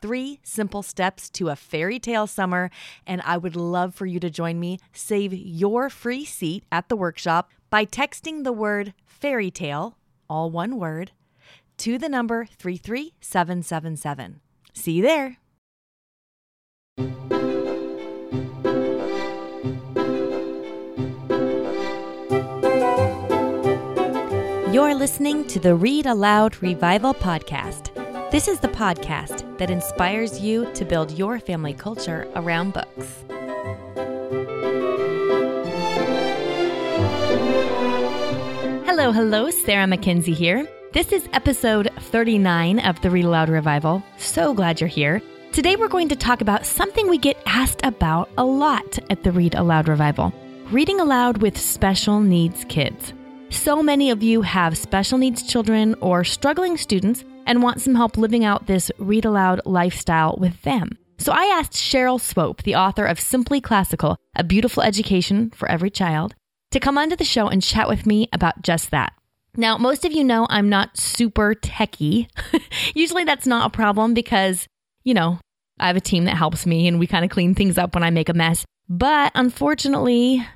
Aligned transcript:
three 0.00 0.40
simple 0.42 0.82
steps 0.82 1.30
to 1.30 1.48
a 1.48 1.56
fairy 1.56 1.98
tale 1.98 2.26
summer, 2.26 2.70
and 3.06 3.22
I 3.24 3.36
would 3.36 3.56
love 3.56 3.94
for 3.94 4.06
you 4.06 4.20
to 4.20 4.30
join 4.30 4.58
me. 4.58 4.78
Save 4.92 5.32
your 5.32 5.90
free 5.90 6.24
seat 6.24 6.64
at 6.72 6.88
the 6.88 6.96
workshop 6.96 7.50
by 7.70 7.84
texting 7.84 8.44
the 8.44 8.52
word 8.52 8.94
fairy 9.04 9.50
tale, 9.50 9.96
all 10.28 10.50
one 10.50 10.78
word, 10.78 11.12
to 11.78 11.98
the 11.98 12.08
number 12.08 12.46
33777. 12.46 14.40
See 14.72 14.92
you 14.92 15.02
there. 15.02 15.36
You're 24.72 24.94
listening 24.94 25.46
to 25.48 25.58
the 25.58 25.74
Read 25.74 26.06
Aloud 26.06 26.62
Revival 26.62 27.12
Podcast. 27.12 27.99
This 28.30 28.46
is 28.46 28.60
the 28.60 28.68
podcast 28.68 29.58
that 29.58 29.70
inspires 29.70 30.40
you 30.40 30.72
to 30.74 30.84
build 30.84 31.10
your 31.10 31.40
family 31.40 31.74
culture 31.74 32.28
around 32.36 32.72
books. 32.72 33.24
Hello, 38.86 39.10
hello, 39.10 39.50
Sarah 39.50 39.88
Mackenzie 39.88 40.32
here. 40.32 40.68
This 40.92 41.10
is 41.10 41.28
episode 41.32 41.90
39 41.98 42.78
of 42.78 43.00
the 43.00 43.10
Read 43.10 43.24
Aloud 43.24 43.48
Revival. 43.48 44.02
So 44.16 44.54
glad 44.54 44.80
you're 44.80 44.86
here. 44.86 45.20
Today 45.52 45.74
we're 45.74 45.88
going 45.88 46.08
to 46.10 46.16
talk 46.16 46.40
about 46.40 46.64
something 46.64 47.08
we 47.08 47.18
get 47.18 47.36
asked 47.46 47.80
about 47.82 48.30
a 48.38 48.44
lot 48.44 48.98
at 49.10 49.24
the 49.24 49.32
Read 49.32 49.56
Aloud 49.56 49.88
Revival 49.88 50.32
reading 50.70 51.00
aloud 51.00 51.42
with 51.42 51.58
special 51.58 52.20
needs 52.20 52.64
kids. 52.66 53.12
So 53.48 53.82
many 53.82 54.10
of 54.10 54.22
you 54.22 54.42
have 54.42 54.78
special 54.78 55.18
needs 55.18 55.42
children 55.42 55.96
or 56.00 56.22
struggling 56.22 56.76
students 56.76 57.24
and 57.50 57.64
want 57.64 57.80
some 57.80 57.96
help 57.96 58.16
living 58.16 58.44
out 58.44 58.68
this 58.68 58.92
read 58.96 59.24
aloud 59.24 59.60
lifestyle 59.64 60.36
with 60.38 60.62
them. 60.62 60.96
So 61.18 61.32
I 61.32 61.46
asked 61.46 61.72
Cheryl 61.72 62.20
Swope, 62.20 62.62
the 62.62 62.76
author 62.76 63.04
of 63.04 63.18
Simply 63.18 63.60
Classical, 63.60 64.16
A 64.36 64.44
Beautiful 64.44 64.84
Education 64.84 65.50
for 65.50 65.68
Every 65.68 65.90
Child, 65.90 66.36
to 66.70 66.78
come 66.78 66.96
onto 66.96 67.16
the 67.16 67.24
show 67.24 67.48
and 67.48 67.60
chat 67.60 67.88
with 67.88 68.06
me 68.06 68.28
about 68.32 68.62
just 68.62 68.92
that. 68.92 69.14
Now, 69.56 69.76
most 69.78 70.04
of 70.04 70.12
you 70.12 70.22
know 70.22 70.46
I'm 70.48 70.68
not 70.68 70.96
super 70.96 71.56
techie. 71.56 72.28
Usually 72.94 73.24
that's 73.24 73.48
not 73.48 73.66
a 73.66 73.76
problem 73.76 74.14
because, 74.14 74.68
you 75.02 75.12
know, 75.12 75.40
I 75.80 75.88
have 75.88 75.96
a 75.96 76.00
team 76.00 76.26
that 76.26 76.36
helps 76.36 76.66
me 76.66 76.86
and 76.86 77.00
we 77.00 77.08
kind 77.08 77.24
of 77.24 77.32
clean 77.32 77.56
things 77.56 77.78
up 77.78 77.96
when 77.96 78.04
I 78.04 78.10
make 78.10 78.28
a 78.28 78.32
mess. 78.32 78.64
But 78.88 79.32
unfortunately, 79.34 80.46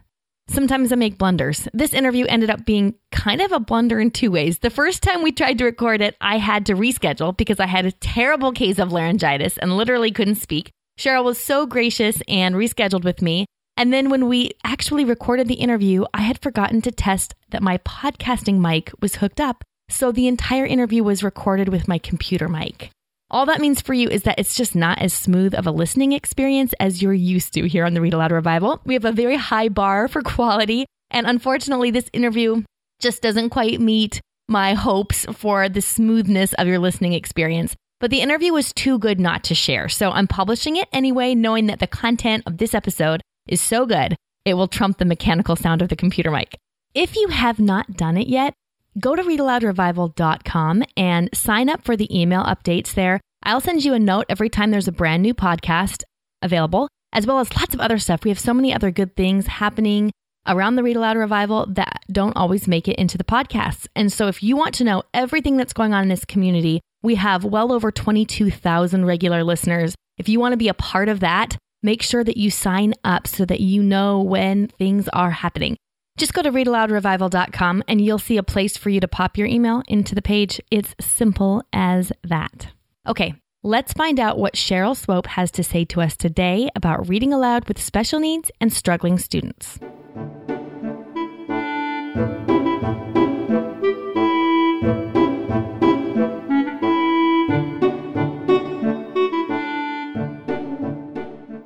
Sometimes 0.48 0.92
I 0.92 0.96
make 0.96 1.18
blunders. 1.18 1.68
This 1.72 1.94
interview 1.94 2.26
ended 2.28 2.50
up 2.50 2.66
being 2.66 2.94
kind 3.10 3.40
of 3.40 3.50
a 3.50 3.60
blunder 3.60 3.98
in 3.98 4.10
two 4.10 4.30
ways. 4.30 4.58
The 4.58 4.70
first 4.70 5.02
time 5.02 5.22
we 5.22 5.32
tried 5.32 5.58
to 5.58 5.64
record 5.64 6.02
it, 6.02 6.16
I 6.20 6.36
had 6.36 6.66
to 6.66 6.74
reschedule 6.74 7.36
because 7.36 7.58
I 7.58 7.66
had 7.66 7.86
a 7.86 7.92
terrible 7.92 8.52
case 8.52 8.78
of 8.78 8.92
laryngitis 8.92 9.56
and 9.58 9.76
literally 9.76 10.10
couldn't 10.10 10.36
speak. 10.36 10.70
Cheryl 10.98 11.24
was 11.24 11.38
so 11.38 11.66
gracious 11.66 12.22
and 12.28 12.54
rescheduled 12.54 13.04
with 13.04 13.22
me. 13.22 13.46
And 13.76 13.92
then 13.92 14.10
when 14.10 14.28
we 14.28 14.52
actually 14.62 15.04
recorded 15.04 15.48
the 15.48 15.54
interview, 15.54 16.04
I 16.14 16.20
had 16.20 16.40
forgotten 16.40 16.82
to 16.82 16.92
test 16.92 17.34
that 17.50 17.62
my 17.62 17.78
podcasting 17.78 18.60
mic 18.60 18.92
was 19.00 19.16
hooked 19.16 19.40
up. 19.40 19.64
So 19.88 20.12
the 20.12 20.28
entire 20.28 20.66
interview 20.66 21.02
was 21.02 21.24
recorded 21.24 21.68
with 21.68 21.88
my 21.88 21.98
computer 21.98 22.48
mic. 22.48 22.90
All 23.34 23.46
that 23.46 23.60
means 23.60 23.80
for 23.80 23.94
you 23.94 24.08
is 24.08 24.22
that 24.22 24.38
it's 24.38 24.54
just 24.54 24.76
not 24.76 25.00
as 25.00 25.12
smooth 25.12 25.56
of 25.56 25.66
a 25.66 25.72
listening 25.72 26.12
experience 26.12 26.72
as 26.78 27.02
you're 27.02 27.12
used 27.12 27.52
to 27.54 27.68
here 27.68 27.84
on 27.84 27.92
the 27.92 28.00
Read 28.00 28.14
Aloud 28.14 28.30
Revival. 28.30 28.80
We 28.84 28.94
have 28.94 29.04
a 29.04 29.10
very 29.10 29.34
high 29.34 29.68
bar 29.68 30.06
for 30.06 30.22
quality, 30.22 30.86
and 31.10 31.26
unfortunately, 31.26 31.90
this 31.90 32.08
interview 32.12 32.62
just 33.00 33.22
doesn't 33.22 33.50
quite 33.50 33.80
meet 33.80 34.20
my 34.46 34.74
hopes 34.74 35.26
for 35.32 35.68
the 35.68 35.80
smoothness 35.80 36.52
of 36.52 36.68
your 36.68 36.78
listening 36.78 37.12
experience. 37.12 37.74
But 37.98 38.12
the 38.12 38.20
interview 38.20 38.52
was 38.52 38.72
too 38.72 39.00
good 39.00 39.18
not 39.18 39.42
to 39.44 39.54
share, 39.56 39.88
so 39.88 40.12
I'm 40.12 40.28
publishing 40.28 40.76
it 40.76 40.86
anyway, 40.92 41.34
knowing 41.34 41.66
that 41.66 41.80
the 41.80 41.88
content 41.88 42.44
of 42.46 42.58
this 42.58 42.72
episode 42.72 43.20
is 43.48 43.60
so 43.60 43.84
good, 43.84 44.14
it 44.44 44.54
will 44.54 44.68
trump 44.68 44.98
the 44.98 45.04
mechanical 45.04 45.56
sound 45.56 45.82
of 45.82 45.88
the 45.88 45.96
computer 45.96 46.30
mic. 46.30 46.56
If 46.94 47.16
you 47.16 47.26
have 47.26 47.58
not 47.58 47.96
done 47.96 48.16
it 48.16 48.28
yet, 48.28 48.54
go 48.98 49.16
to 49.16 49.22
readaloudrevival.com 49.22 50.84
and 50.96 51.30
sign 51.34 51.68
up 51.68 51.84
for 51.84 51.96
the 51.96 52.20
email 52.20 52.44
updates 52.44 52.94
there. 52.94 53.20
I'll 53.42 53.60
send 53.60 53.84
you 53.84 53.94
a 53.94 53.98
note 53.98 54.26
every 54.28 54.48
time 54.48 54.70
there's 54.70 54.88
a 54.88 54.92
brand 54.92 55.22
new 55.22 55.34
podcast 55.34 56.02
available, 56.42 56.88
as 57.12 57.26
well 57.26 57.40
as 57.40 57.54
lots 57.56 57.74
of 57.74 57.80
other 57.80 57.98
stuff. 57.98 58.24
We 58.24 58.30
have 58.30 58.38
so 58.38 58.54
many 58.54 58.72
other 58.72 58.90
good 58.90 59.16
things 59.16 59.46
happening 59.46 60.12
around 60.46 60.76
the 60.76 60.82
Read 60.82 60.96
Aloud 60.96 61.16
Revival 61.16 61.66
that 61.70 62.02
don't 62.10 62.36
always 62.36 62.68
make 62.68 62.88
it 62.88 62.96
into 62.96 63.18
the 63.18 63.24
podcasts. 63.24 63.86
And 63.96 64.12
so 64.12 64.28
if 64.28 64.42
you 64.42 64.56
want 64.56 64.74
to 64.76 64.84
know 64.84 65.02
everything 65.12 65.56
that's 65.56 65.72
going 65.72 65.94
on 65.94 66.02
in 66.02 66.08
this 66.08 66.24
community, 66.24 66.80
we 67.02 67.16
have 67.16 67.44
well 67.44 67.72
over 67.72 67.90
22,000 67.90 69.04
regular 69.04 69.44
listeners. 69.44 69.94
If 70.18 70.28
you 70.28 70.40
want 70.40 70.52
to 70.52 70.58
be 70.58 70.68
a 70.68 70.74
part 70.74 71.08
of 71.08 71.20
that, 71.20 71.56
make 71.82 72.02
sure 72.02 72.24
that 72.24 72.36
you 72.36 72.50
sign 72.50 72.94
up 73.04 73.26
so 73.26 73.44
that 73.44 73.60
you 73.60 73.82
know 73.82 74.20
when 74.20 74.68
things 74.68 75.08
are 75.08 75.30
happening. 75.30 75.76
Just 76.16 76.32
go 76.32 76.42
to 76.42 76.52
readaloudrevival.com 76.52 77.82
and 77.88 78.00
you'll 78.00 78.20
see 78.20 78.36
a 78.36 78.44
place 78.44 78.76
for 78.76 78.88
you 78.88 79.00
to 79.00 79.08
pop 79.08 79.36
your 79.36 79.48
email 79.48 79.82
into 79.88 80.14
the 80.14 80.22
page. 80.22 80.60
It's 80.70 80.94
simple 81.00 81.64
as 81.72 82.12
that. 82.22 82.68
Okay, 83.04 83.34
let's 83.64 83.92
find 83.92 84.20
out 84.20 84.38
what 84.38 84.54
Cheryl 84.54 84.96
Swope 84.96 85.26
has 85.26 85.50
to 85.52 85.64
say 85.64 85.84
to 85.86 86.00
us 86.00 86.16
today 86.16 86.68
about 86.76 87.08
reading 87.08 87.32
aloud 87.32 87.66
with 87.66 87.82
special 87.82 88.20
needs 88.20 88.52
and 88.60 88.72
struggling 88.72 89.18
students. 89.18 89.80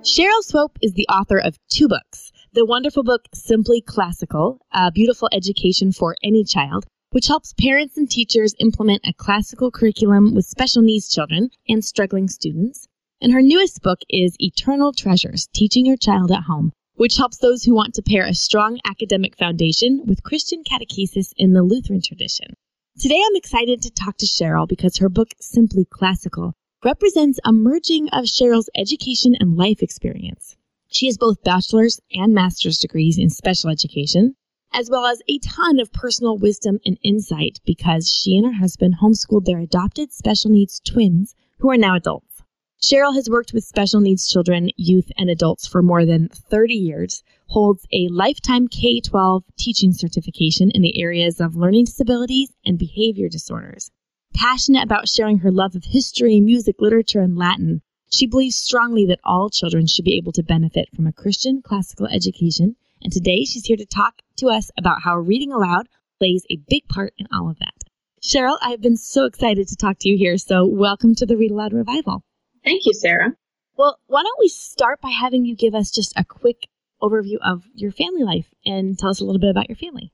Cheryl 0.03 0.43
Swope 0.43 0.79
is 0.81 0.95
the 0.95 1.07
author 1.09 1.39
of 1.39 1.59
two 1.69 1.87
books 1.87 2.28
the 2.53 2.65
wonderful 2.65 3.03
book 3.03 3.29
Simply 3.35 3.83
Classical, 3.83 4.59
A 4.73 4.91
Beautiful 4.91 5.29
Education 5.33 5.93
for 5.93 6.17
Any 6.23 6.45
Child, 6.45 6.87
which 7.11 7.27
helps 7.27 7.53
parents 7.53 7.99
and 7.99 8.11
teachers 8.11 8.55
implement 8.59 9.03
a 9.07 9.13
classical 9.13 9.71
curriculum 9.71 10.35
with 10.35 10.47
special 10.47 10.81
needs 10.81 11.11
children 11.11 11.51
and 11.69 11.85
struggling 11.85 12.27
students. 12.27 12.89
And 13.21 13.33
her 13.33 13.43
newest 13.43 13.83
book 13.83 13.99
is 14.09 14.35
Eternal 14.39 14.93
Treasures, 14.93 15.49
Teaching 15.53 15.85
Your 15.85 15.99
Child 15.99 16.31
at 16.33 16.45
Home, 16.45 16.73
which 16.95 17.19
helps 17.19 17.37
those 17.37 17.65
who 17.65 17.75
want 17.75 17.95
to 17.95 18.03
pair 18.03 18.25
a 18.25 18.35
strong 18.35 18.81
academic 18.87 19.37
foundation 19.37 20.03
with 20.07 20.23
Christian 20.23 20.65
catechesis 20.65 21.33
in 21.37 21.53
the 21.53 21.63
Lutheran 21.63 22.01
tradition. 22.01 22.55
Today 22.99 23.23
I'm 23.27 23.37
excited 23.37 23.83
to 23.83 23.91
talk 23.91 24.17
to 24.19 24.27
Cheryl 24.27 24.67
because 24.67 24.97
her 24.97 25.11
book, 25.11 25.29
Simply 25.39 25.85
Classical, 25.85 26.55
represents 26.83 27.39
a 27.45 27.53
merging 27.53 28.09
of 28.09 28.25
Cheryl's 28.25 28.71
education 28.75 29.35
and 29.39 29.57
life 29.57 29.83
experience. 29.83 30.57
She 30.91 31.07
has 31.07 31.19
both 31.19 31.43
bachelor's 31.43 32.01
and 32.13 32.33
master's 32.33 32.79
degrees 32.79 33.19
in 33.19 33.29
special 33.29 33.69
education, 33.69 34.37
as 34.73 34.89
well 34.89 35.05
as 35.05 35.21
a 35.29 35.39
ton 35.39 35.79
of 35.79 35.93
personal 35.93 36.39
wisdom 36.39 36.79
and 36.85 36.99
insight 37.05 37.61
because 37.65 38.11
she 38.11 38.39
and 38.39 38.47
her 38.47 38.61
husband 38.61 38.97
homeschooled 39.03 39.45
their 39.45 39.59
adopted 39.59 40.13
special 40.13 40.51
needs 40.51 40.81
twins 40.81 41.35
who 41.59 41.71
are 41.71 41.77
now 41.77 41.95
adults. 41.95 42.43
Cheryl 42.81 43.15
has 43.15 43.29
worked 43.29 43.53
with 43.53 43.65
special 43.65 44.01
needs 44.01 44.29
children, 44.29 44.71
youth, 44.77 45.11
and 45.19 45.29
adults 45.29 45.67
for 45.67 45.83
more 45.83 46.07
than 46.07 46.29
30 46.29 46.75
years, 46.75 47.23
holds 47.49 47.87
a 47.93 48.09
lifetime 48.09 48.69
K 48.69 49.01
12 49.01 49.45
teaching 49.59 49.93
certification 49.93 50.71
in 50.71 50.81
the 50.83 51.03
areas 51.03 51.41
of 51.41 51.57
learning 51.57 51.85
disabilities 51.85 52.55
and 52.65 52.79
behavior 52.79 53.29
disorders. 53.29 53.91
Passionate 54.33 54.85
about 54.85 55.09
sharing 55.09 55.39
her 55.39 55.51
love 55.51 55.75
of 55.75 55.85
history, 55.85 56.41
music, 56.41 56.77
literature, 56.79 57.21
and 57.21 57.37
Latin, 57.37 57.83
she 58.11 58.27
believes 58.27 58.57
strongly 58.57 59.07
that 59.07 59.21
all 59.25 59.51
children 59.51 59.87
should 59.87 60.05
be 60.05 60.17
able 60.17 60.33
to 60.33 60.43
benefit 60.43 60.89
from 60.95 61.07
a 61.07 61.13
Christian 61.13 61.63
classical 61.63 62.07
education, 62.07 62.77
and 63.03 63.13
today 63.13 63.45
she's 63.45 63.67
here 63.67 63.77
to 63.77 63.87
talk 63.87 64.23
to 64.37 64.49
us 64.49 64.71
about 64.79 65.03
how 65.03 65.17
reading 65.17 65.53
aloud 65.53 65.89
plays 66.19 66.45
a 66.51 66.61
big 66.69 66.89
part 66.89 67.13
in 67.19 67.27
all 67.33 67.51
of 67.51 67.59
that. 67.59 67.85
Cheryl, 68.23 68.59
I've 68.61 68.81
been 68.81 68.97
so 68.97 69.27
excited 69.27 69.69
to 69.69 69.77
talk 69.77 69.99
to 70.01 70.09
you 70.09 70.17
here, 70.17 70.39
so 70.39 70.67
welcome 70.67 71.15
to 71.17 71.27
the 71.27 71.37
Read 71.37 71.51
Aloud 71.51 71.73
Revival. 71.73 72.25
Thank 72.65 72.87
you, 72.87 72.93
Sarah. 72.93 73.35
Well, 73.77 73.99
why 74.07 74.23
don't 74.23 74.41
we 74.41 74.49
start 74.49 75.01
by 75.01 75.11
having 75.11 75.45
you 75.45 75.55
give 75.55 75.75
us 75.75 75.91
just 75.91 76.13
a 76.17 76.25
quick 76.25 76.69
overview 77.01 77.37
of 77.45 77.63
your 77.75 77.93
family 77.93 78.25
life 78.25 78.47
and 78.67 78.99
tell 78.99 79.11
us 79.11 79.21
a 79.21 79.25
little 79.25 79.41
bit 79.41 79.51
about 79.51 79.69
your 79.69 79.77
family? 79.77 80.13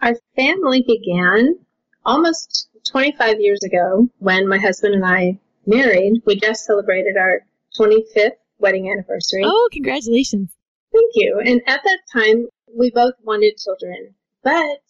Our 0.00 0.14
family 0.36 0.84
began 0.86 1.58
almost 2.06 2.68
25 2.90 3.40
years 3.40 3.62
ago 3.62 4.08
when 4.18 4.48
my 4.48 4.58
husband 4.58 4.94
and 4.94 5.04
I 5.04 5.38
married. 5.66 6.22
We 6.24 6.36
just 6.36 6.64
celebrated 6.64 7.16
our 7.16 7.42
25th 7.78 8.38
wedding 8.58 8.90
anniversary. 8.90 9.42
Oh, 9.44 9.68
congratulations. 9.72 10.50
Thank 10.92 11.12
you. 11.14 11.42
And 11.44 11.60
at 11.66 11.80
that 11.82 11.98
time, 12.12 12.48
we 12.76 12.90
both 12.90 13.14
wanted 13.22 13.56
children, 13.56 14.14
but 14.42 14.80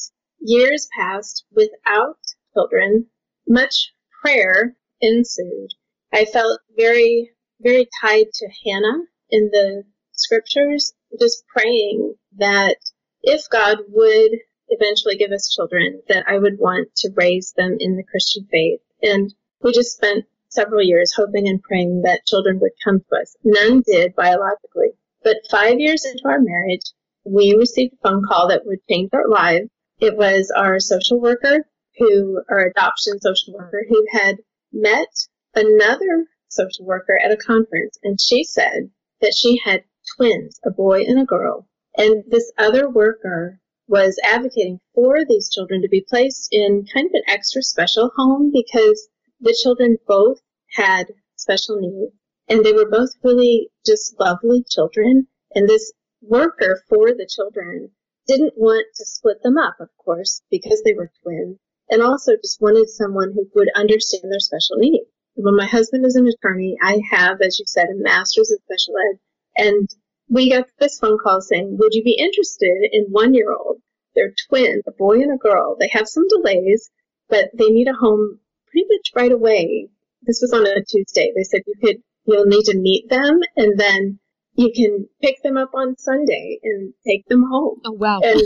years 0.40 0.88
passed 0.98 1.44
without 1.52 2.18
children. 2.52 3.06
Much 3.48 3.92
prayer 4.22 4.76
ensued. 5.00 5.70
I 6.12 6.24
felt 6.24 6.60
very, 6.76 7.30
very 7.60 7.88
tied 8.00 8.26
to 8.32 8.48
Hannah 8.64 9.04
in 9.30 9.50
the 9.50 9.84
scriptures, 10.12 10.92
just 11.18 11.44
praying 11.46 12.14
that 12.36 12.76
if 13.22 13.48
God 13.50 13.78
would 13.88 14.32
eventually 14.68 15.16
give 15.16 15.32
us 15.32 15.52
children, 15.54 16.02
that 16.08 16.24
I 16.28 16.38
would 16.38 16.58
want 16.58 16.94
to 16.96 17.10
raise 17.14 17.52
them 17.56 17.76
in 17.80 17.96
the 17.96 18.04
Christian 18.04 18.46
faith. 18.50 18.80
And 19.02 19.34
we 19.62 19.72
just 19.72 19.96
spent 19.96 20.24
several 20.54 20.82
years 20.82 21.12
hoping 21.16 21.48
and 21.48 21.62
praying 21.62 22.02
that 22.02 22.26
children 22.26 22.60
would 22.60 22.72
come 22.82 23.00
to 23.00 23.16
us. 23.16 23.36
None 23.44 23.82
did 23.86 24.14
biologically. 24.14 24.90
But 25.22 25.38
five 25.50 25.80
years 25.80 26.04
into 26.04 26.22
our 26.26 26.40
marriage, 26.40 26.84
we 27.24 27.54
received 27.54 27.94
a 27.94 28.08
phone 28.08 28.22
call 28.26 28.48
that 28.48 28.66
would 28.66 28.86
change 28.88 29.10
our 29.12 29.28
lives. 29.28 29.68
It 30.00 30.16
was 30.16 30.52
our 30.54 30.78
social 30.80 31.20
worker 31.20 31.66
who, 31.98 32.42
our 32.48 32.66
adoption 32.66 33.20
social 33.20 33.54
worker, 33.54 33.84
who 33.88 34.06
had 34.12 34.38
met 34.72 35.08
another 35.54 36.26
social 36.48 36.84
worker 36.84 37.18
at 37.22 37.32
a 37.32 37.36
conference, 37.36 37.98
and 38.02 38.20
she 38.20 38.44
said 38.44 38.90
that 39.20 39.34
she 39.34 39.60
had 39.64 39.84
twins, 40.16 40.60
a 40.64 40.70
boy 40.70 41.02
and 41.02 41.18
a 41.18 41.24
girl. 41.24 41.66
And 41.96 42.24
this 42.28 42.52
other 42.58 42.90
worker 42.90 43.60
was 43.86 44.18
advocating 44.24 44.80
for 44.94 45.24
these 45.24 45.50
children 45.50 45.82
to 45.82 45.88
be 45.88 46.04
placed 46.08 46.48
in 46.50 46.86
kind 46.92 47.06
of 47.06 47.12
an 47.14 47.22
extra 47.28 47.62
special 47.62 48.10
home 48.16 48.50
because 48.52 49.08
the 49.40 49.56
children 49.62 49.96
both 50.06 50.40
had 50.76 51.12
special 51.36 51.80
needs 51.80 52.14
and 52.48 52.64
they 52.64 52.72
were 52.72 52.88
both 52.88 53.10
really 53.22 53.70
just 53.86 54.18
lovely 54.20 54.64
children. 54.68 55.26
And 55.54 55.68
this 55.68 55.92
worker 56.20 56.82
for 56.88 57.12
the 57.12 57.26
children 57.26 57.90
didn't 58.26 58.54
want 58.56 58.86
to 58.96 59.04
split 59.04 59.42
them 59.42 59.56
up, 59.56 59.76
of 59.80 59.88
course, 59.96 60.42
because 60.50 60.82
they 60.82 60.94
were 60.94 61.12
twins, 61.22 61.58
and 61.90 62.02
also 62.02 62.32
just 62.36 62.60
wanted 62.60 62.88
someone 62.88 63.32
who 63.32 63.48
would 63.54 63.68
understand 63.74 64.24
their 64.24 64.40
special 64.40 64.76
needs. 64.76 65.08
When 65.36 65.56
my 65.56 65.66
husband 65.66 66.06
is 66.06 66.16
an 66.16 66.26
attorney, 66.26 66.76
I 66.82 67.00
have, 67.10 67.40
as 67.40 67.58
you 67.58 67.64
said, 67.66 67.88
a 67.88 67.94
master's 67.94 68.50
in 68.50 68.58
special 68.58 68.94
ed, 69.10 69.18
and 69.56 69.88
we 70.28 70.50
got 70.50 70.68
this 70.78 70.98
phone 70.98 71.18
call 71.18 71.40
saying, 71.40 71.76
Would 71.78 71.94
you 71.94 72.02
be 72.02 72.18
interested 72.18 72.88
in 72.92 73.06
one 73.10 73.34
year 73.34 73.52
old? 73.52 73.80
They're 74.14 74.34
twins, 74.48 74.84
a 74.86 74.92
boy 74.92 75.20
and 75.20 75.32
a 75.32 75.36
girl. 75.36 75.76
They 75.78 75.88
have 75.88 76.08
some 76.08 76.28
delays, 76.28 76.90
but 77.28 77.50
they 77.52 77.68
need 77.68 77.88
a 77.88 77.94
home 77.94 78.40
pretty 78.74 78.86
much 78.90 79.10
right 79.14 79.32
away. 79.32 79.88
This 80.22 80.40
was 80.42 80.52
on 80.52 80.66
a 80.66 80.82
Tuesday. 80.84 81.32
They 81.34 81.44
said 81.44 81.62
you 81.66 81.74
could, 81.80 81.96
you'll 82.26 82.46
need 82.46 82.64
to 82.64 82.76
meet 82.76 83.08
them 83.08 83.38
and 83.56 83.78
then 83.78 84.18
you 84.54 84.72
can 84.74 85.08
pick 85.22 85.42
them 85.42 85.56
up 85.56 85.70
on 85.74 85.96
Sunday 85.98 86.58
and 86.62 86.92
take 87.06 87.26
them 87.28 87.44
home. 87.50 87.80
Oh, 87.84 87.92
wow. 87.92 88.20
And 88.22 88.40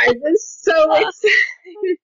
I 0.00 0.12
was 0.22 0.58
so 0.62 0.72
ah. 0.90 0.96
excited. 0.96 1.98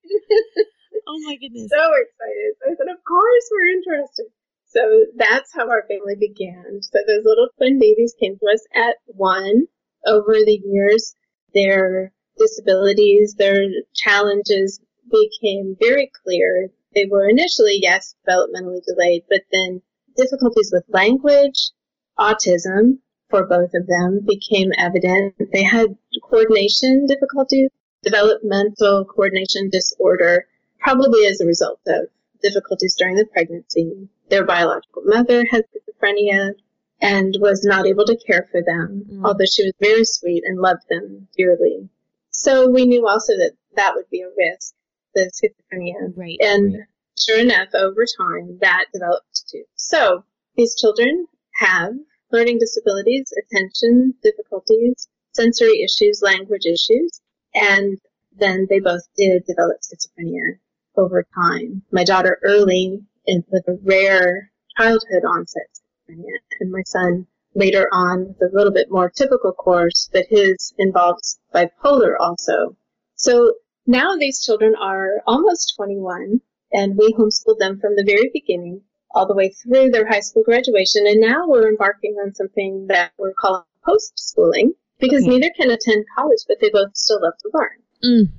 oh, 1.07 1.21
my 1.27 1.37
goodness. 1.37 1.69
So 1.71 1.83
excited. 1.83 2.53
I 2.67 2.75
said, 2.77 2.93
Of 2.93 3.05
course, 3.05 3.51
we're 3.53 3.69
interested. 3.69 4.27
So 4.67 5.05
that's 5.17 5.53
how 5.55 5.69
our 5.69 5.85
family 5.87 6.17
began. 6.19 6.81
So 6.83 6.99
those 7.07 7.25
little 7.25 7.49
twin 7.59 7.79
babies 7.79 8.15
came 8.21 8.39
to 8.39 8.47
us 8.53 8.67
at 8.75 8.97
one. 9.07 9.67
Over 10.05 10.33
the 10.33 10.61
years, 10.65 11.15
their 11.55 12.13
disabilities, 12.37 13.37
their 13.39 13.61
challenges 13.95 14.81
became 15.09 15.77
very 15.79 16.11
clear. 16.25 16.71
They 16.95 17.07
were 17.07 17.29
initially, 17.29 17.79
yes, 17.81 18.15
developmentally 18.29 18.83
delayed, 18.85 19.25
but 19.29 19.43
then 19.51 19.83
difficulties 20.17 20.71
with 20.73 20.85
language, 20.89 21.71
autism 22.19 22.99
for 23.31 23.47
both 23.47 23.71
of 23.75 23.87
them 23.87 24.21
became 24.27 24.71
evident. 24.79 25.35
They 25.53 25.63
had 25.63 25.97
coordination 26.23 27.07
difficulties, 27.07 27.71
developmental 28.03 29.07
coordination 29.07 29.71
disorder, 29.71 30.47
probably 30.79 31.27
as 31.27 31.41
a 31.41 31.47
result 31.47 31.81
of 31.87 32.09
difficulties 32.43 32.95
during 32.97 33.17
the 33.17 33.25
pregnancy. 33.25 34.09
Their 34.29 34.45
biological 34.45 35.03
mother 35.05 35.45
had 35.51 35.65
schizophrenia 35.65 36.55
and 37.01 37.35
was 37.41 37.65
not 37.65 37.87
able 37.87 38.05
to 38.05 38.17
care 38.17 38.49
for 38.51 38.63
them, 38.63 39.05
mm. 39.11 39.25
although 39.25 39.47
she 39.51 39.65
was 39.65 39.73
very 39.81 40.05
sweet 40.05 40.45
and 40.47 40.61
loved 40.61 40.83
them 40.89 41.29
dearly. 41.37 41.89
So 42.31 42.69
we 42.69 42.85
knew 42.85 43.07
also 43.07 43.33
that 43.37 43.53
that 43.77 43.95
would 43.95 44.09
be 44.11 44.23
a 44.23 44.31
risk, 44.37 44.75
the 45.15 45.31
schizophrenia. 45.31 46.17
Right. 46.17 46.39
And 46.41 46.75
right. 46.75 46.83
sure 47.19 47.41
enough, 47.41 47.69
over 47.75 48.05
time, 48.19 48.59
that 48.61 48.87
developed 48.93 49.49
too. 49.51 49.65
So 49.77 50.25
these 50.57 50.75
children 50.75 51.27
have 51.61 51.93
learning 52.31 52.59
disabilities, 52.59 53.33
attention 53.45 54.15
difficulties, 54.23 55.09
sensory 55.33 55.83
issues, 55.83 56.23
language 56.23 56.67
issues, 56.67 57.21
and 57.55 57.99
then 58.39 58.67
they 58.69 58.81
both 58.81 59.03
did 59.17 59.45
develop 59.47 59.79
schizophrenia 59.81 60.59
over 60.97 61.27
time. 61.35 61.83
My 61.91 62.05
daughter 62.05 62.39
early 62.43 63.03
in, 63.27 63.45
with 63.51 63.69
a 63.69 63.79
rare 63.83 64.51
childhood 64.79 65.25
onset 65.25 65.69
schizophrenia, 66.09 66.39
and 66.61 66.71
my 66.71 66.83
son 66.85 67.27
later 67.55 67.89
on 67.93 68.29
with 68.29 68.53
a 68.53 68.57
little 68.57 68.73
bit 68.73 68.91
more 68.91 69.11
typical 69.11 69.53
course, 69.53 70.09
but 70.13 70.27
his 70.29 70.73
involves 70.79 71.39
bipolar 71.55 72.15
also. 72.19 72.77
So 73.15 73.55
now 73.87 74.17
these 74.17 74.45
children 74.45 74.75
are 74.81 75.23
almost 75.27 75.75
21, 75.77 76.41
and 76.73 76.97
we 76.97 77.13
homeschooled 77.13 77.59
them 77.59 77.79
from 77.81 77.97
the 77.97 78.05
very 78.05 78.31
beginning 78.33 78.83
all 79.15 79.27
the 79.27 79.35
way 79.35 79.51
through 79.51 79.91
their 79.91 80.07
high 80.07 80.21
school 80.21 80.43
graduation, 80.43 81.07
and 81.07 81.21
now 81.21 81.47
we're 81.47 81.69
embarking 81.69 82.15
on 82.25 82.35
something 82.35 82.87
that 82.89 83.13
we're 83.19 83.35
calling 83.35 83.63
post 83.85 84.13
schooling 84.17 84.73
because 85.01 85.23
okay. 85.23 85.31
neither 85.31 85.51
can 85.57 85.71
attend 85.71 86.05
college, 86.17 86.39
but 86.49 86.59
they 86.61 86.71
both 86.71 86.97
still 86.97 87.21
love 87.21 87.35
to 87.41 87.51
learn. 87.53 87.79
Mm. 88.05 88.33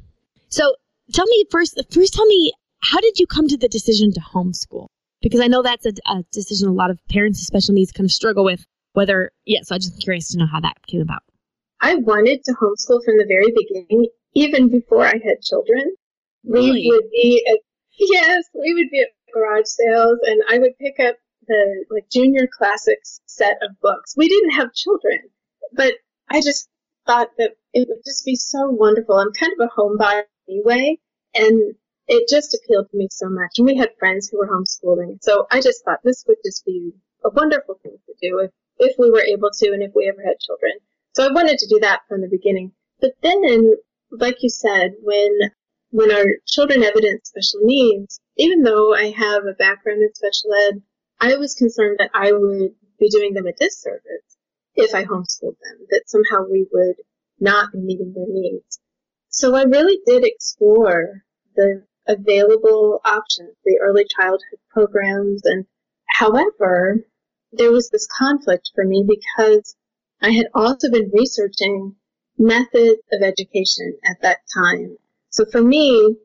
So 0.50 0.76
tell 1.12 1.26
me 1.26 1.46
first, 1.52 1.80
first 1.92 2.14
tell 2.14 2.26
me, 2.26 2.54
how 2.82 3.00
did 3.00 3.20
you 3.20 3.28
come 3.28 3.48
to 3.48 3.58
the 3.58 3.68
decision 3.68 4.14
to 4.14 4.20
homeschool? 4.20 4.88
Because 5.22 5.40
I 5.40 5.48
know 5.48 5.62
that's 5.62 5.86
a, 5.86 5.94
a 6.06 6.24
decision 6.32 6.70
a 6.70 6.74
lot 6.74 6.90
of 6.90 7.00
parents 7.10 7.40
with 7.40 7.48
special 7.48 7.74
needs 7.74 7.92
kind 7.92 8.06
of 8.06 8.12
struggle 8.12 8.44
with. 8.44 8.66
Whether, 8.94 9.32
yeah, 9.46 9.62
so 9.64 9.74
I'm 9.74 9.82
just 9.82 10.02
curious 10.02 10.30
to 10.30 10.38
know 10.38 10.46
how 10.46 10.60
that 10.60 10.76
came 10.88 11.02
about. 11.02 11.24
I 11.82 11.96
wanted 11.96 12.44
to 12.44 12.52
homeschool 12.54 13.04
from 13.04 13.18
the 13.18 13.26
very 13.28 13.52
beginning, 13.52 14.08
even 14.34 14.70
before 14.70 15.06
I 15.06 15.14
had 15.14 15.42
children. 15.42 15.96
Really? 16.46 16.82
We 16.82 16.90
would 16.90 17.10
be 17.12 17.46
at, 17.50 17.60
yes, 17.98 18.46
we 18.54 18.74
would 18.74 18.90
be 18.92 19.02
at 19.02 19.08
garage 19.34 19.66
sales 19.66 20.20
and 20.24 20.42
I 20.50 20.60
would 20.60 20.78
pick 20.78 21.00
up 21.00 21.16
the 21.48 21.86
like 21.90 22.10
junior 22.12 22.48
classics 22.48 23.22
set 23.26 23.58
of 23.62 23.80
books. 23.82 24.16
We 24.18 24.30
didn't 24.30 24.52
have 24.52 24.74
children, 24.74 25.20
but 25.74 25.94
I 26.30 26.42
just 26.42 26.70
thought 27.06 27.30
that 27.38 27.52
it 27.74 27.88
would 27.90 28.04
just 28.06 28.26
be 28.26 28.36
so 28.36 28.70
wonderful. 28.70 29.16
I'm 29.16 29.34
kind 29.34 29.54
of 29.60 29.68
a 29.68 29.80
homebody 29.80 30.24
anyway, 30.48 30.98
and 31.34 31.76
it 32.08 32.30
just 32.30 32.54
appealed 32.56 32.90
to 32.92 32.98
me 32.98 33.08
so 33.12 33.30
much. 33.30 33.52
And 33.58 33.66
we 33.66 33.76
had 33.76 33.90
friends 34.00 34.30
who 34.30 34.40
were 34.40 34.48
homeschooling, 34.48 35.18
so 35.22 35.48
I 35.52 35.62
just 35.62 35.84
thought 35.84 36.00
this 36.04 36.24
would 36.28 36.38
just 36.46 36.66
be 36.66 36.94
a 37.26 37.30
wonderful 37.30 37.76
thing 37.84 37.98
to 38.06 38.14
do 38.22 38.40
if 38.40 38.52
if 38.80 38.96
we 38.98 39.12
were 39.12 39.22
able 39.22 39.50
to, 39.52 39.68
and 39.72 39.84
if 39.84 39.92
we 39.96 40.08
ever 40.08 40.22
had 40.26 40.40
children. 40.40 40.72
So 41.14 41.28
I 41.28 41.32
wanted 41.32 41.60
to 41.60 41.68
do 41.68 41.80
that 41.82 42.02
from 42.08 42.22
the 42.22 42.28
beginning. 42.28 42.72
But 43.00 43.12
then, 43.22 43.76
like 44.20 44.38
you 44.42 44.50
said, 44.50 44.92
when 45.02 45.40
when 45.92 46.12
our 46.12 46.26
children 46.48 46.84
evidence 46.84 47.30
special 47.30 47.60
needs, 47.64 48.20
even 48.38 48.64
though 48.64 48.96
I 48.96 49.12
have 49.12 49.44
a 49.46 49.54
background 49.54 50.02
in 50.02 50.14
special 50.14 50.54
ed, 50.68 50.82
I 51.20 51.36
was 51.36 51.54
concerned 51.56 51.98
that 52.00 52.10
I 52.14 52.32
would 52.32 52.74
be 53.00 53.10
doing 53.10 53.34
them 53.34 53.46
a 53.46 53.54
disservice 53.54 54.38
if 54.76 54.96
I 54.96 55.04
homeschooled 55.04 55.58
them, 55.62 55.86
that 55.92 56.04
somehow 56.08 56.46
we 56.50 56.68
would 56.72 56.96
not 57.40 57.72
be 57.72 57.80
meeting 57.80 58.14
their 58.14 58.26
needs. 58.28 58.80
So 59.30 59.56
I 59.56 59.64
really 59.64 60.00
did 60.06 60.24
explore 60.24 61.24
the 61.56 61.84
available 62.08 63.00
options, 63.06 63.56
the 63.64 63.80
early 63.82 64.06
childhood 64.06 64.60
programs, 64.70 65.42
and 65.46 65.66
however, 66.08 67.06
there 67.52 67.72
was 67.72 67.90
this 67.90 68.08
conflict 68.08 68.72
for 68.74 68.84
me 68.84 69.06
because 69.08 69.76
I 70.22 70.32
had 70.32 70.48
also 70.56 70.90
been 70.90 71.12
researching 71.14 71.96
methods 72.38 73.02
of 73.12 73.22
education 73.22 73.98
at 74.06 74.22
that 74.22 74.40
time. 74.54 74.98
So 75.30 75.46
for 75.52 75.62
me, 75.62 76.16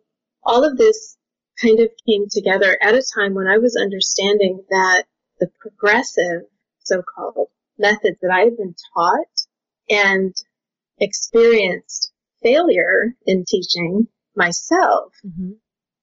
all 0.43 0.65
of 0.65 0.77
this 0.77 1.17
kind 1.61 1.81
of 1.81 1.89
came 2.07 2.27
together 2.31 2.77
at 2.81 2.95
a 2.95 3.05
time 3.15 3.35
when 3.35 3.47
I 3.47 3.59
was 3.59 3.77
understanding 3.77 4.65
that 4.71 5.05
the 5.41 5.51
progressive, 5.61 6.43
so-called, 6.81 7.49
methods 7.79 8.19
that 8.23 8.31
I 8.33 8.41
had 8.41 8.57
been 8.57 8.75
taught 8.95 9.47
and 9.89 10.35
experienced 10.99 12.13
failure 12.43 13.15
in 13.27 13.45
teaching 13.47 14.09
myself, 14.37 15.13
mm-hmm. 15.25 15.53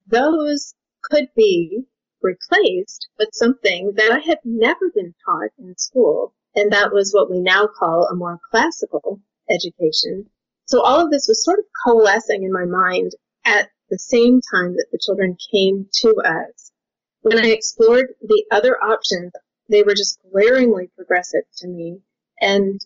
those 0.07 0.73
could 1.03 1.27
be 1.35 1.85
replaced 2.21 3.07
with 3.19 3.29
something 3.33 3.93
that 3.95 4.11
I 4.11 4.19
had 4.19 4.39
never 4.43 4.91
been 4.93 5.13
taught 5.25 5.51
in 5.59 5.77
school. 5.77 6.33
And 6.55 6.71
that 6.71 6.91
was 6.91 7.13
what 7.13 7.29
we 7.29 7.39
now 7.39 7.67
call 7.67 8.07
a 8.07 8.15
more 8.15 8.39
classical 8.49 9.21
education. 9.49 10.29
So 10.65 10.81
all 10.81 11.03
of 11.03 11.11
this 11.11 11.27
was 11.27 11.43
sort 11.43 11.59
of 11.59 11.65
coalescing 11.85 12.43
in 12.43 12.51
my 12.51 12.65
mind 12.65 13.11
at 13.45 13.69
the 13.89 13.99
same 13.99 14.41
time 14.51 14.73
that 14.73 14.87
the 14.91 14.99
children 14.99 15.37
came 15.51 15.87
to 16.01 16.15
us. 16.25 16.71
When 17.21 17.37
I 17.37 17.49
explored 17.49 18.15
the 18.21 18.45
other 18.51 18.77
options, 18.81 19.31
they 19.69 19.83
were 19.83 19.95
just 19.95 20.19
glaringly 20.31 20.89
progressive 20.95 21.43
to 21.57 21.67
me. 21.67 22.01
And 22.41 22.79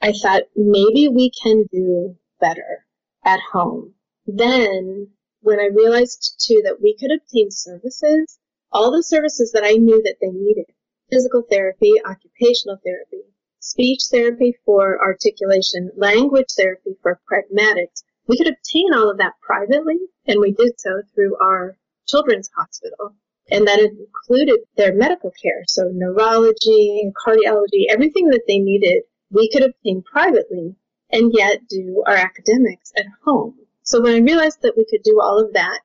I 0.00 0.12
thought 0.12 0.42
maybe 0.56 1.08
we 1.08 1.30
can 1.30 1.64
do 1.72 2.16
better 2.40 2.86
at 3.24 3.40
home. 3.52 3.94
Then 4.26 5.08
when 5.40 5.60
I 5.60 5.68
realized 5.74 6.42
too 6.46 6.62
that 6.64 6.80
we 6.80 6.96
could 6.96 7.10
obtain 7.12 7.50
services, 7.50 8.38
all 8.72 8.90
the 8.90 9.02
services 9.02 9.52
that 9.52 9.64
I 9.64 9.72
knew 9.72 10.02
that 10.02 10.16
they 10.20 10.30
needed, 10.30 10.66
physical 11.10 11.42
therapy, 11.42 11.92
occupational 12.04 12.78
therapy, 12.84 13.22
speech 13.64 14.00
therapy 14.10 14.54
for 14.64 15.00
articulation, 15.02 15.90
language 15.96 16.52
therapy 16.56 16.96
for 17.02 17.20
pragmatics, 17.30 18.04
we 18.28 18.36
could 18.36 18.48
obtain 18.48 18.92
all 18.94 19.10
of 19.10 19.18
that 19.18 19.34
privately, 19.40 19.98
and 20.26 20.40
we 20.40 20.52
did 20.52 20.78
so 20.78 21.02
through 21.14 21.36
our 21.42 21.76
children's 22.06 22.50
hospital. 22.56 23.14
And 23.50 23.66
that 23.66 23.78
included 23.78 24.60
their 24.76 24.94
medical 24.94 25.32
care, 25.42 25.64
so 25.66 25.90
neurology, 25.92 27.10
cardiology, 27.26 27.86
everything 27.90 28.28
that 28.28 28.44
they 28.46 28.58
needed, 28.58 29.02
we 29.30 29.50
could 29.50 29.62
obtain 29.62 30.02
privately 30.02 30.76
and 31.10 31.32
yet 31.34 31.66
do 31.68 32.02
our 32.06 32.14
academics 32.16 32.92
at 32.96 33.06
home. 33.24 33.54
So 33.82 34.00
when 34.02 34.14
I 34.14 34.18
realized 34.18 34.62
that 34.62 34.76
we 34.76 34.86
could 34.90 35.02
do 35.02 35.20
all 35.22 35.38
of 35.38 35.52
that, 35.54 35.80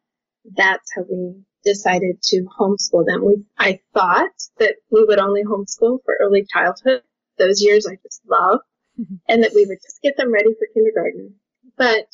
that's 0.56 0.92
how 0.96 1.04
we 1.10 1.44
decided 1.66 2.22
to 2.24 2.48
homeschool 2.58 3.06
them. 3.06 3.26
We, 3.26 3.44
I 3.58 3.82
thought 3.94 4.32
that 4.60 4.76
we 4.90 5.04
would 5.04 5.20
only 5.20 5.44
homeschool 5.44 6.00
for 6.06 6.18
early 6.22 6.46
childhood. 6.52 7.02
Those 7.40 7.62
years 7.62 7.88
I 7.88 7.98
just 8.04 8.22
love. 8.30 8.60
and 9.28 9.44
that 9.44 9.54
we 9.56 9.66
would 9.66 9.80
just 9.82 10.02
get 10.02 10.18
them 10.18 10.32
ready 10.32 10.54
for 10.58 10.68
kindergarten. 10.74 11.36
But 11.78 12.08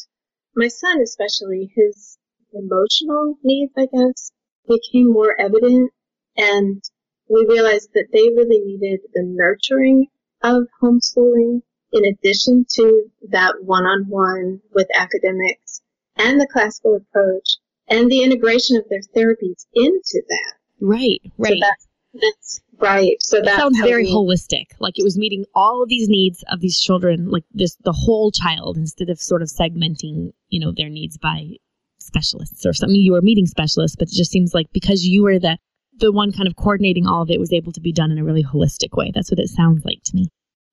my 0.56 0.68
son, 0.68 1.02
especially, 1.02 1.72
his 1.76 2.18
emotional 2.54 3.38
needs, 3.44 3.74
I 3.78 3.88
guess, 3.88 4.32
became 4.68 5.12
more 5.12 5.40
evident. 5.40 5.92
And 6.38 6.84
we 7.30 7.46
realized 7.48 7.90
that 7.94 8.08
they 8.14 8.30
really 8.30 8.60
needed 8.60 9.02
the 9.14 9.24
nurturing 9.24 10.08
of 10.44 10.68
homeschooling 10.82 11.62
in 11.92 12.06
addition 12.06 12.66
to 12.70 13.10
that 13.30 13.56
one-on-one 13.64 14.62
with 14.74 14.88
academics 14.94 15.82
and 16.18 16.40
the 16.40 16.48
classical 16.52 16.96
approach 16.96 17.58
and 17.88 18.12
the 18.12 18.24
integration 18.24 18.78
of 18.78 18.86
their 18.90 19.02
therapies 19.16 19.66
into 19.74 20.22
that. 20.28 20.54
Right, 20.82 21.22
right. 21.38 21.54
So 21.54 21.56
that's, 21.62 21.88
that's 22.22 22.62
right. 22.80 23.16
So 23.20 23.42
that 23.42 23.58
sounds 23.58 23.80
very 23.80 24.06
we, 24.06 24.12
holistic. 24.12 24.68
Like 24.80 24.98
it 24.98 25.04
was 25.04 25.18
meeting 25.18 25.46
all 25.54 25.84
of 25.84 25.90
these 25.90 26.08
needs 26.08 26.44
of 26.52 26.62
these 26.62 26.80
children, 26.80 27.30
like 27.30 27.44
this 27.52 27.76
the 27.84 27.94
whole 27.94 28.32
child, 28.32 28.78
instead 28.78 29.10
of 29.10 29.20
sort 29.20 29.42
of 29.42 29.50
segmenting, 29.50 30.34
you 30.50 30.60
know, 30.60 30.72
their 30.76 30.90
needs 30.90 31.18
by 31.18 31.52
specialists 32.00 32.66
or 32.66 32.74
something. 32.74 33.00
You 33.00 33.14
were 33.14 33.22
meeting 33.22 33.46
specialists, 33.46 33.96
but 33.98 34.08
it 34.08 34.16
just 34.16 34.32
seems 34.32 34.54
like 34.54 34.68
because 34.72 35.04
you 35.04 35.24
were 35.24 35.40
the 35.40 35.58
the 35.98 36.12
one 36.12 36.32
kind 36.32 36.48
of 36.48 36.56
coordinating 36.56 37.08
all 37.08 37.22
of 37.22 37.30
it 37.30 37.40
was 37.40 37.54
able 37.54 37.72
to 37.72 37.82
be 37.82 37.94
done 37.94 38.12
in 38.12 38.18
a 38.18 38.24
really 38.24 38.44
holistic 38.44 38.98
way. 38.98 39.12
That's 39.14 39.32
what 39.32 39.40
it 39.40 39.50
sounds 39.50 39.86
like 39.86 40.04
to 40.06 40.16
me. 40.16 40.30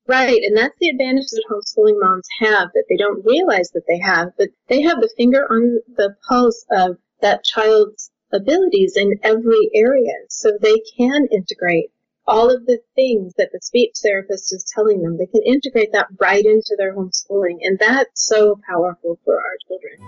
Right, 0.08 0.42
and 0.42 0.56
that's 0.56 0.74
the 0.80 0.88
advantage 0.88 1.28
that 1.30 1.44
homeschooling 1.48 2.00
moms 2.00 2.26
have 2.40 2.70
that 2.74 2.84
they 2.88 2.96
don't 2.96 3.24
realize 3.24 3.70
that 3.70 3.84
they 3.86 4.00
have, 4.00 4.30
but 4.36 4.48
they 4.68 4.82
have 4.82 5.00
the 5.00 5.12
finger 5.16 5.46
on 5.48 5.78
the 5.96 6.16
pulse 6.28 6.64
of 6.72 6.96
that 7.20 7.44
child's 7.44 8.10
abilities 8.32 8.96
in 8.96 9.18
every 9.22 9.70
area 9.74 10.14
so 10.28 10.52
they 10.60 10.80
can 10.96 11.26
integrate 11.30 11.90
all 12.26 12.50
of 12.50 12.66
the 12.66 12.78
things 12.94 13.34
that 13.36 13.50
the 13.52 13.60
speech 13.60 13.96
therapist 14.02 14.52
is 14.52 14.64
telling 14.74 15.02
them. 15.02 15.18
They 15.18 15.26
can 15.26 15.42
integrate 15.44 15.92
that 15.92 16.08
right 16.20 16.44
into 16.44 16.74
their 16.78 16.94
homeschooling, 16.94 17.58
and 17.62 17.78
that's 17.78 18.26
so 18.26 18.60
powerful 18.68 19.18
for 19.24 19.36
our 19.36 19.56
children. 19.66 19.98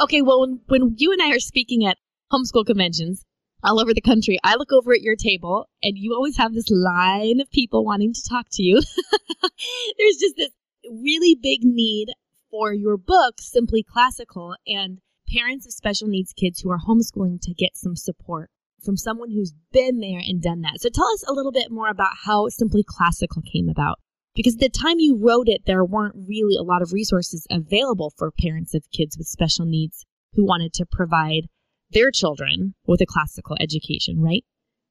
Okay, 0.00 0.22
well, 0.22 0.58
when, 0.66 0.94
you 0.96 1.12
and 1.12 1.20
I 1.20 1.30
are 1.34 1.40
speaking 1.40 1.84
at 1.84 1.98
homeschool 2.32 2.64
conventions 2.64 3.24
all 3.62 3.80
over 3.80 3.92
the 3.94 4.00
country, 4.00 4.38
I 4.42 4.56
look 4.56 4.72
over 4.72 4.92
at 4.92 5.02
your 5.02 5.16
table 5.16 5.68
and 5.82 5.96
you 5.96 6.14
always 6.14 6.36
have 6.36 6.54
this 6.54 6.70
line 6.70 7.40
of 7.40 7.50
people 7.50 7.84
wanting 7.84 8.12
to 8.12 8.28
talk 8.28 8.46
to 8.52 8.62
you. 8.62 8.76
There's 9.98 10.16
just 10.16 10.36
this 10.36 10.50
really 10.90 11.36
big 11.40 11.60
need 11.62 12.08
for 12.50 12.72
your 12.72 12.96
book, 12.96 13.34
Simply 13.40 13.82
Classical, 13.82 14.56
and 14.66 14.98
parents 15.32 15.66
of 15.66 15.72
special 15.72 16.08
needs 16.08 16.32
kids 16.32 16.60
who 16.60 16.70
are 16.70 16.78
homeschooling 16.78 17.40
to 17.42 17.54
get 17.54 17.76
some 17.76 17.96
support 17.96 18.50
from 18.84 18.96
someone 18.96 19.30
who's 19.30 19.52
been 19.72 20.00
there 20.00 20.20
and 20.20 20.42
done 20.42 20.62
that. 20.62 20.80
So 20.80 20.88
tell 20.88 21.08
us 21.08 21.24
a 21.28 21.32
little 21.32 21.52
bit 21.52 21.70
more 21.70 21.88
about 21.88 22.12
how 22.24 22.48
Simply 22.48 22.82
Classical 22.86 23.42
came 23.42 23.68
about 23.68 23.98
because 24.34 24.54
at 24.54 24.60
the 24.60 24.70
time 24.70 24.98
you 24.98 25.16
wrote 25.16 25.48
it, 25.48 25.62
there 25.66 25.84
weren't 25.84 26.16
really 26.28 26.56
a 26.56 26.62
lot 26.62 26.82
of 26.82 26.92
resources 26.92 27.46
available 27.50 28.12
for 28.16 28.30
parents 28.30 28.74
of 28.74 28.90
kids 28.90 29.18
with 29.18 29.26
special 29.26 29.66
needs 29.66 30.06
who 30.34 30.46
wanted 30.46 30.72
to 30.74 30.86
provide 30.90 31.48
their 31.90 32.10
children 32.10 32.74
with 32.86 33.00
a 33.00 33.06
classical 33.06 33.56
education, 33.60 34.20
right? 34.20 34.44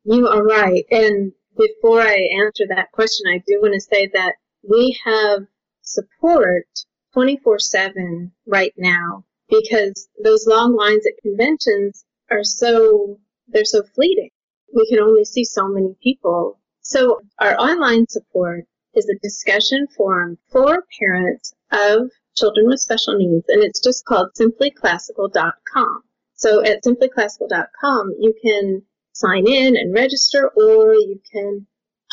You 0.03 0.27
are 0.27 0.43
right. 0.43 0.85
And 0.91 1.33
before 1.57 2.01
I 2.01 2.27
answer 2.41 2.65
that 2.69 2.91
question, 2.93 3.25
I 3.27 3.43
do 3.45 3.59
want 3.61 3.73
to 3.73 3.81
say 3.81 4.09
that 4.13 4.33
we 4.67 4.97
have 5.05 5.41
support 5.81 6.67
24 7.13 7.59
7 7.59 8.31
right 8.47 8.73
now 8.77 9.25
because 9.49 10.07
those 10.23 10.45
long 10.47 10.75
lines 10.75 11.05
at 11.05 11.21
conventions 11.21 12.05
are 12.29 12.43
so, 12.43 13.19
they're 13.47 13.65
so 13.65 13.83
fleeting. 13.95 14.29
We 14.73 14.87
can 14.87 14.99
only 14.99 15.25
see 15.25 15.43
so 15.43 15.67
many 15.67 15.95
people. 16.01 16.59
So 16.81 17.21
our 17.39 17.55
online 17.59 18.07
support 18.07 18.65
is 18.93 19.09
a 19.09 19.19
discussion 19.21 19.87
forum 19.95 20.37
for 20.51 20.85
parents 20.99 21.53
of 21.71 22.11
children 22.35 22.67
with 22.67 22.79
special 22.79 23.15
needs, 23.15 23.45
and 23.49 23.63
it's 23.63 23.81
just 23.81 24.05
called 24.05 24.29
simplyclassical.com. 24.39 26.03
So 26.39 26.63
at 26.63 26.83
simplyclassical.com, 26.83 28.15
you 28.17 28.33
can 28.41 28.83
sign 29.11 29.45
in 29.45 29.75
and 29.75 29.93
register, 29.93 30.49
or 30.55 30.93
you 30.93 31.19
can 31.31 31.67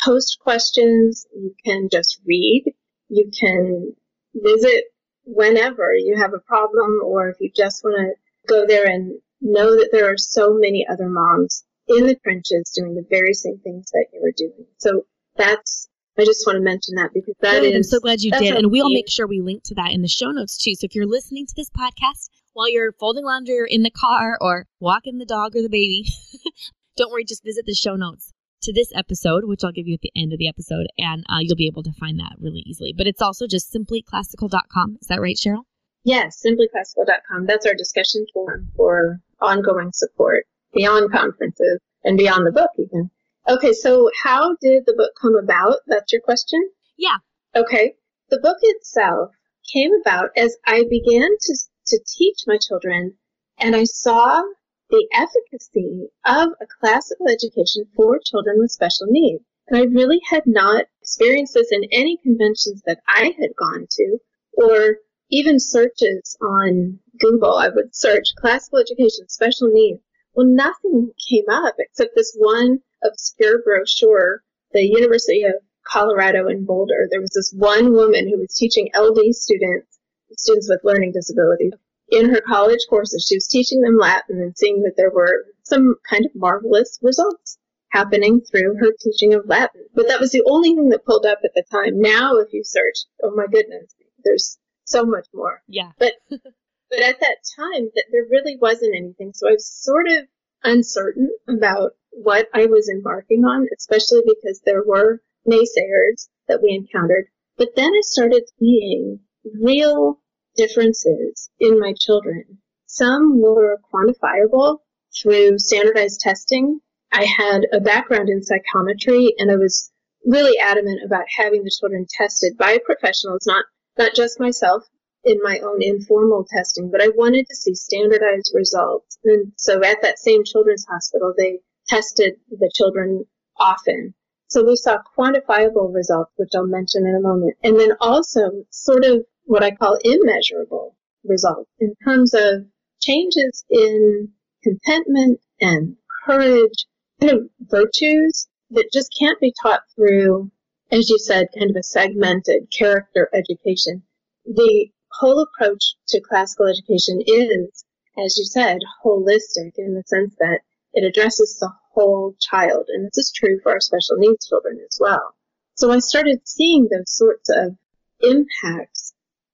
post 0.05 0.39
questions, 0.41 1.27
you 1.33 1.55
can 1.65 1.89
just 1.91 2.21
read, 2.27 2.65
you 3.09 3.31
can 3.39 3.95
visit 4.35 4.85
whenever 5.25 5.95
you 5.95 6.17
have 6.17 6.35
a 6.35 6.41
problem, 6.41 7.01
or 7.05 7.31
if 7.31 7.37
you 7.41 7.53
just 7.55 7.85
want 7.85 7.97
to 7.99 8.53
go 8.53 8.67
there 8.67 8.87
and 8.87 9.13
know 9.41 9.77
that 9.77 9.91
there 9.93 10.13
are 10.13 10.19
so 10.19 10.55
many 10.55 10.85
other 10.91 11.09
moms 11.09 11.65
in 11.87 12.09
the 12.09 12.17
trenches 12.17 12.73
doing 12.77 12.97
the 12.97 13.07
very 13.09 13.33
same 13.33 13.59
things 13.63 13.93
that 13.93 14.07
you 14.13 14.21
are 14.21 14.35
doing. 14.37 14.67
So 14.79 15.03
that's 15.37 15.89
I 16.19 16.25
just 16.25 16.47
want 16.47 16.57
to 16.57 16.63
mention 16.63 16.95
that 16.97 17.11
because 17.13 17.35
that 17.43 17.61
Good, 17.61 17.75
is, 17.75 17.77
I'm 17.77 17.83
so 17.83 18.01
glad 18.01 18.23
you 18.23 18.33
did. 18.33 18.57
And 18.57 18.73
we'll 18.73 18.91
make 18.91 19.09
sure 19.09 19.27
we 19.27 19.41
link 19.41 19.63
to 19.65 19.75
that 19.75 19.93
in 19.93 20.01
the 20.01 20.09
show 20.09 20.31
notes 20.31 20.57
too. 20.57 20.75
So 20.75 20.87
if 20.87 20.95
you're 20.95 21.07
listening 21.07 21.47
to 21.47 21.55
this 21.55 21.69
podcast 21.71 22.31
while 22.57 22.71
you're 22.71 22.93
folding 22.93 23.25
laundry 23.25 23.61
or 23.61 23.67
in 23.67 23.83
the 23.83 23.91
car 23.91 24.39
or 24.41 24.67
walking 24.81 25.19
the 25.19 25.27
dog 25.27 25.55
or 25.55 25.61
the 25.61 25.69
baby, 25.69 26.07
don't 26.97 27.13
worry, 27.13 27.23
just 27.23 27.45
visit 27.45 27.67
the 27.67 27.75
show 27.75 27.97
notes 27.97 28.33
to 28.63 28.73
this 28.73 28.91
episode, 28.95 29.45
which 29.45 29.61
I'll 29.63 29.73
give 29.73 29.87
you 29.87 29.93
at 29.93 30.01
the 30.01 30.13
end 30.17 30.33
of 30.33 30.39
the 30.39 30.49
episode, 30.49 30.87
and 30.97 31.23
uh, 31.29 31.41
you'll 31.41 31.55
be 31.55 31.67
able 31.67 31.83
to 31.83 31.93
find 31.93 32.19
that 32.19 32.33
really 32.41 32.63
easily. 32.67 32.95
But 32.97 33.07
it's 33.07 33.21
also 33.21 33.47
just 33.47 33.75
simplyclassical.com. 33.75 34.97
Is 35.03 35.09
that 35.09 35.21
right, 35.21 35.37
Cheryl? 35.37 35.65
Yes, 36.03 36.43
simplyclassical.com. 36.43 37.45
That's 37.45 37.67
our 37.67 37.75
discussion 37.75 38.25
forum 38.33 38.73
for 38.75 39.21
ongoing 39.39 39.91
support 39.93 40.47
beyond 40.73 41.13
conferences 41.13 41.81
and 42.05 42.17
beyond 42.17 42.47
the 42.47 42.53
book, 42.53 42.71
even. 42.79 43.11
Okay, 43.47 43.75
so 43.75 44.11
how 44.25 44.57
did 44.63 44.85
the 44.87 44.95
book 44.97 45.13
come 45.21 45.37
about? 45.37 45.81
That's 45.87 46.11
your 46.11 46.23
question? 46.23 46.71
Yeah. 46.97 47.19
Okay. 47.55 47.97
The 48.31 48.41
book 48.41 48.57
itself 48.63 49.33
came 49.73 49.91
about 50.01 50.31
as 50.37 50.57
I 50.67 50.85
began 50.89 51.29
to, 51.39 51.59
to 51.87 52.01
teach 52.07 52.39
my 52.47 52.59
children 52.59 53.17
and 53.59 53.75
I 53.75 53.85
saw 53.85 54.43
the 54.91 55.09
efficacy 55.13 56.09
of 56.27 56.49
a 56.61 56.67
classical 56.81 57.29
education 57.29 57.87
for 57.97 58.21
children 58.25 58.59
with 58.59 58.71
special 58.71 59.07
needs. 59.09 59.43
And 59.69 59.79
I 59.79 59.85
really 59.85 60.21
had 60.31 60.47
not 60.47 60.85
experienced 61.01 61.55
this 61.55 61.73
in 61.73 61.85
any 61.91 62.19
conventions 62.23 62.83
that 62.87 63.01
I 63.09 63.35
had 63.41 63.57
gone 63.57 63.87
to 63.91 64.19
or 64.53 64.99
even 65.31 65.59
searches 65.59 66.37
on 66.41 67.01
Google. 67.19 67.57
I 67.57 67.69
would 67.69 67.95
search 67.95 68.35
classical 68.39 68.79
education, 68.79 69.29
special 69.29 69.69
needs. 69.69 70.01
Well, 70.35 70.47
nothing 70.47 71.13
came 71.29 71.49
up 71.49 71.75
except 71.79 72.15
this 72.15 72.37
one 72.39 72.81
obscure 73.03 73.63
brochure, 73.63 74.43
the 74.73 74.83
University 74.83 75.43
of 75.43 75.55
Colorado 75.87 76.49
in 76.49 76.65
Boulder, 76.65 77.07
there 77.11 77.21
was 77.21 77.31
this 77.31 77.53
one 77.57 77.93
woman 77.93 78.29
who 78.29 78.39
was 78.39 78.55
teaching 78.55 78.91
LD 78.95 79.35
students, 79.35 79.96
students 80.37 80.69
with 80.69 80.81
learning 80.85 81.13
disabilities, 81.13 81.73
in 82.09 82.31
her 82.31 82.41
college 82.41 82.87
courses. 82.89 83.27
She 83.29 83.37
was 83.37 83.49
teaching 83.49 83.81
them 83.81 83.99
Latin 83.99 84.41
and 84.41 84.57
seeing 84.57 84.83
that 84.83 84.95
there 84.97 85.11
were 85.11 85.47
some 85.65 85.97
kind 86.09 86.25
of 86.25 86.33
marvelous 86.35 86.99
results 87.03 87.59
happening 87.91 88.41
through 88.41 88.77
her 88.77 88.93
teaching 89.01 89.35
of 89.35 89.49
Latin. 89.49 89.87
But 89.95 90.09
that 90.09 90.21
was 90.21 90.31
the 90.31 90.45
only 90.47 90.75
thing 90.75 90.91
that 90.91 91.05
pulled 91.05 91.27
up 91.27 91.39
at 91.45 91.53
the 91.55 91.65
time. 91.71 92.01
Now, 92.01 92.37
if 92.37 92.53
you 92.53 92.63
search, 92.65 92.97
oh 93.23 93.33
my 93.35 93.47
goodness, 93.51 93.95
there's 94.25 94.59
so 94.85 95.05
much 95.05 95.27
more. 95.33 95.63
Yeah. 95.69 95.93
But 95.99 96.13
but 96.31 97.01
at 97.01 97.21
that 97.21 97.39
time, 97.57 97.91
that 97.95 98.05
there 98.13 98.27
really 98.31 98.57
wasn't 98.61 98.95
anything. 98.97 99.33
So 99.35 99.49
I 99.49 99.53
was 99.53 99.67
sort 99.67 100.07
of 100.09 100.27
uncertain 100.63 101.31
about 101.49 101.93
what 102.11 102.49
I 102.55 102.67
was 102.67 102.89
embarking 102.89 103.45
on, 103.45 103.67
especially 103.77 104.23
because 104.25 104.61
there 104.65 104.83
were 104.85 105.21
naysayers 105.47 106.29
that 106.49 106.63
we 106.63 106.73
encountered. 106.73 107.27
But 107.57 107.71
then 107.75 107.91
I 107.93 108.01
started 108.03 108.45
seeing 108.59 109.21
real 109.61 110.21
differences 110.57 111.51
in 111.61 111.79
my 111.79 111.93
children. 111.99 112.59
some 112.87 113.41
were 113.41 113.79
quantifiable 113.93 114.79
through 115.21 115.59
standardized 115.59 116.21
testing. 116.21 116.81
I 117.13 117.25
had 117.25 117.67
a 117.73 117.81
background 117.81 118.29
in 118.29 118.43
psychometry 118.43 119.35
and 119.39 119.51
I 119.51 119.57
was 119.57 119.91
really 120.25 120.59
adamant 120.59 121.01
about 121.05 121.25
having 121.37 121.63
the 121.63 121.71
children 121.79 122.07
tested 122.09 122.57
by 122.57 122.79
professionals, 122.85 123.47
not, 123.47 123.65
not 123.99 124.15
just 124.15 124.41
myself 124.41 124.85
in 125.25 125.39
my 125.43 125.59
own 125.59 125.83
informal 125.83 126.47
testing, 126.49 126.91
but 126.91 127.03
I 127.03 127.09
wanted 127.09 127.47
to 127.49 127.57
see 127.57 127.75
standardized 127.75 128.53
results. 128.55 129.19
And 129.25 129.53
so 129.57 129.83
at 129.83 130.03
that 130.03 130.19
same 130.19 130.45
children's 130.45 130.87
hospital, 130.89 131.35
they 131.37 131.61
tested 131.89 132.35
the 132.51 132.71
children 132.75 133.25
often. 133.59 134.15
So 134.49 134.65
we 134.65 134.77
saw 134.77 134.99
quantifiable 135.19 135.93
results, 135.93 136.33
which 136.37 136.51
I'll 136.55 136.67
mention 136.67 137.07
in 137.07 137.17
a 137.17 137.21
moment. 137.21 137.57
And 137.65 137.79
then 137.79 137.93
also 138.01 138.65
sort 138.71 139.05
of 139.05 139.25
what 139.47 139.63
I 139.63 139.71
call 139.71 139.97
immeasurable 140.05 140.97
results 141.25 141.71
in 141.81 141.95
terms 142.05 142.35
of 142.35 142.67
changes 143.01 143.65
in 143.71 144.29
contentment 144.63 145.41
and 145.61 145.97
courage, 146.25 146.87
kind 147.21 147.33
of 147.33 147.51
virtues 147.61 148.49
that 148.71 148.91
just 148.93 149.15
can't 149.19 149.41
be 149.41 149.55
taught 149.63 149.83
through, 149.95 150.51
as 150.91 151.09
you 151.09 151.19
said, 151.19 151.47
kind 151.57 151.71
of 151.71 151.77
a 151.77 151.83
segmented 151.83 152.69
character 152.77 153.29
education. 153.33 154.03
The 154.45 154.89
whole 155.13 155.41
approach 155.41 155.83
to 156.09 156.21
classical 156.21 156.67
education 156.67 157.21
is, 157.27 157.85
as 158.19 158.37
you 158.37 158.45
said, 158.45 158.79
holistic 159.05 159.73
in 159.79 159.95
the 159.95 160.03
sense 160.07 160.35
that 160.39 160.61
it 160.93 161.05
addresses 161.05 161.59
the 161.59 161.71
whole 161.93 162.35
child. 162.41 162.87
And 162.89 163.07
this 163.07 163.19
is 163.19 163.33
true 163.35 163.61
for 163.63 163.73
our 163.73 163.81
special 163.81 164.17
needs 164.17 164.47
children 164.47 164.79
as 164.87 164.99
well. 165.01 165.35
So 165.75 165.93
I 165.93 165.99
started 165.99 166.41
seeing 166.45 166.89
those 166.91 167.15
sorts 167.15 167.51
of 167.51 167.77
impacts, 168.21 169.13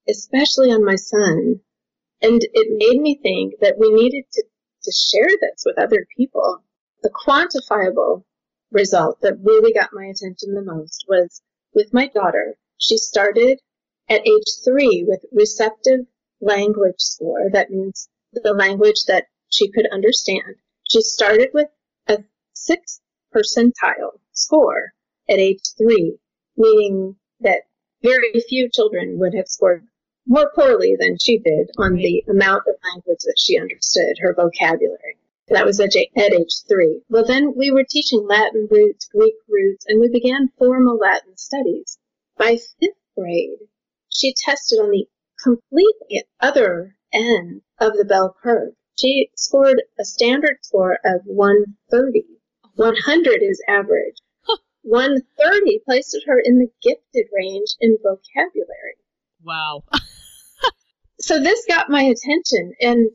especially 0.08 0.70
on 0.70 0.84
my 0.84 0.96
son. 0.96 1.60
And 2.20 2.40
it 2.42 2.68
made 2.70 3.00
me 3.00 3.18
think 3.22 3.54
that 3.60 3.76
we 3.78 3.92
needed 3.92 4.24
to, 4.32 4.44
to 4.84 4.92
share 4.92 5.28
this 5.40 5.64
with 5.64 5.78
other 5.78 6.06
people. 6.16 6.62
The 7.02 7.10
quantifiable 7.10 8.24
result 8.70 9.20
that 9.22 9.38
really 9.42 9.72
got 9.72 9.90
my 9.92 10.04
attention 10.04 10.54
the 10.54 10.62
most 10.62 11.04
was 11.08 11.42
with 11.74 11.92
my 11.92 12.08
daughter. 12.08 12.56
She 12.78 12.96
started 12.96 13.58
at 14.08 14.26
age 14.26 14.48
three 14.64 15.04
with 15.06 15.24
receptive 15.32 16.00
language 16.40 16.98
score. 16.98 17.50
That 17.52 17.70
means 17.70 18.08
the 18.32 18.54
language 18.54 19.04
that 19.08 19.24
she 19.50 19.70
could 19.70 19.86
understand. 19.92 20.56
She 20.88 21.00
started 21.02 21.50
with 21.52 21.68
a 22.08 22.18
sixth 22.54 23.00
percentile 23.34 24.20
score 24.32 24.92
at 25.28 25.38
age 25.38 25.62
three, 25.78 26.18
meaning 26.56 27.16
that 27.40 27.62
very 28.02 28.32
few 28.48 28.68
children 28.70 29.18
would 29.18 29.34
have 29.34 29.48
scored 29.48 29.86
more 30.26 30.50
poorly 30.54 30.96
than 30.98 31.18
she 31.18 31.38
did 31.38 31.70
on 31.78 31.94
the 31.94 32.24
amount 32.28 32.62
of 32.68 32.76
language 32.92 33.20
that 33.24 33.38
she 33.38 33.58
understood, 33.58 34.16
her 34.20 34.34
vocabulary. 34.34 35.18
That 35.48 35.66
was 35.66 35.80
at, 35.80 35.96
age 35.96 36.62
three. 36.68 37.02
Well, 37.10 37.24
then 37.26 37.54
we 37.56 37.70
were 37.70 37.84
teaching 37.84 38.26
Latin 38.26 38.68
roots, 38.70 39.06
Greek 39.06 39.34
roots, 39.48 39.84
and 39.88 40.00
we 40.00 40.08
began 40.08 40.52
formal 40.56 40.96
Latin 40.96 41.36
studies. 41.36 41.98
By 42.38 42.56
fifth 42.56 42.96
grade, 43.16 43.58
she 44.08 44.32
tested 44.32 44.78
on 44.78 44.90
the 44.90 45.08
completely 45.42 46.24
other 46.40 46.96
end 47.12 47.62
of 47.78 47.94
the 47.96 48.04
bell 48.04 48.36
curve. 48.42 48.74
She 48.96 49.30
scored 49.34 49.82
a 49.98 50.04
standard 50.04 50.58
score 50.62 50.98
of 51.04 51.22
130. 51.24 52.24
100 52.76 53.42
is 53.42 53.62
average. 53.68 54.16
130 54.82 55.80
placed 55.84 56.16
her 56.26 56.40
in 56.40 56.58
the 56.58 56.70
gifted 56.82 57.26
range 57.32 57.76
in 57.80 57.98
vocabulary. 58.02 58.96
Wow. 59.44 59.84
so 61.20 61.40
this 61.40 61.64
got 61.68 61.90
my 61.90 62.02
attention 62.02 62.72
and 62.80 63.10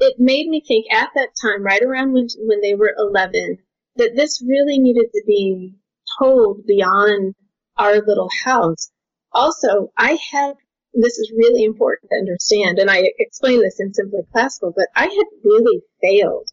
it 0.00 0.16
made 0.18 0.48
me 0.48 0.62
think 0.66 0.86
at 0.92 1.10
that 1.14 1.30
time, 1.40 1.62
right 1.62 1.82
around 1.82 2.12
when, 2.12 2.28
when 2.38 2.60
they 2.60 2.74
were 2.74 2.94
11, 2.96 3.58
that 3.96 4.14
this 4.14 4.42
really 4.46 4.78
needed 4.78 5.06
to 5.12 5.22
be 5.26 5.74
told 6.20 6.64
beyond 6.66 7.34
our 7.76 8.00
little 8.00 8.28
house. 8.44 8.90
Also, 9.32 9.92
I 9.96 10.18
had, 10.30 10.54
this 10.94 11.18
is 11.18 11.32
really 11.36 11.64
important 11.64 12.10
to 12.10 12.18
understand, 12.18 12.78
and 12.78 12.90
I 12.90 13.10
explain 13.18 13.60
this 13.60 13.80
in 13.80 13.92
Simply 13.92 14.20
Classical, 14.32 14.72
but 14.74 14.88
I 14.94 15.04
had 15.04 15.26
really 15.44 15.82
failed 16.00 16.48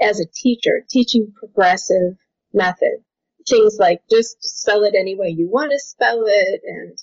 as 0.00 0.20
a 0.20 0.30
teacher 0.34 0.84
teaching 0.88 1.32
progressive 1.38 2.16
method. 2.52 3.04
Things 3.48 3.78
like 3.80 4.00
just 4.10 4.36
spell 4.42 4.84
it 4.84 4.94
any 4.94 5.16
way 5.16 5.28
you 5.28 5.48
want 5.48 5.72
to 5.72 5.78
spell 5.78 6.24
it 6.26 6.60
and, 6.64 6.98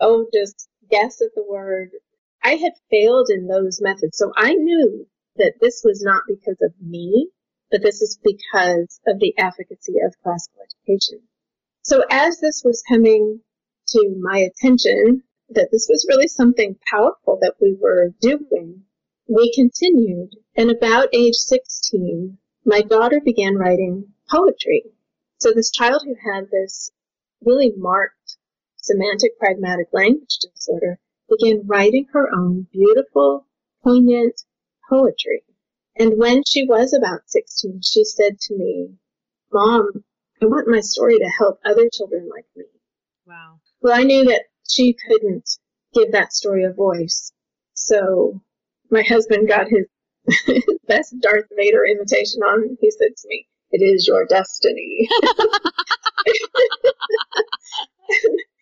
oh, 0.00 0.26
just 0.32 0.68
guess 0.90 1.20
at 1.20 1.34
the 1.34 1.44
word. 1.48 1.90
I 2.42 2.54
had 2.54 2.72
failed 2.90 3.28
in 3.30 3.46
those 3.46 3.80
methods. 3.80 4.16
So 4.16 4.32
I 4.36 4.54
knew 4.54 5.06
that 5.36 5.54
this 5.60 5.82
was 5.84 6.02
not 6.02 6.22
because 6.28 6.58
of 6.62 6.72
me, 6.80 7.30
but 7.70 7.82
this 7.82 8.00
is 8.00 8.18
because 8.22 9.00
of 9.06 9.18
the 9.18 9.34
efficacy 9.38 9.94
of 10.04 10.14
classical 10.22 10.62
education. 10.62 11.20
So 11.82 12.04
as 12.10 12.40
this 12.40 12.62
was 12.64 12.82
coming 12.88 13.40
to 13.88 14.16
my 14.20 14.38
attention, 14.38 15.22
that 15.50 15.68
this 15.72 15.86
was 15.88 16.06
really 16.08 16.28
something 16.28 16.76
powerful 16.90 17.38
that 17.40 17.54
we 17.60 17.76
were 17.80 18.12
doing, 18.20 18.82
we 19.28 19.52
continued. 19.54 20.34
And 20.56 20.70
about 20.70 21.08
age 21.14 21.36
16, 21.36 22.38
my 22.64 22.82
daughter 22.82 23.20
began 23.24 23.56
writing 23.56 24.12
poetry. 24.30 24.84
So 25.38 25.52
this 25.52 25.70
child 25.70 26.02
who 26.04 26.14
had 26.32 26.50
this 26.50 26.90
really 27.42 27.72
marked 27.76 28.17
semantic 28.88 29.38
pragmatic 29.38 29.88
language 29.92 30.38
disorder 30.54 30.98
began 31.28 31.66
writing 31.66 32.06
her 32.12 32.28
own 32.34 32.66
beautiful, 32.72 33.46
poignant 33.84 34.40
poetry. 34.88 35.42
And 35.96 36.16
when 36.16 36.42
she 36.46 36.64
was 36.64 36.94
about 36.94 37.28
16, 37.28 37.82
she 37.82 38.04
said 38.04 38.40
to 38.40 38.56
me, 38.56 38.94
Mom, 39.52 40.04
I 40.40 40.46
want 40.46 40.68
my 40.68 40.80
story 40.80 41.18
to 41.18 41.28
help 41.38 41.60
other 41.64 41.88
children 41.92 42.30
like 42.34 42.46
me. 42.56 42.64
Wow. 43.26 43.60
Well, 43.82 43.98
I 43.98 44.04
knew 44.04 44.24
that 44.24 44.44
she 44.68 44.94
couldn't 45.06 45.48
give 45.92 46.12
that 46.12 46.32
story 46.32 46.64
a 46.64 46.72
voice. 46.72 47.32
So 47.74 48.40
my 48.90 49.02
husband 49.02 49.48
got 49.48 49.66
his, 49.68 49.86
his 50.46 50.64
best 50.88 51.14
Darth 51.20 51.48
Vader 51.54 51.84
imitation 51.84 52.42
on. 52.42 52.78
He 52.80 52.90
said 52.90 53.16
to 53.16 53.28
me, 53.28 53.46
It 53.70 53.82
is 53.82 54.06
your 54.06 54.24
destiny. 54.24 55.08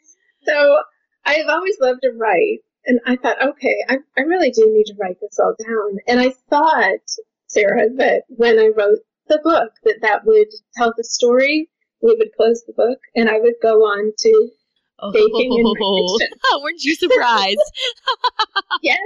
so 0.46 0.78
I've 1.24 1.48
always 1.48 1.76
loved 1.80 2.00
to 2.02 2.12
write. 2.12 2.60
And 2.86 3.00
I 3.04 3.16
thought, 3.16 3.42
okay, 3.42 3.76
I, 3.88 3.98
I 4.16 4.20
really 4.22 4.50
do 4.50 4.72
need 4.72 4.84
to 4.84 4.94
write 5.00 5.16
this 5.20 5.38
all 5.40 5.56
down. 5.58 5.98
And 6.06 6.20
I 6.20 6.32
thought, 6.48 7.00
Sarah, 7.48 7.88
that 7.96 8.22
when 8.28 8.58
I 8.60 8.70
wrote 8.76 9.00
the 9.28 9.40
book, 9.42 9.72
that 9.84 9.98
that 10.02 10.24
would 10.24 10.48
tell 10.76 10.92
the 10.96 11.04
story. 11.04 11.68
We 12.02 12.14
would 12.16 12.32
close 12.36 12.62
the 12.64 12.74
book, 12.74 12.98
and 13.16 13.28
I 13.28 13.40
would 13.40 13.54
go 13.62 13.78
on 13.78 14.12
to 14.18 14.50
oh, 15.00 15.12
baking 15.12 15.50
oh, 15.50 16.18
and 16.20 16.62
Weren't 16.62 16.84
you 16.84 16.94
surprised? 16.94 17.58
yes. 18.82 18.98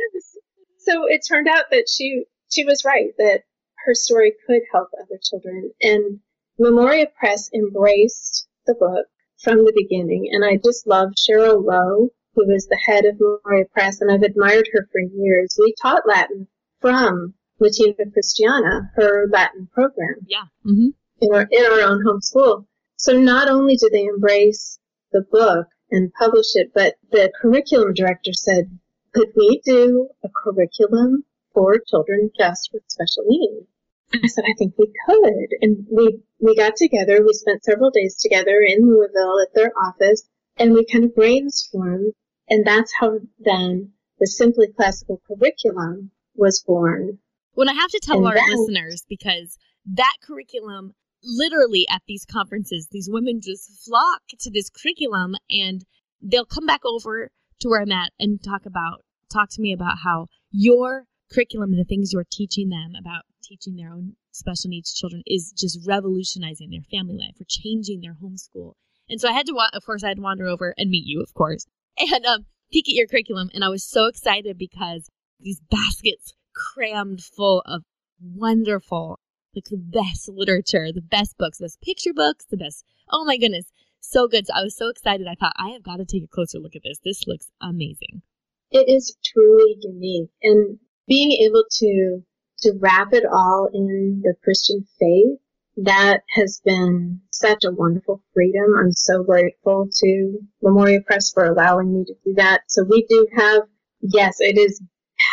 So 0.78 1.06
it 1.06 1.20
turned 1.26 1.48
out 1.48 1.66
that 1.70 1.88
she 1.88 2.24
she 2.50 2.64
was 2.64 2.84
right 2.84 3.10
that 3.18 3.44
her 3.86 3.94
story 3.94 4.34
could 4.46 4.62
help 4.72 4.88
other 5.00 5.20
children, 5.22 5.70
and 5.80 6.20
Memoria 6.58 7.06
Press 7.18 7.48
embraced 7.54 8.48
the 8.66 8.74
book 8.74 9.06
from 9.42 9.64
the 9.64 9.72
beginning. 9.74 10.28
And 10.32 10.44
I 10.44 10.56
just 10.56 10.86
love 10.86 11.10
Cheryl 11.16 11.64
Lowe 11.64 12.10
who 12.34 12.46
was 12.46 12.66
the 12.66 12.80
head 12.86 13.04
of 13.04 13.18
Memoria 13.20 13.64
Press, 13.72 14.00
and 14.00 14.10
I've 14.10 14.22
admired 14.22 14.68
her 14.72 14.88
for 14.92 15.00
years. 15.00 15.58
We 15.58 15.74
taught 15.80 16.06
Latin 16.06 16.46
from 16.80 17.34
Latina 17.58 17.94
Christiana, 18.12 18.90
her 18.94 19.26
Latin 19.30 19.68
program. 19.72 20.26
Yeah. 20.26 20.44
Mm-hmm. 20.64 20.88
In 21.22 21.34
our 21.34 21.48
in 21.50 21.64
our 21.64 21.80
own 21.80 22.02
home 22.04 22.20
school. 22.20 22.66
So 22.96 23.18
not 23.18 23.48
only 23.48 23.76
did 23.76 23.92
they 23.92 24.04
embrace 24.04 24.78
the 25.12 25.22
book 25.22 25.66
and 25.90 26.12
publish 26.14 26.54
it, 26.54 26.72
but 26.74 26.94
the 27.10 27.32
curriculum 27.40 27.94
director 27.94 28.32
said, 28.32 28.78
"Could 29.12 29.32
we 29.36 29.60
do 29.64 30.08
a 30.22 30.28
curriculum 30.28 31.24
for 31.52 31.78
children 31.78 32.30
just 32.38 32.70
with 32.72 32.84
special 32.88 33.24
needs?" 33.26 33.66
I 34.12 34.26
said, 34.26 34.44
"I 34.46 34.54
think 34.58 34.74
we 34.78 34.92
could." 35.06 35.48
And 35.60 35.86
we 35.90 36.22
we 36.40 36.56
got 36.56 36.76
together. 36.76 37.24
We 37.24 37.32
spent 37.32 37.64
several 37.64 37.90
days 37.90 38.16
together 38.20 38.60
in 38.66 38.86
Louisville 38.86 39.40
at 39.42 39.54
their 39.54 39.72
office, 39.76 40.28
and 40.56 40.72
we 40.72 40.84
kind 40.84 41.04
of 41.04 41.10
brainstormed 41.10 42.12
and 42.50 42.66
that's 42.66 42.92
how 42.98 43.20
then 43.38 43.92
the 44.18 44.26
Simply 44.26 44.66
Classical 44.76 45.22
curriculum 45.26 46.10
was 46.34 46.62
born. 46.66 47.18
Well, 47.54 47.70
I 47.70 47.74
have 47.74 47.90
to 47.90 48.00
tell 48.02 48.18
and 48.18 48.26
our 48.26 48.34
then, 48.34 48.44
listeners 48.50 49.04
because 49.08 49.56
that 49.86 50.14
curriculum, 50.22 50.92
literally 51.22 51.86
at 51.88 52.02
these 52.06 52.26
conferences, 52.26 52.88
these 52.90 53.08
women 53.10 53.40
just 53.40 53.84
flock 53.84 54.22
to 54.40 54.50
this 54.50 54.68
curriculum 54.68 55.36
and 55.48 55.84
they'll 56.20 56.44
come 56.44 56.66
back 56.66 56.80
over 56.84 57.30
to 57.60 57.68
where 57.68 57.82
I'm 57.82 57.92
at 57.92 58.12
and 58.18 58.42
talk 58.42 58.66
about, 58.66 59.04
talk 59.32 59.48
to 59.52 59.62
me 59.62 59.72
about 59.72 59.98
how 60.02 60.26
your 60.50 61.04
curriculum 61.32 61.70
and 61.70 61.80
the 61.80 61.84
things 61.84 62.12
you're 62.12 62.26
teaching 62.28 62.68
them 62.68 62.92
about 62.98 63.22
teaching 63.42 63.76
their 63.76 63.92
own 63.92 64.16
special 64.32 64.70
needs 64.70 64.92
children 64.92 65.22
is 65.26 65.52
just 65.56 65.86
revolutionizing 65.86 66.70
their 66.70 66.82
family 66.90 67.16
life 67.16 67.40
or 67.40 67.44
changing 67.48 68.00
their 68.00 68.16
homeschool. 68.22 68.74
And 69.08 69.20
so 69.20 69.28
I 69.28 69.32
had 69.32 69.46
to, 69.46 69.58
of 69.72 69.84
course, 69.84 70.04
I 70.04 70.08
had 70.08 70.18
to 70.18 70.22
wander 70.22 70.46
over 70.46 70.74
and 70.78 70.90
meet 70.90 71.04
you, 71.06 71.20
of 71.20 71.34
course, 71.34 71.66
and 71.98 72.24
um, 72.26 72.46
peek 72.72 72.88
at 72.88 72.94
your 72.94 73.06
curriculum. 73.06 73.50
And 73.52 73.64
I 73.64 73.68
was 73.68 73.84
so 73.84 74.06
excited 74.06 74.56
because 74.56 75.10
these 75.40 75.60
baskets 75.70 76.34
crammed 76.54 77.22
full 77.22 77.62
of 77.66 77.82
wonderful, 78.22 79.18
like 79.54 79.64
the 79.64 79.78
best 79.78 80.28
literature, 80.28 80.92
the 80.92 81.00
best 81.00 81.36
books, 81.38 81.58
the 81.58 81.64
best 81.64 81.80
picture 81.80 82.12
books, 82.14 82.46
the 82.50 82.56
best. 82.56 82.84
Oh 83.10 83.24
my 83.24 83.36
goodness, 83.36 83.72
so 84.00 84.28
good. 84.28 84.46
So 84.46 84.54
I 84.54 84.62
was 84.62 84.76
so 84.76 84.88
excited. 84.88 85.26
I 85.26 85.34
thought 85.34 85.54
I 85.56 85.70
have 85.70 85.82
got 85.82 85.96
to 85.96 86.04
take 86.04 86.24
a 86.24 86.28
closer 86.28 86.58
look 86.58 86.76
at 86.76 86.82
this. 86.84 86.98
This 87.04 87.26
looks 87.26 87.50
amazing. 87.60 88.22
It 88.70 88.88
is 88.88 89.16
truly 89.24 89.76
unique, 89.80 90.30
and 90.42 90.78
being 91.08 91.32
able 91.42 91.64
to 91.68 92.22
to 92.62 92.72
wrap 92.80 93.12
it 93.12 93.24
all 93.30 93.68
in 93.72 94.20
the 94.22 94.34
Christian 94.42 94.86
faith 94.98 95.38
that 95.76 96.22
has 96.34 96.60
been 96.64 97.20
such 97.30 97.64
a 97.64 97.70
wonderful 97.70 98.22
freedom. 98.34 98.74
I'm 98.78 98.92
so 98.92 99.22
grateful 99.22 99.88
to 99.92 100.38
Memoria 100.62 101.00
Press 101.00 101.32
for 101.32 101.44
allowing 101.44 101.92
me 101.94 102.04
to 102.04 102.14
do 102.24 102.34
that. 102.34 102.62
So 102.68 102.84
we 102.84 103.06
do 103.08 103.26
have, 103.36 103.62
yes, 104.00 104.36
it 104.40 104.58
is 104.58 104.82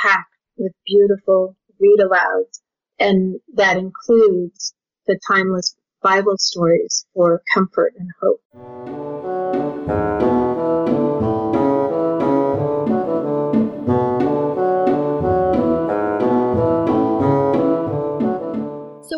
packed 0.01 0.33
with 0.57 0.71
beautiful 0.85 1.55
read 1.79 1.99
alouds, 1.99 2.61
and 2.99 3.39
that 3.55 3.77
includes 3.77 4.73
the 5.05 5.19
timeless 5.27 5.75
Bible 6.01 6.37
stories 6.37 7.05
for 7.13 7.41
comfort 7.53 7.93
and 7.97 8.09
hope. 8.21 8.41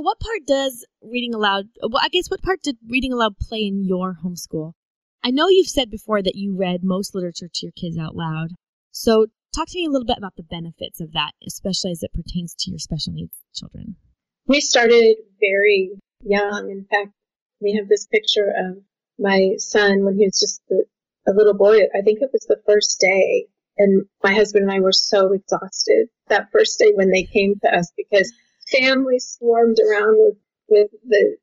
What 0.10 0.20
part 0.20 0.48
does 0.48 0.88
reading 1.04 1.36
aloud, 1.36 1.66
well, 1.84 2.02
I 2.04 2.10
guess 2.10 2.32
what 2.32 2.42
part 2.42 2.64
did 2.64 2.78
reading 2.90 3.14
aloud 3.14 3.38
play 3.38 3.60
in 3.60 3.84
your 3.84 4.18
homeschool? 4.26 4.74
I 5.24 5.30
know 5.30 5.50
you've 5.50 5.68
said 5.68 5.92
before 5.92 6.24
that 6.24 6.34
you 6.34 6.58
read 6.58 6.84
most 6.84 7.14
literature 7.14 7.48
to 7.54 7.66
your 7.68 7.74
kids 7.74 7.96
out 7.96 8.16
loud. 8.16 8.48
So, 8.92 9.28
talk 9.56 9.68
to 9.68 9.78
me 9.78 9.86
a 9.86 9.90
little 9.92 10.08
bit 10.08 10.18
about 10.18 10.36
the 10.36 10.42
benefits 10.42 11.00
of 11.00 11.12
that, 11.14 11.34
especially 11.46 11.92
as 11.92 12.02
it 12.02 12.12
pertains 12.12 12.56
to 12.56 12.72
your 12.72 12.80
special 12.80 13.14
needs 13.14 13.36
children. 13.54 13.98
We 14.48 14.62
started 14.62 15.18
very 15.40 15.92
young. 16.24 16.72
In 16.72 16.88
fact, 16.90 17.14
we 17.62 17.76
have 17.76 17.88
this 17.88 18.08
picture 18.08 18.50
of 18.50 18.82
my 19.20 19.58
son 19.58 20.06
when 20.06 20.16
he 20.18 20.26
was 20.26 20.40
just 20.40 20.62
a, 20.72 21.32
a 21.32 21.34
little 21.36 21.54
boy. 21.54 21.82
I 21.94 22.02
think 22.02 22.18
it 22.24 22.32
was 22.34 22.48
the 22.50 22.60
first 22.66 23.00
day, 23.00 23.46
and 23.78 24.08
my 24.24 24.34
husband 24.34 24.64
and 24.64 24.72
I 24.72 24.80
were 24.80 24.92
so 24.92 25.34
exhausted 25.34 26.08
that 26.30 26.52
first 26.52 26.80
day 26.80 26.94
when 26.96 27.12
they 27.12 27.26
came 27.26 27.60
to 27.62 27.78
us 27.78 27.92
because 27.96 28.34
families 28.72 29.38
swarmed 29.38 29.78
around 29.86 30.18
with, 30.20 30.38
with 30.70 30.92
the 31.08 31.38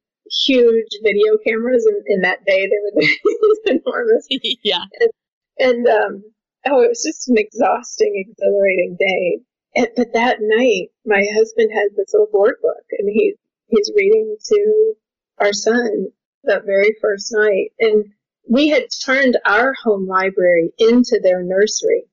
huge 0.45 0.91
video 1.03 1.37
cameras 1.47 1.87
and 1.87 2.03
in 2.07 2.21
that 2.23 2.45
day 2.45 2.67
they 2.67 2.77
were 2.83 3.81
enormous. 3.87 4.27
Yeah. 4.63 4.85
And, 5.01 5.11
and 5.59 5.87
um, 5.87 6.23
oh 6.67 6.83
it 6.83 6.89
was 6.89 7.03
just 7.05 7.29
an 7.29 7.37
exhausting 7.39 8.25
exhilarating 8.27 8.97
day. 8.99 9.41
And, 9.77 9.89
but 9.97 10.13
that 10.15 10.39
night 10.41 10.89
my 11.05 11.25
husband 11.35 11.71
had 11.73 11.89
this 11.97 12.13
little 12.13 12.29
board 12.33 12.57
book 12.63 12.85
and 12.99 13.09
he 13.09 13.35
he's 13.69 13.93
reading 13.97 14.37
to 14.45 14.95
our 15.39 15.53
son 15.53 16.09
that 16.45 16.65
very 16.65 16.97
first 17.01 17.33
night. 17.33 17.71
And 17.79 18.07
we 18.49 18.69
had 18.69 18.85
turned 19.05 19.39
our 19.45 19.75
home 19.83 20.07
library 20.07 20.73
into 20.79 21.21
their 21.23 21.43
nursery. 21.43 22.05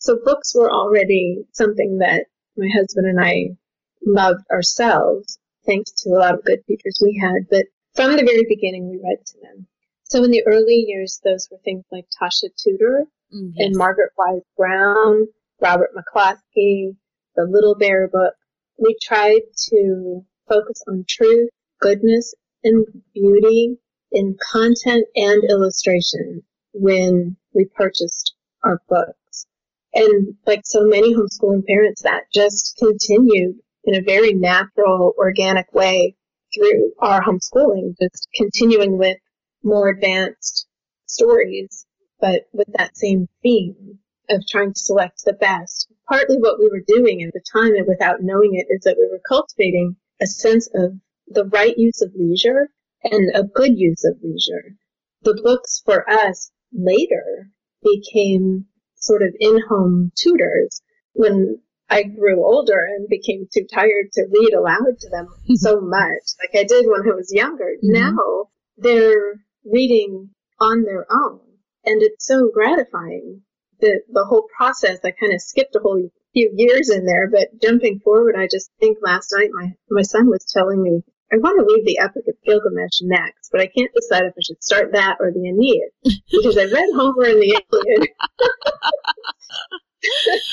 So 0.00 0.18
books 0.24 0.54
were 0.54 0.70
already 0.70 1.44
something 1.52 1.98
that 1.98 2.26
my 2.56 2.68
husband 2.74 3.06
and 3.06 3.20
I 3.20 3.56
loved 4.04 4.44
ourselves, 4.50 5.38
thanks 5.66 5.90
to 6.02 6.10
a 6.10 6.18
lot 6.18 6.34
of 6.34 6.44
good 6.44 6.64
teachers 6.66 7.00
we 7.02 7.20
had. 7.22 7.48
But 7.50 7.66
from 7.94 8.16
the 8.16 8.24
very 8.24 8.46
beginning, 8.48 8.88
we 8.88 8.96
read 8.96 9.24
to 9.26 9.40
them. 9.42 9.66
So 10.04 10.24
in 10.24 10.30
the 10.30 10.44
early 10.46 10.84
years, 10.86 11.20
those 11.24 11.48
were 11.50 11.58
things 11.64 11.84
like 11.92 12.06
Tasha 12.20 12.48
Tudor 12.56 13.04
mm, 13.32 13.52
yes. 13.54 13.66
and 13.66 13.76
Margaret 13.76 14.10
Wise 14.18 14.42
Brown, 14.56 15.26
Robert 15.60 15.90
McCloskey, 15.94 16.96
the 17.36 17.44
Little 17.48 17.76
Bear 17.76 18.08
book. 18.08 18.34
We 18.78 18.96
tried 19.02 19.42
to 19.68 20.24
focus 20.48 20.82
on 20.88 21.04
truth, 21.08 21.50
goodness, 21.80 22.34
and 22.64 22.86
beauty 23.14 23.76
in 24.12 24.36
content 24.52 25.06
and 25.14 25.44
illustration 25.48 26.42
when 26.72 27.36
we 27.54 27.66
purchased 27.76 28.34
our 28.64 28.80
books. 28.88 29.46
And 29.94 30.34
like 30.46 30.62
so 30.64 30.84
many 30.84 31.14
homeschooling 31.14 31.66
parents, 31.66 32.02
that 32.02 32.24
just 32.32 32.76
continued 32.78 33.60
in 33.84 33.94
a 33.94 34.02
very 34.02 34.32
natural, 34.32 35.14
organic 35.18 35.72
way 35.72 36.16
through 36.54 36.92
our 36.98 37.22
homeschooling, 37.22 37.94
just 38.00 38.28
continuing 38.34 38.98
with 38.98 39.16
more 39.62 39.88
advanced 39.88 40.66
stories, 41.06 41.86
but 42.20 42.42
with 42.52 42.68
that 42.74 42.96
same 42.96 43.28
theme 43.42 43.98
of 44.28 44.46
trying 44.46 44.72
to 44.72 44.78
select 44.78 45.22
the 45.24 45.32
best. 45.32 45.88
Partly 46.08 46.38
what 46.38 46.58
we 46.58 46.68
were 46.70 46.84
doing 46.86 47.22
at 47.22 47.32
the 47.32 47.42
time 47.52 47.74
and 47.74 47.86
without 47.86 48.22
knowing 48.22 48.54
it 48.54 48.66
is 48.72 48.82
that 48.84 48.96
we 48.98 49.08
were 49.10 49.20
cultivating 49.28 49.96
a 50.20 50.26
sense 50.26 50.68
of 50.74 50.92
the 51.28 51.46
right 51.46 51.76
use 51.76 52.02
of 52.02 52.12
leisure 52.14 52.68
and 53.04 53.30
a 53.34 53.44
good 53.44 53.78
use 53.78 54.04
of 54.04 54.16
leisure. 54.22 54.76
The 55.22 55.40
books 55.42 55.82
for 55.84 56.08
us 56.08 56.50
later 56.72 57.50
became 57.82 58.66
sort 58.96 59.22
of 59.22 59.34
in-home 59.38 60.12
tutors 60.14 60.82
when 61.12 61.60
I 61.90 62.04
grew 62.04 62.44
older 62.44 62.78
and 62.78 63.08
became 63.08 63.48
too 63.52 63.66
tired 63.72 64.12
to 64.12 64.26
read 64.30 64.54
aloud 64.54 64.98
to 65.00 65.08
them 65.10 65.28
so 65.56 65.80
much, 65.80 66.22
like 66.38 66.54
I 66.54 66.64
did 66.64 66.86
when 66.86 67.02
I 67.02 67.14
was 67.14 67.32
younger. 67.32 67.74
Mm-hmm. 67.82 67.92
Now 67.92 68.48
they're 68.76 69.34
reading 69.64 70.30
on 70.60 70.84
their 70.84 71.06
own, 71.10 71.40
and 71.84 72.02
it's 72.02 72.26
so 72.26 72.50
gratifying. 72.52 73.42
The 73.80 74.02
the 74.12 74.24
whole 74.24 74.46
process. 74.56 74.98
I 75.04 75.10
kind 75.10 75.32
of 75.32 75.40
skipped 75.40 75.74
a 75.74 75.80
whole 75.80 76.10
few 76.32 76.52
years 76.54 76.90
in 76.90 77.06
there, 77.06 77.28
but 77.28 77.60
jumping 77.60 77.98
forward, 78.00 78.36
I 78.38 78.46
just 78.50 78.70
think 78.78 78.98
last 79.02 79.34
night 79.36 79.50
my 79.52 79.72
my 79.90 80.02
son 80.02 80.28
was 80.28 80.44
telling 80.44 80.82
me 80.82 81.02
I 81.32 81.36
want 81.36 81.58
to 81.58 81.64
read 81.64 81.84
the 81.86 81.98
Epic 82.00 82.24
of 82.28 82.34
Gilgamesh 82.44 83.00
next, 83.02 83.50
but 83.52 83.60
I 83.60 83.68
can't 83.68 83.92
decide 83.94 84.24
if 84.24 84.34
I 84.36 84.42
should 84.42 84.62
start 84.62 84.92
that 84.92 85.16
or 85.20 85.30
the 85.30 85.48
Aeneid 85.48 85.90
because 86.30 86.58
I 86.58 86.64
read 86.64 86.90
Homer 86.94 87.24
and 87.24 87.40
the 87.40 87.62
Iliad. 87.72 88.08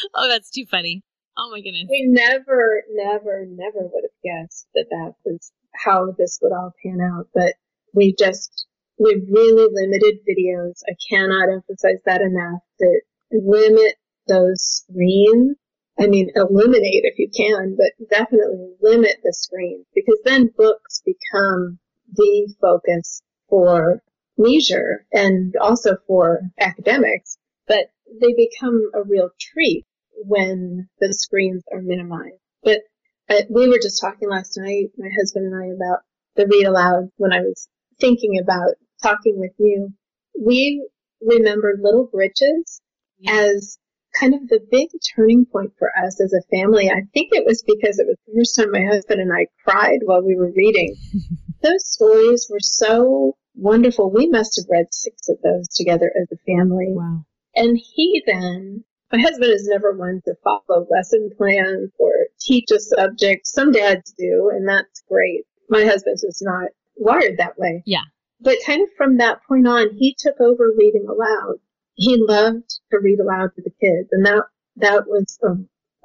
oh, 0.13 0.27
that's 0.27 0.51
too 0.51 0.65
funny. 0.65 1.03
Oh 1.39 1.51
my 1.51 1.61
goodness. 1.61 1.85
We 1.89 2.07
never, 2.07 2.83
never, 2.91 3.45
never 3.47 3.79
would 3.81 4.03
have 4.03 4.23
guessed 4.23 4.67
that 4.73 4.87
that 4.89 5.13
was 5.23 5.51
how 5.75 6.11
this 6.17 6.39
would 6.41 6.51
all 6.51 6.73
pan 6.83 6.99
out. 6.99 7.27
But 7.33 7.53
we 7.93 8.15
just, 8.17 8.65
we 8.97 9.23
really 9.29 9.67
limited 9.71 10.19
videos. 10.27 10.81
I 10.89 10.95
cannot 11.09 11.49
emphasize 11.53 12.01
that 12.05 12.21
enough 12.21 12.61
that 12.79 13.01
limit 13.31 13.95
those 14.27 14.63
screens. 14.63 15.57
I 15.99 16.07
mean, 16.07 16.31
eliminate 16.35 17.05
if 17.05 17.19
you 17.19 17.29
can, 17.35 17.75
but 17.77 18.09
definitely 18.09 18.73
limit 18.81 19.17
the 19.23 19.33
screens 19.33 19.85
because 19.93 20.19
then 20.25 20.51
books 20.57 21.03
become 21.05 21.79
the 22.13 22.53
focus 22.59 23.21
for 23.49 24.01
leisure 24.37 25.05
and 25.11 25.55
also 25.59 25.97
for 26.07 26.41
academics, 26.59 27.37
but 27.67 27.91
they 28.21 28.33
become 28.33 28.91
a 28.93 29.03
real 29.03 29.29
treat 29.39 29.85
when 30.25 30.89
the 30.99 31.13
screens 31.13 31.63
are 31.71 31.81
minimized. 31.81 32.39
But 32.63 32.81
uh, 33.29 33.41
we 33.49 33.67
were 33.67 33.79
just 33.81 34.01
talking 34.01 34.29
last 34.29 34.57
night, 34.57 34.91
my 34.97 35.09
husband 35.19 35.53
and 35.53 35.55
I, 35.55 35.75
about 35.75 35.99
the 36.35 36.47
read 36.47 36.65
aloud 36.65 37.09
when 37.17 37.33
I 37.33 37.41
was 37.41 37.67
thinking 37.99 38.39
about 38.41 38.75
talking 39.01 39.39
with 39.39 39.53
you. 39.57 39.93
We 40.39 40.87
remember 41.21 41.77
Little 41.79 42.09
Britches 42.11 42.81
as 43.27 43.77
kind 44.19 44.33
of 44.33 44.47
the 44.47 44.59
big 44.71 44.89
turning 45.15 45.45
point 45.45 45.71
for 45.77 45.91
us 46.05 46.21
as 46.21 46.33
a 46.33 46.55
family. 46.55 46.89
I 46.89 47.01
think 47.13 47.29
it 47.31 47.45
was 47.45 47.63
because 47.63 47.99
it 47.99 48.07
was 48.07 48.17
the 48.25 48.33
first 48.39 48.55
time 48.55 48.71
my 48.71 48.85
husband 48.85 49.21
and 49.21 49.31
I 49.33 49.47
cried 49.63 49.99
while 50.03 50.23
we 50.23 50.35
were 50.35 50.51
reading. 50.55 50.95
those 51.61 51.87
stories 51.87 52.47
were 52.49 52.59
so 52.59 53.35
wonderful. 53.55 54.11
We 54.11 54.27
must 54.27 54.59
have 54.59 54.69
read 54.69 54.87
six 54.91 55.29
of 55.29 55.37
those 55.43 55.67
together 55.69 56.11
as 56.19 56.27
a 56.31 56.37
family. 56.45 56.93
Wow. 56.95 57.25
And 57.55 57.77
he 57.77 58.23
then 58.25 58.83
my 59.11 59.21
husband 59.21 59.51
is 59.51 59.67
never 59.67 59.95
one 59.95 60.21
to 60.25 60.35
follow 60.43 60.87
lesson 60.89 61.29
plans 61.37 61.91
or 61.97 62.11
teach 62.39 62.69
a 62.71 62.79
subject. 62.79 63.47
Some 63.47 63.71
dads 63.71 64.13
do, 64.17 64.51
and 64.53 64.67
that's 64.67 65.01
great. 65.07 65.45
My 65.69 65.83
husband's 65.85 66.21
just 66.21 66.43
not 66.43 66.69
wired 66.95 67.37
that 67.37 67.57
way. 67.57 67.83
Yeah. 67.85 68.03
But 68.39 68.57
kind 68.65 68.81
of 68.81 68.89
from 68.97 69.17
that 69.17 69.39
point 69.47 69.67
on, 69.67 69.95
he 69.95 70.15
took 70.17 70.39
over 70.39 70.71
reading 70.77 71.05
aloud. 71.09 71.55
He 71.95 72.17
loved 72.17 72.69
to 72.91 72.99
read 73.01 73.19
aloud 73.19 73.49
to 73.55 73.61
the 73.61 73.71
kids, 73.81 74.09
and 74.11 74.25
that 74.25 74.43
that 74.75 75.07
was 75.07 75.39
a, 75.43 75.53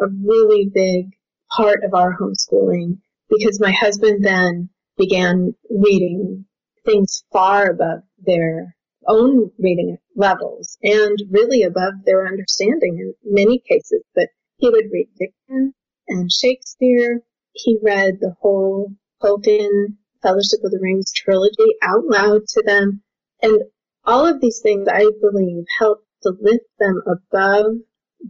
a 0.02 0.08
really 0.24 0.70
big 0.72 1.10
part 1.54 1.84
of 1.84 1.92
our 1.92 2.16
homeschooling 2.16 2.98
because 3.28 3.60
my 3.60 3.72
husband 3.72 4.24
then 4.24 4.70
began 4.96 5.54
reading 5.70 6.46
things 6.84 7.24
far 7.32 7.70
above 7.70 8.00
their 8.24 8.74
own 9.06 9.50
reading 9.58 9.98
levels 10.16 10.78
and 10.82 11.18
really 11.30 11.62
above 11.62 11.94
their 12.04 12.26
understanding 12.26 12.98
in 12.98 13.14
many 13.24 13.58
cases. 13.58 14.02
But 14.14 14.28
he 14.56 14.68
would 14.68 14.90
read 14.92 15.08
Dickens 15.18 15.74
and 16.08 16.30
Shakespeare. 16.30 17.20
He 17.52 17.78
read 17.82 18.18
the 18.20 18.34
whole 18.40 18.92
Tolkien 19.22 19.96
Fellowship 20.22 20.60
of 20.64 20.70
the 20.70 20.78
Rings 20.80 21.12
trilogy 21.12 21.76
out 21.82 22.04
loud 22.06 22.46
to 22.48 22.62
them. 22.64 23.02
And 23.42 23.62
all 24.04 24.26
of 24.26 24.40
these 24.40 24.60
things, 24.62 24.86
I 24.88 25.10
believe, 25.20 25.64
help 25.78 26.04
to 26.22 26.32
lift 26.40 26.66
them 26.78 27.02
above 27.06 27.76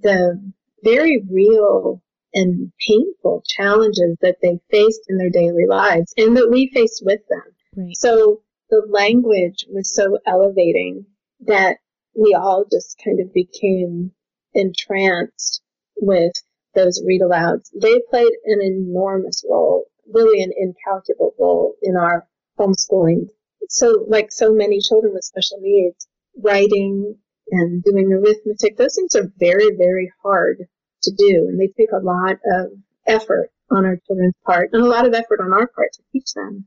the 0.01 0.53
very 0.83 1.23
real 1.31 2.03
and 2.35 2.73
painful 2.87 3.43
challenges 3.47 4.17
that 4.23 4.37
they 4.43 4.59
faced 4.71 5.03
in 5.09 5.19
their 5.19 5.31
daily 5.31 5.67
lives 5.69 6.15
and 6.17 6.37
that 6.37 6.51
we 6.51 6.71
faced 6.73 7.03
with 7.05 7.21
them. 7.29 7.43
Right. 7.77 7.97
So 7.97 8.43
the 8.73 8.83
language 8.89 9.67
was 9.69 9.95
so 9.95 10.17
elevating 10.27 11.05
that 11.41 11.77
we 12.17 12.33
all 12.33 12.65
just 12.73 12.99
kind 13.05 13.21
of 13.21 13.31
became 13.35 14.13
entranced 14.55 15.61
with 16.01 16.33
those 16.75 17.03
read 17.07 17.21
alouds. 17.21 17.69
They 17.79 18.01
played 18.09 18.33
an 18.47 18.63
enormous 18.63 19.45
role, 19.49 19.85
really 20.11 20.43
an 20.43 20.53
incalculable 20.57 21.35
role 21.39 21.75
in 21.83 21.99
our 21.99 22.27
homeschooling. 22.59 23.29
So, 23.69 24.07
like 24.09 24.33
so 24.33 24.55
many 24.55 24.81
children 24.81 25.13
with 25.13 25.25
special 25.25 25.59
needs, 25.61 26.09
writing 26.43 27.19
and 27.51 27.85
doing 27.85 28.11
arithmetic, 28.11 28.79
those 28.79 28.95
things 28.95 29.15
are 29.17 29.31
very, 29.39 29.77
very 29.77 30.11
hard 30.23 30.65
to 31.03 31.13
do. 31.13 31.47
And 31.47 31.61
they 31.61 31.69
take 31.77 31.93
a 31.93 32.03
lot 32.03 32.39
of 32.47 32.73
effort 33.07 33.51
on 33.71 33.85
our 33.85 33.99
children's 34.07 34.35
part 34.47 34.71
and 34.73 34.83
a 34.83 34.89
lot 34.89 35.07
of 35.07 35.13
effort 35.13 35.41
on 35.41 35.53
our 35.53 35.67
part 35.67 35.93
to 35.93 36.03
teach 36.11 36.33
them. 36.33 36.67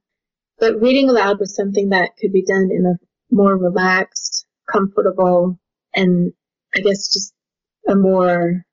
But 0.59 0.79
reading 0.81 1.09
aloud 1.09 1.39
was 1.39 1.55
something 1.55 1.89
that 1.89 2.17
could 2.17 2.31
be 2.31 2.43
done 2.43 2.69
in 2.71 2.85
a 2.85 2.97
more 3.33 3.57
relaxed, 3.57 4.45
comfortable, 4.71 5.59
and 5.93 6.33
I 6.73 6.79
guess 6.79 7.11
just 7.11 7.33
a 7.87 7.95
more 7.95 8.65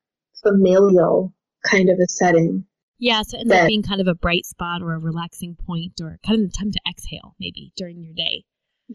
familial 0.43 1.35
kind 1.65 1.89
of 1.89 1.99
a 1.99 2.07
setting. 2.09 2.67
Yeah, 2.99 3.23
so 3.23 3.37
it 3.37 3.41
ends 3.41 3.53
up 3.53 3.67
being 3.67 3.83
kind 3.83 4.01
of 4.01 4.07
a 4.07 4.15
bright 4.15 4.47
spot 4.47 4.81
or 4.81 4.95
a 4.95 4.99
relaxing 4.99 5.57
point 5.67 6.01
or 6.01 6.19
kind 6.25 6.45
of 6.45 6.53
time 6.57 6.71
to 6.71 6.81
exhale 6.89 7.35
maybe 7.41 7.73
during 7.77 8.01
your 8.01 8.15
day. 8.15 8.45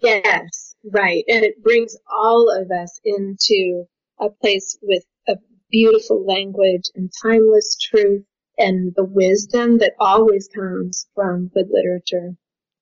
Yes, 0.01 0.75
right. 0.93 1.23
And 1.27 1.43
it 1.43 1.61
brings 1.63 1.97
all 2.09 2.49
of 2.49 2.71
us 2.71 2.99
into 3.03 3.85
a 4.19 4.29
place 4.29 4.77
with 4.81 5.03
a 5.27 5.35
beautiful 5.69 6.25
language 6.25 6.83
and 6.95 7.11
timeless 7.21 7.77
truth 7.77 8.23
and 8.57 8.93
the 8.95 9.03
wisdom 9.03 9.79
that 9.79 9.93
always 9.99 10.47
comes 10.47 11.07
from 11.13 11.49
good 11.53 11.67
literature. 11.69 12.35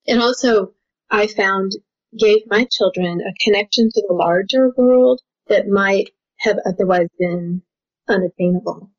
And 0.08 0.22
also, 0.22 0.74
I 1.10 1.28
found 1.28 1.74
gave 2.18 2.44
my 2.48 2.66
children 2.72 3.22
a 3.22 3.34
connection 3.44 3.90
to 3.90 4.06
the 4.08 4.14
larger 4.14 4.72
world 4.78 5.22
that 5.48 5.68
might 5.68 6.12
have 6.40 6.58
otherwise 6.66 7.10
been 7.20 7.62
unattainable. 8.08 8.90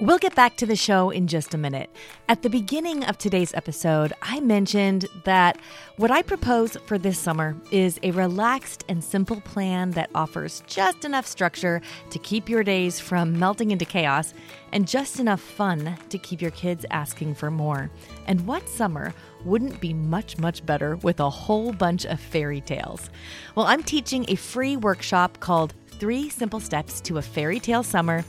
We'll 0.00 0.18
get 0.18 0.34
back 0.34 0.56
to 0.56 0.66
the 0.66 0.74
show 0.74 1.10
in 1.10 1.28
just 1.28 1.54
a 1.54 1.58
minute. 1.58 1.88
At 2.28 2.42
the 2.42 2.50
beginning 2.50 3.04
of 3.04 3.16
today's 3.16 3.54
episode, 3.54 4.12
I 4.22 4.40
mentioned 4.40 5.06
that 5.22 5.56
what 5.98 6.10
I 6.10 6.20
propose 6.22 6.76
for 6.86 6.98
this 6.98 7.16
summer 7.16 7.56
is 7.70 8.00
a 8.02 8.10
relaxed 8.10 8.84
and 8.88 9.04
simple 9.04 9.40
plan 9.42 9.92
that 9.92 10.10
offers 10.12 10.64
just 10.66 11.04
enough 11.04 11.28
structure 11.28 11.80
to 12.10 12.18
keep 12.18 12.48
your 12.48 12.64
days 12.64 12.98
from 12.98 13.38
melting 13.38 13.70
into 13.70 13.84
chaos 13.84 14.34
and 14.72 14.88
just 14.88 15.20
enough 15.20 15.40
fun 15.40 15.96
to 16.08 16.18
keep 16.18 16.42
your 16.42 16.50
kids 16.50 16.84
asking 16.90 17.36
for 17.36 17.52
more. 17.52 17.88
And 18.26 18.48
what 18.48 18.68
summer 18.68 19.14
wouldn't 19.44 19.80
be 19.80 19.94
much, 19.94 20.38
much 20.38 20.66
better 20.66 20.96
with 20.96 21.20
a 21.20 21.30
whole 21.30 21.72
bunch 21.72 22.04
of 22.04 22.18
fairy 22.18 22.60
tales? 22.60 23.10
Well, 23.54 23.66
I'm 23.66 23.84
teaching 23.84 24.24
a 24.26 24.34
free 24.34 24.76
workshop 24.76 25.38
called 25.38 25.72
Three 26.00 26.28
Simple 26.28 26.58
Steps 26.58 27.00
to 27.02 27.18
a 27.18 27.22
Fairy 27.22 27.60
Tale 27.60 27.84
Summer 27.84 28.24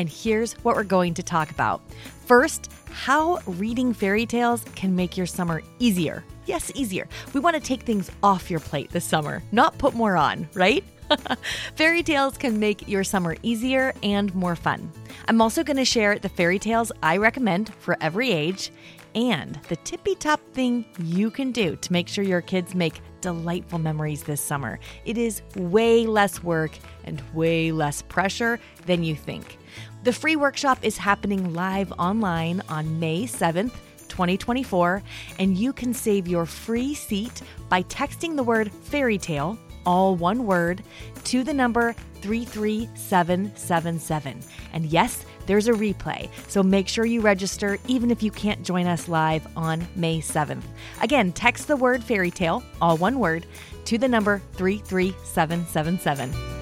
and 0.00 0.08
here's 0.08 0.54
what 0.64 0.76
we're 0.76 0.82
going 0.82 1.12
to 1.12 1.22
talk 1.22 1.50
about. 1.50 1.82
First, 2.24 2.72
how 2.90 3.38
reading 3.46 3.92
fairy 3.92 4.24
tales 4.24 4.64
can 4.74 4.96
make 4.96 5.14
your 5.14 5.26
summer 5.26 5.62
easier. 5.78 6.24
Yes, 6.46 6.72
easier. 6.74 7.06
We 7.34 7.40
want 7.40 7.54
to 7.54 7.60
take 7.60 7.82
things 7.82 8.10
off 8.22 8.50
your 8.50 8.60
plate 8.60 8.90
this 8.90 9.04
summer, 9.04 9.42
not 9.52 9.76
put 9.76 9.92
more 9.92 10.16
on, 10.16 10.48
right? 10.54 10.82
fairy 11.74 12.02
tales 12.02 12.38
can 12.38 12.58
make 12.58 12.88
your 12.88 13.04
summer 13.04 13.36
easier 13.42 13.92
and 14.02 14.34
more 14.34 14.56
fun. 14.56 14.90
I'm 15.28 15.42
also 15.42 15.62
going 15.62 15.76
to 15.76 15.84
share 15.84 16.18
the 16.18 16.30
fairy 16.30 16.58
tales 16.58 16.90
I 17.02 17.18
recommend 17.18 17.74
for 17.74 17.98
every 18.00 18.30
age 18.30 18.72
and 19.14 19.56
the 19.68 19.76
tippy 19.76 20.14
top 20.14 20.40
thing 20.54 20.86
you 21.02 21.30
can 21.30 21.52
do 21.52 21.76
to 21.76 21.92
make 21.92 22.08
sure 22.08 22.24
your 22.24 22.40
kids 22.40 22.74
make 22.74 23.02
delightful 23.20 23.78
memories 23.78 24.22
this 24.22 24.40
summer. 24.40 24.78
It 25.04 25.18
is 25.18 25.42
way 25.56 26.06
less 26.06 26.42
work 26.42 26.70
and 27.04 27.22
way 27.34 27.70
less 27.70 28.00
pressure 28.02 28.58
than 28.86 29.04
you 29.04 29.14
think. 29.14 29.58
The 30.02 30.14
free 30.14 30.36
workshop 30.36 30.78
is 30.82 30.96
happening 30.96 31.52
live 31.52 31.92
online 31.92 32.62
on 32.68 32.98
May 32.98 33.24
7th. 33.24 33.72
2024, 34.08 35.02
and 35.38 35.56
you 35.56 35.72
can 35.72 35.94
save 35.94 36.28
your 36.28 36.44
free 36.44 36.94
seat 36.94 37.42
by 37.70 37.82
texting 37.84 38.36
the 38.36 38.42
word 38.42 38.70
fairy 38.70 39.16
tale, 39.16 39.58
all 39.86 40.14
one 40.16 40.44
word, 40.46 40.82
to 41.24 41.42
the 41.44 41.54
number 41.54 41.94
33777. 42.20 44.40
And 44.72 44.86
yes, 44.86 45.24
there's 45.46 45.68
a 45.68 45.72
replay, 45.72 46.28
so 46.48 46.62
make 46.62 46.86
sure 46.88 47.06
you 47.06 47.22
register 47.22 47.78
even 47.86 48.10
if 48.10 48.22
you 48.22 48.30
can't 48.30 48.62
join 48.62 48.86
us 48.86 49.08
live 49.08 49.46
on 49.56 49.88
May 49.96 50.20
7th. 50.20 50.64
Again, 51.00 51.32
text 51.32 51.66
the 51.66 51.76
word 51.76 52.04
fairy 52.04 52.30
tale, 52.30 52.62
all 52.82 52.98
one 52.98 53.20
word, 53.20 53.46
to 53.86 53.96
the 53.96 54.08
number 54.08 54.42
33777. 54.54 56.59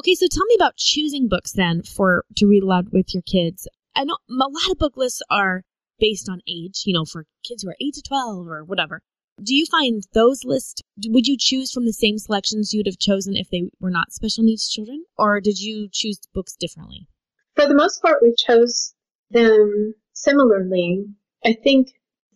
Okay, 0.00 0.14
so 0.14 0.26
tell 0.30 0.46
me 0.46 0.54
about 0.54 0.78
choosing 0.78 1.28
books 1.28 1.52
then 1.52 1.82
for 1.82 2.24
to 2.36 2.46
read 2.46 2.62
aloud 2.62 2.88
with 2.90 3.12
your 3.12 3.22
kids. 3.22 3.68
I 3.94 4.04
know 4.04 4.16
a 4.30 4.32
lot 4.32 4.70
of 4.70 4.78
book 4.78 4.96
lists 4.96 5.20
are 5.28 5.62
based 5.98 6.26
on 6.26 6.40
age, 6.48 6.84
you 6.86 6.94
know, 6.94 7.04
for 7.04 7.26
kids 7.46 7.62
who 7.62 7.68
are 7.68 7.76
8 7.78 7.92
to 7.92 8.02
12 8.08 8.48
or 8.48 8.64
whatever. 8.64 9.02
Do 9.42 9.54
you 9.54 9.66
find 9.66 10.02
those 10.14 10.42
lists, 10.42 10.80
would 11.04 11.26
you 11.26 11.36
choose 11.38 11.70
from 11.70 11.84
the 11.84 11.92
same 11.92 12.16
selections 12.16 12.72
you'd 12.72 12.86
have 12.86 12.98
chosen 12.98 13.36
if 13.36 13.50
they 13.50 13.64
were 13.78 13.90
not 13.90 14.14
special 14.14 14.42
needs 14.42 14.70
children? 14.70 15.04
Or 15.18 15.38
did 15.38 15.60
you 15.60 15.90
choose 15.92 16.18
books 16.32 16.56
differently? 16.56 17.06
For 17.54 17.68
the 17.68 17.74
most 17.74 18.00
part, 18.00 18.22
we 18.22 18.34
chose 18.38 18.94
them 19.30 19.92
similarly. 20.14 21.04
I 21.44 21.52
think 21.62 21.88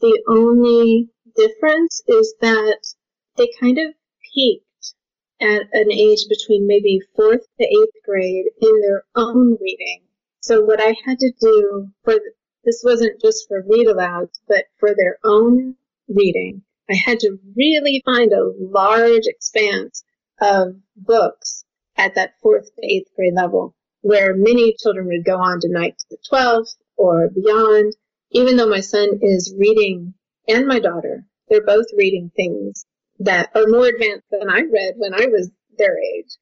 the 0.03 0.22
only 0.29 1.09
difference 1.35 2.03
is 2.09 2.35
that 2.42 2.81
they 3.38 3.48
kind 3.59 3.79
of 3.79 3.94
peaked 4.35 4.66
at 5.45 5.69
an 5.73 5.93
age 5.93 6.27
between 6.29 6.67
maybe 6.67 7.01
fourth 7.15 7.47
to 7.61 7.65
eighth 7.67 8.03
grade 8.05 8.47
in 8.61 8.81
their 8.81 9.05
own 9.15 9.59
reading. 9.61 10.03
So 10.41 10.63
what 10.63 10.81
I 10.81 10.95
had 11.05 11.19
to 11.19 11.33
do 11.39 11.89
for 12.03 12.15
this 12.65 12.83
wasn't 12.83 13.21
just 13.21 13.47
for 13.47 13.63
read 13.69 13.89
alouds, 13.89 14.41
but 14.49 14.65
for 14.79 14.95
their 14.95 15.19
own 15.23 15.77
reading. 16.09 16.63
I 16.91 16.95
had 16.95 17.21
to 17.21 17.39
really 17.55 18.03
find 18.05 18.33
a 18.33 18.53
large 18.59 19.27
expanse 19.27 20.03
of 20.41 20.77
books 20.97 21.65
at 21.97 22.15
that 22.15 22.35
fourth 22.43 22.75
to 22.75 22.87
eighth 22.87 23.15
grade 23.15 23.35
level 23.35 23.75
where 24.01 24.35
many 24.35 24.75
children 24.83 25.07
would 25.07 25.25
go 25.25 25.37
on 25.37 25.61
to 25.61 25.69
ninth 25.69 25.97
to 26.11 26.17
12th 26.31 26.77
or 26.97 27.29
beyond. 27.29 27.95
Even 28.31 28.57
though 28.57 28.69
my 28.69 28.81
son 28.81 29.19
is 29.23 29.55
reading 29.59 30.15
and 30.49 30.67
my 30.67 30.79
daughter, 30.79 31.25
they're 31.49 31.65
both 31.65 31.87
reading 31.97 32.31
things 32.35 32.85
that 33.20 33.50
are 33.55 33.66
more 33.66 33.87
advanced 33.87 34.27
than 34.31 34.48
I 34.48 34.62
read 34.62 34.94
when 34.96 35.14
I 35.14 35.27
was 35.27 35.50
their 35.79 35.98
age. 35.98 36.37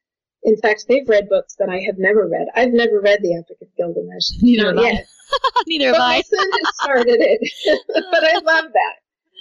In 0.44 0.56
fact, 0.56 0.86
they've 0.88 1.08
read 1.08 1.28
books 1.28 1.54
that 1.58 1.68
I 1.68 1.80
have 1.86 1.98
never 1.98 2.26
read. 2.26 2.48
I've 2.54 2.72
never 2.72 3.00
read 3.00 3.20
the 3.22 3.36
Epic 3.36 3.58
of 3.62 3.68
Gilgamesh. 3.76 4.30
Neither 4.42 4.72
Not 4.72 4.84
yet. 4.84 5.06
Neither 5.66 5.86
have 5.86 5.96
I. 5.96 6.16
My 6.16 6.22
son 6.22 6.50
has 6.50 6.76
started 6.82 7.16
it, 7.20 7.84
but 8.10 8.24
I 8.24 8.34
love 8.38 8.72
that. 8.72 8.96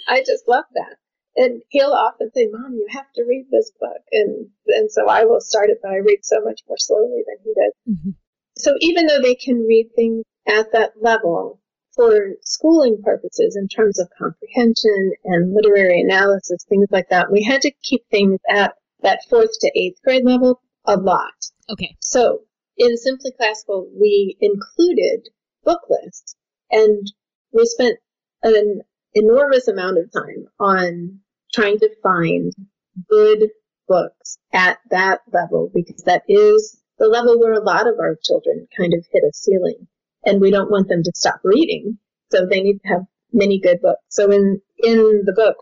I 0.08 0.20
just 0.20 0.46
love 0.46 0.64
that. 0.74 0.96
And 1.34 1.62
he'll 1.70 1.92
often 1.92 2.30
say, 2.34 2.46
Mom, 2.52 2.74
you 2.74 2.86
have 2.90 3.10
to 3.14 3.24
read 3.24 3.46
this 3.50 3.72
book. 3.80 4.02
And, 4.12 4.48
and 4.68 4.90
so 4.90 5.08
I 5.08 5.24
will 5.24 5.40
start 5.40 5.70
it, 5.70 5.78
but 5.82 5.90
I 5.90 5.96
read 5.96 6.18
so 6.22 6.40
much 6.44 6.60
more 6.68 6.76
slowly 6.78 7.22
than 7.26 7.36
he 7.42 7.54
does. 7.54 7.96
Mm-hmm. 7.96 8.10
So 8.58 8.74
even 8.80 9.06
though 9.06 9.20
they 9.22 9.34
can 9.34 9.66
read 9.66 9.90
things 9.96 10.24
at 10.46 10.72
that 10.72 10.92
level 11.00 11.61
for 11.94 12.34
schooling 12.42 13.00
purposes 13.04 13.56
in 13.56 13.68
terms 13.68 13.98
of 13.98 14.08
comprehension 14.18 15.12
and 15.24 15.54
literary 15.54 16.00
analysis, 16.00 16.64
things 16.68 16.88
like 16.90 17.08
that, 17.10 17.30
we 17.30 17.42
had 17.42 17.60
to 17.62 17.72
keep 17.82 18.02
things 18.10 18.40
at 18.48 18.74
that 19.02 19.20
fourth 19.28 19.58
to 19.60 19.70
eighth 19.74 20.00
grade 20.02 20.24
level 20.24 20.60
a 20.84 20.96
lot. 20.96 21.34
Okay. 21.70 21.96
So 22.00 22.40
in 22.76 22.96
Simply 22.96 23.32
Classical, 23.36 23.88
we 23.94 24.36
included 24.40 25.28
book 25.64 25.80
lists 25.88 26.36
and 26.70 27.06
we 27.52 27.64
spent 27.66 27.98
an 28.42 28.82
enormous 29.14 29.68
amount 29.68 29.98
of 29.98 30.10
time 30.12 30.46
on 30.58 31.20
trying 31.52 31.78
to 31.78 31.90
find 32.02 32.52
good 33.08 33.48
books 33.88 34.38
at 34.52 34.78
that 34.90 35.20
level 35.32 35.70
because 35.74 36.02
that 36.04 36.22
is 36.28 36.80
the 36.98 37.06
level 37.06 37.38
where 37.38 37.52
a 37.52 37.62
lot 37.62 37.86
of 37.86 37.98
our 37.98 38.16
children 38.22 38.66
kind 38.76 38.92
of 38.94 39.04
hit 39.12 39.22
a 39.22 39.32
ceiling 39.34 39.86
and 40.24 40.40
we 40.40 40.50
don't 40.50 40.70
want 40.70 40.88
them 40.88 41.02
to 41.02 41.12
stop 41.14 41.40
reading. 41.44 41.98
So 42.30 42.46
they 42.46 42.62
need 42.62 42.78
to 42.82 42.88
have 42.88 43.02
many 43.32 43.58
good 43.60 43.80
books. 43.80 44.02
So 44.08 44.30
in, 44.30 44.60
in 44.78 45.22
the 45.24 45.32
book, 45.34 45.56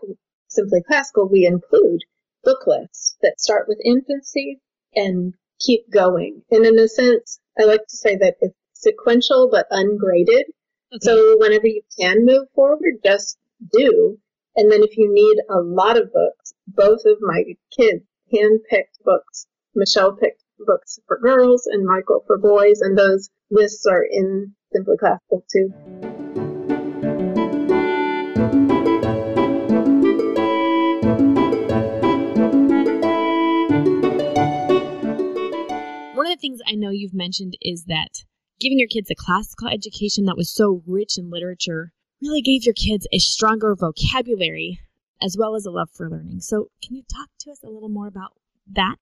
Simply 0.47 0.81
Classical, 0.87 1.27
we 1.29 1.45
include 1.45 2.01
book 2.43 2.65
lists 2.67 3.17
that 3.21 3.39
start 3.39 3.67
with 3.67 3.79
infancy 3.83 4.59
and 4.95 5.33
keep 5.59 5.89
going. 5.91 6.43
And 6.51 6.65
in 6.65 6.77
a 6.79 6.87
sense, 6.87 7.39
I 7.59 7.63
like 7.63 7.85
to 7.87 7.97
say 7.97 8.15
that 8.17 8.35
it's 8.41 8.55
sequential 8.73 9.49
but 9.51 9.67
ungraded. 9.69 10.45
Okay. 10.93 10.99
So 11.01 11.37
whenever 11.37 11.67
you 11.67 11.81
can 11.99 12.25
move 12.25 12.47
forward, 12.55 12.99
just 13.05 13.37
do 13.71 14.17
And 14.55 14.71
then 14.71 14.83
if 14.83 14.97
you 14.97 15.13
need 15.13 15.37
a 15.49 15.61
lot 15.61 15.97
of 15.97 16.11
books, 16.11 16.53
both 16.67 17.05
of 17.05 17.17
my 17.21 17.43
kids 17.75 18.03
hand-picked 18.31 19.03
books. 19.03 19.47
Michelle 19.75 20.13
picked 20.13 20.43
books 20.65 20.99
for 21.07 21.19
girls 21.19 21.67
and 21.67 21.85
Michael 21.85 22.23
for 22.27 22.37
boys, 22.37 22.81
and 22.81 22.97
those 22.97 23.29
lists 23.49 23.85
are 23.85 24.03
in 24.03 24.53
Simply 24.73 24.97
Classical 24.97 25.43
too. 25.51 25.73
One 36.15 36.25
of 36.25 36.31
the 36.31 36.41
things 36.41 36.59
I 36.67 36.75
know 36.75 36.91
you've 36.91 37.13
mentioned 37.13 37.57
is 37.61 37.85
that 37.85 38.23
giving 38.59 38.79
your 38.79 38.87
kids 38.87 39.09
a 39.09 39.15
classical 39.15 39.67
education 39.67 40.25
that 40.25 40.37
was 40.37 40.53
so 40.53 40.83
rich 40.85 41.17
in 41.17 41.29
literature 41.29 41.91
really 42.21 42.41
gave 42.41 42.63
your 42.63 42.75
kids 42.75 43.07
a 43.11 43.17
stronger 43.17 43.75
vocabulary 43.75 44.79
as 45.21 45.35
well 45.37 45.55
as 45.55 45.65
a 45.65 45.71
love 45.71 45.89
for 45.91 46.09
learning. 46.09 46.39
So, 46.41 46.69
can 46.83 46.95
you 46.95 47.03
talk 47.11 47.29
to 47.39 47.51
us 47.51 47.63
a 47.63 47.69
little 47.69 47.89
more 47.89 48.07
about 48.07 48.33
that? 48.73 48.97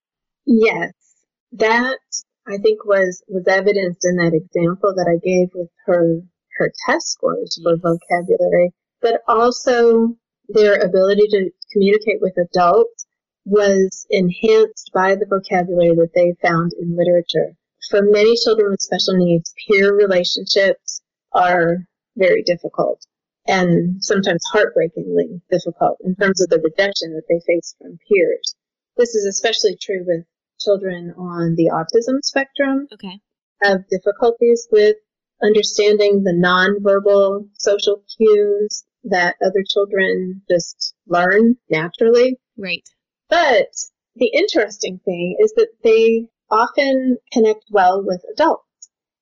Yes. 0.45 1.08
That 1.51 1.99
I 2.47 2.57
think 2.57 2.85
was 2.85 3.23
was 3.27 3.47
evidenced 3.47 4.05
in 4.05 4.17
that 4.17 4.33
example 4.33 4.93
that 4.95 5.07
I 5.07 5.17
gave 5.17 5.49
with 5.53 5.69
her 5.85 6.21
her 6.57 6.71
test 6.85 7.07
scores 7.07 7.59
for 7.63 7.77
vocabulary, 7.77 8.71
but 9.01 9.21
also 9.27 10.15
their 10.47 10.75
ability 10.75 11.27
to 11.29 11.51
communicate 11.71 12.21
with 12.21 12.37
adults 12.37 13.05
was 13.45 14.05
enhanced 14.09 14.91
by 14.93 15.15
the 15.15 15.25
vocabulary 15.25 15.95
that 15.95 16.13
they 16.13 16.35
found 16.41 16.73
in 16.73 16.95
literature. 16.95 17.55
For 17.89 18.01
many 18.01 18.35
children 18.35 18.71
with 18.71 18.81
special 18.81 19.15
needs, 19.15 19.53
peer 19.67 19.95
relationships 19.95 21.01
are 21.31 21.87
very 22.15 22.43
difficult 22.43 23.05
and 23.47 24.03
sometimes 24.03 24.43
heartbreakingly 24.51 25.41
difficult 25.49 25.97
in 26.01 26.15
terms 26.15 26.41
of 26.41 26.49
the 26.49 26.59
rejection 26.59 27.13
that 27.13 27.23
they 27.27 27.39
face 27.47 27.75
from 27.79 27.97
peers. 28.07 28.55
This 28.97 29.15
is 29.15 29.25
especially 29.25 29.75
true 29.81 30.03
with 30.05 30.25
children 30.59 31.13
on 31.17 31.55
the 31.55 31.71
autism 31.73 32.19
spectrum. 32.23 32.87
Okay. 32.93 33.19
Have 33.61 33.87
difficulties 33.89 34.67
with 34.71 34.95
understanding 35.41 36.23
the 36.23 36.33
nonverbal 36.33 37.47
social 37.57 38.03
cues 38.17 38.83
that 39.03 39.35
other 39.43 39.63
children 39.67 40.41
just 40.49 40.93
learn 41.07 41.55
naturally. 41.69 42.37
Right. 42.57 42.87
But 43.29 43.71
the 44.15 44.31
interesting 44.33 44.99
thing 45.05 45.37
is 45.39 45.53
that 45.55 45.69
they 45.83 46.27
often 46.51 47.17
connect 47.31 47.65
well 47.69 48.03
with 48.03 48.21
adults. 48.33 48.65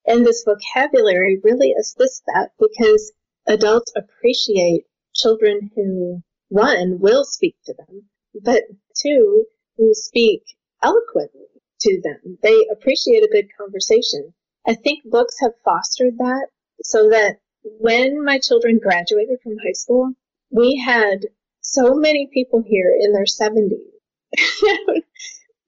And 0.06 0.26
this 0.26 0.46
vocabulary 0.46 1.40
really 1.44 1.74
assists 1.80 2.22
that 2.28 2.52
because 2.60 3.12
adults 3.46 3.92
appreciate 3.96 4.86
children 5.14 5.70
who, 5.76 6.24
one, 6.48 7.00
will 7.00 7.26
speak 7.26 7.58
to 7.66 7.74
them, 7.74 8.04
but 8.42 8.64
two, 8.96 9.46
who 9.78 9.94
speak 9.94 10.44
eloquently 10.84 11.48
to 11.82 12.02
them. 12.04 12.38
They 12.42 12.68
appreciate 12.72 13.24
a 13.24 13.32
good 13.32 13.48
conversation. 13.58 14.34
I 14.66 14.76
think 14.76 15.04
books 15.06 15.36
have 15.42 15.54
fostered 15.64 16.18
that 16.18 16.48
so 16.82 17.10
that 17.10 17.38
when 17.80 18.24
my 18.24 18.40
children 18.40 18.80
graduated 18.82 19.40
from 19.44 19.58
high 19.58 19.74
school, 19.74 20.14
we 20.52 20.82
had 20.84 21.26
so 21.62 21.96
many 21.96 22.30
people 22.34 22.64
here 22.66 22.94
in 23.00 23.14
their 23.14 23.26
70s 23.26 23.98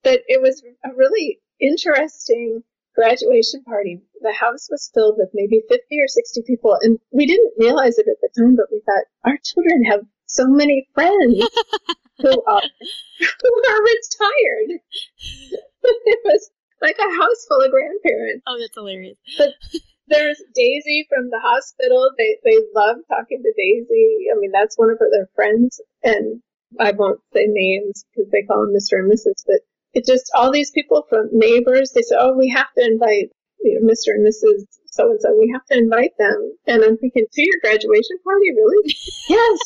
that 0.03 0.19
it 0.27 0.41
was 0.41 0.63
a 0.85 0.95
really 0.95 1.39
interesting 1.59 2.63
graduation 2.95 3.63
party. 3.63 4.01
The 4.21 4.33
house 4.33 4.67
was 4.69 4.91
filled 4.93 5.15
with 5.17 5.29
maybe 5.33 5.61
50 5.69 5.99
or 5.99 6.07
60 6.07 6.41
people, 6.45 6.77
and 6.81 6.99
we 7.11 7.25
didn't 7.25 7.53
realize 7.57 7.97
it 7.97 8.07
at 8.07 8.17
the 8.21 8.29
time, 8.37 8.55
but 8.55 8.67
we 8.71 8.81
thought 8.85 9.05
our 9.25 9.37
children 9.43 9.83
have 9.85 10.01
so 10.25 10.45
many 10.47 10.87
friends 10.93 11.47
who 12.21 12.43
are 12.45 12.61
who 12.61 13.53
are 13.69 13.83
retired. 13.83 14.81
it 15.83 16.19
was 16.25 16.49
like 16.81 16.97
a 16.99 17.15
house 17.15 17.45
full 17.47 17.61
of 17.61 17.71
grandparents. 17.71 18.43
Oh, 18.47 18.57
that's 18.59 18.75
hilarious. 18.75 19.17
But 19.37 19.55
there's 20.07 20.41
Daisy 20.53 21.07
from 21.09 21.29
the 21.29 21.39
hospital. 21.39 22.11
They 22.17 22.37
they 22.43 22.57
love 22.75 22.97
talking 23.07 23.41
to 23.41 23.53
Daisy. 23.55 24.27
I 24.33 24.39
mean, 24.39 24.51
that's 24.51 24.77
one 24.77 24.89
of 24.91 24.99
her, 24.99 25.09
their 25.11 25.29
friends, 25.35 25.79
and 26.03 26.41
I 26.79 26.91
won't 26.91 27.21
say 27.33 27.45
names 27.47 28.05
because 28.11 28.29
they 28.31 28.43
call 28.43 28.65
them 28.65 28.75
Mr. 28.75 28.99
and 28.99 29.11
Mrs. 29.11 29.43
But 29.47 29.61
it 29.93 30.05
just 30.05 30.29
all 30.35 30.51
these 30.51 30.71
people 30.71 31.05
from 31.09 31.29
neighbors. 31.31 31.91
They 31.91 32.01
say, 32.01 32.15
"Oh, 32.19 32.37
we 32.37 32.49
have 32.49 32.71
to 32.77 32.83
invite 32.85 33.31
you 33.61 33.79
know, 33.79 33.91
Mr. 33.91 34.11
and 34.15 34.27
Mrs. 34.27 34.65
So 34.91 35.09
and 35.11 35.21
so. 35.21 35.35
We 35.37 35.51
have 35.53 35.65
to 35.71 35.77
invite 35.77 36.17
them." 36.19 36.53
And 36.67 36.83
I'm 36.83 36.97
thinking, 36.97 37.25
to 37.31 37.41
your 37.41 37.59
graduation 37.61 38.17
party, 38.25 38.51
really? 38.51 38.95
yes. 39.29 39.59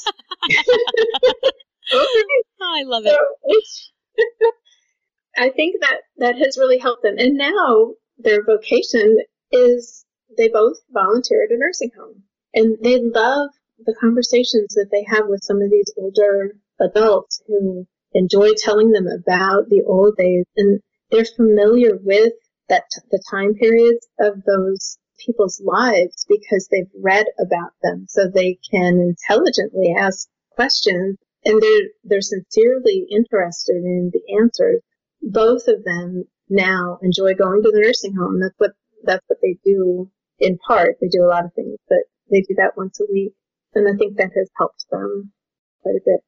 I 2.61 2.83
love 2.83 3.03
it. 3.05 3.13
So, 3.13 4.51
I 5.37 5.49
think 5.49 5.81
that 5.81 6.01
that 6.17 6.37
has 6.37 6.57
really 6.57 6.77
helped 6.77 7.03
them. 7.03 7.15
And 7.17 7.37
now 7.37 7.93
their 8.17 8.43
vocation 8.43 9.17
is 9.51 10.05
they 10.37 10.49
both 10.49 10.77
volunteer 10.91 11.43
at 11.43 11.51
a 11.51 11.57
nursing 11.57 11.91
home. 11.97 12.23
And 12.53 12.77
they 12.83 12.99
love 12.99 13.49
the 13.79 13.95
conversations 13.99 14.75
that 14.75 14.89
they 14.91 15.03
have 15.07 15.27
with 15.27 15.43
some 15.43 15.61
of 15.61 15.71
these 15.71 15.91
older 15.97 16.55
adults 16.79 17.41
who 17.47 17.87
enjoy 18.13 18.51
telling 18.57 18.91
them 18.91 19.07
about 19.07 19.69
the 19.69 19.83
old 19.87 20.15
days 20.17 20.45
and 20.55 20.79
they're 21.09 21.25
familiar 21.25 21.97
with 22.03 22.33
that 22.69 22.83
the 23.11 23.21
time 23.29 23.53
periods 23.55 24.07
of 24.19 24.43
those 24.45 24.97
people's 25.25 25.61
lives 25.63 26.25
because 26.29 26.67
they've 26.67 26.91
read 27.01 27.25
about 27.39 27.71
them 27.81 28.05
so 28.07 28.27
they 28.27 28.57
can 28.69 28.99
intelligently 28.99 29.93
ask 29.97 30.27
questions 30.51 31.17
and 31.45 31.61
they're 31.61 31.89
they're 32.03 32.21
sincerely 32.21 33.07
interested 33.09 33.77
in 33.77 34.11
the 34.13 34.37
answers. 34.41 34.81
Both 35.21 35.67
of 35.67 35.83
them 35.83 36.25
now 36.49 36.99
enjoy 37.01 37.33
going 37.33 37.63
to 37.63 37.71
the 37.71 37.79
nursing 37.79 38.15
home. 38.15 38.39
That's 38.39 38.55
what 38.57 38.71
that's 39.03 39.23
what 39.27 39.39
they 39.41 39.57
do 39.63 40.09
in 40.39 40.57
part. 40.67 40.97
They 41.01 41.07
do 41.07 41.23
a 41.23 41.31
lot 41.31 41.45
of 41.45 41.53
things 41.53 41.77
but 41.87 41.99
they 42.31 42.41
do 42.41 42.55
that 42.57 42.77
once 42.77 42.99
a 42.99 43.05
week. 43.11 43.33
And 43.75 43.87
i 43.87 43.97
think 43.97 44.17
that 44.17 44.31
has 44.35 44.49
helped 44.57 44.85
them 44.91 45.31
quite 45.81 45.95
a 45.95 46.05
bit. 46.05 46.21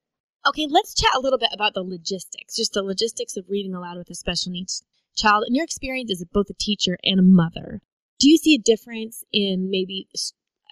Okay, 0.48 0.68
let's 0.70 0.94
chat 0.94 1.16
a 1.16 1.20
little 1.20 1.40
bit 1.40 1.50
about 1.54 1.74
the 1.74 1.82
logistics, 1.82 2.56
just 2.56 2.74
the 2.74 2.84
logistics 2.84 3.36
of 3.36 3.46
reading 3.50 3.74
aloud 3.74 3.98
with 3.98 4.10
a 4.10 4.16
special 4.16 4.52
needs 4.52 4.84
child. 5.16 5.46
In 5.48 5.56
your 5.56 5.64
experience 5.64 6.12
as 6.12 6.24
both 6.32 6.50
a 6.50 6.54
teacher 6.54 6.98
and 7.04 7.20
a 7.20 7.24
mother, 7.24 7.82
do 8.20 8.30
you 8.30 8.38
see 8.38 8.56
a 8.56 8.60
difference 8.60 9.24
in 9.32 9.70
maybe 9.70 10.08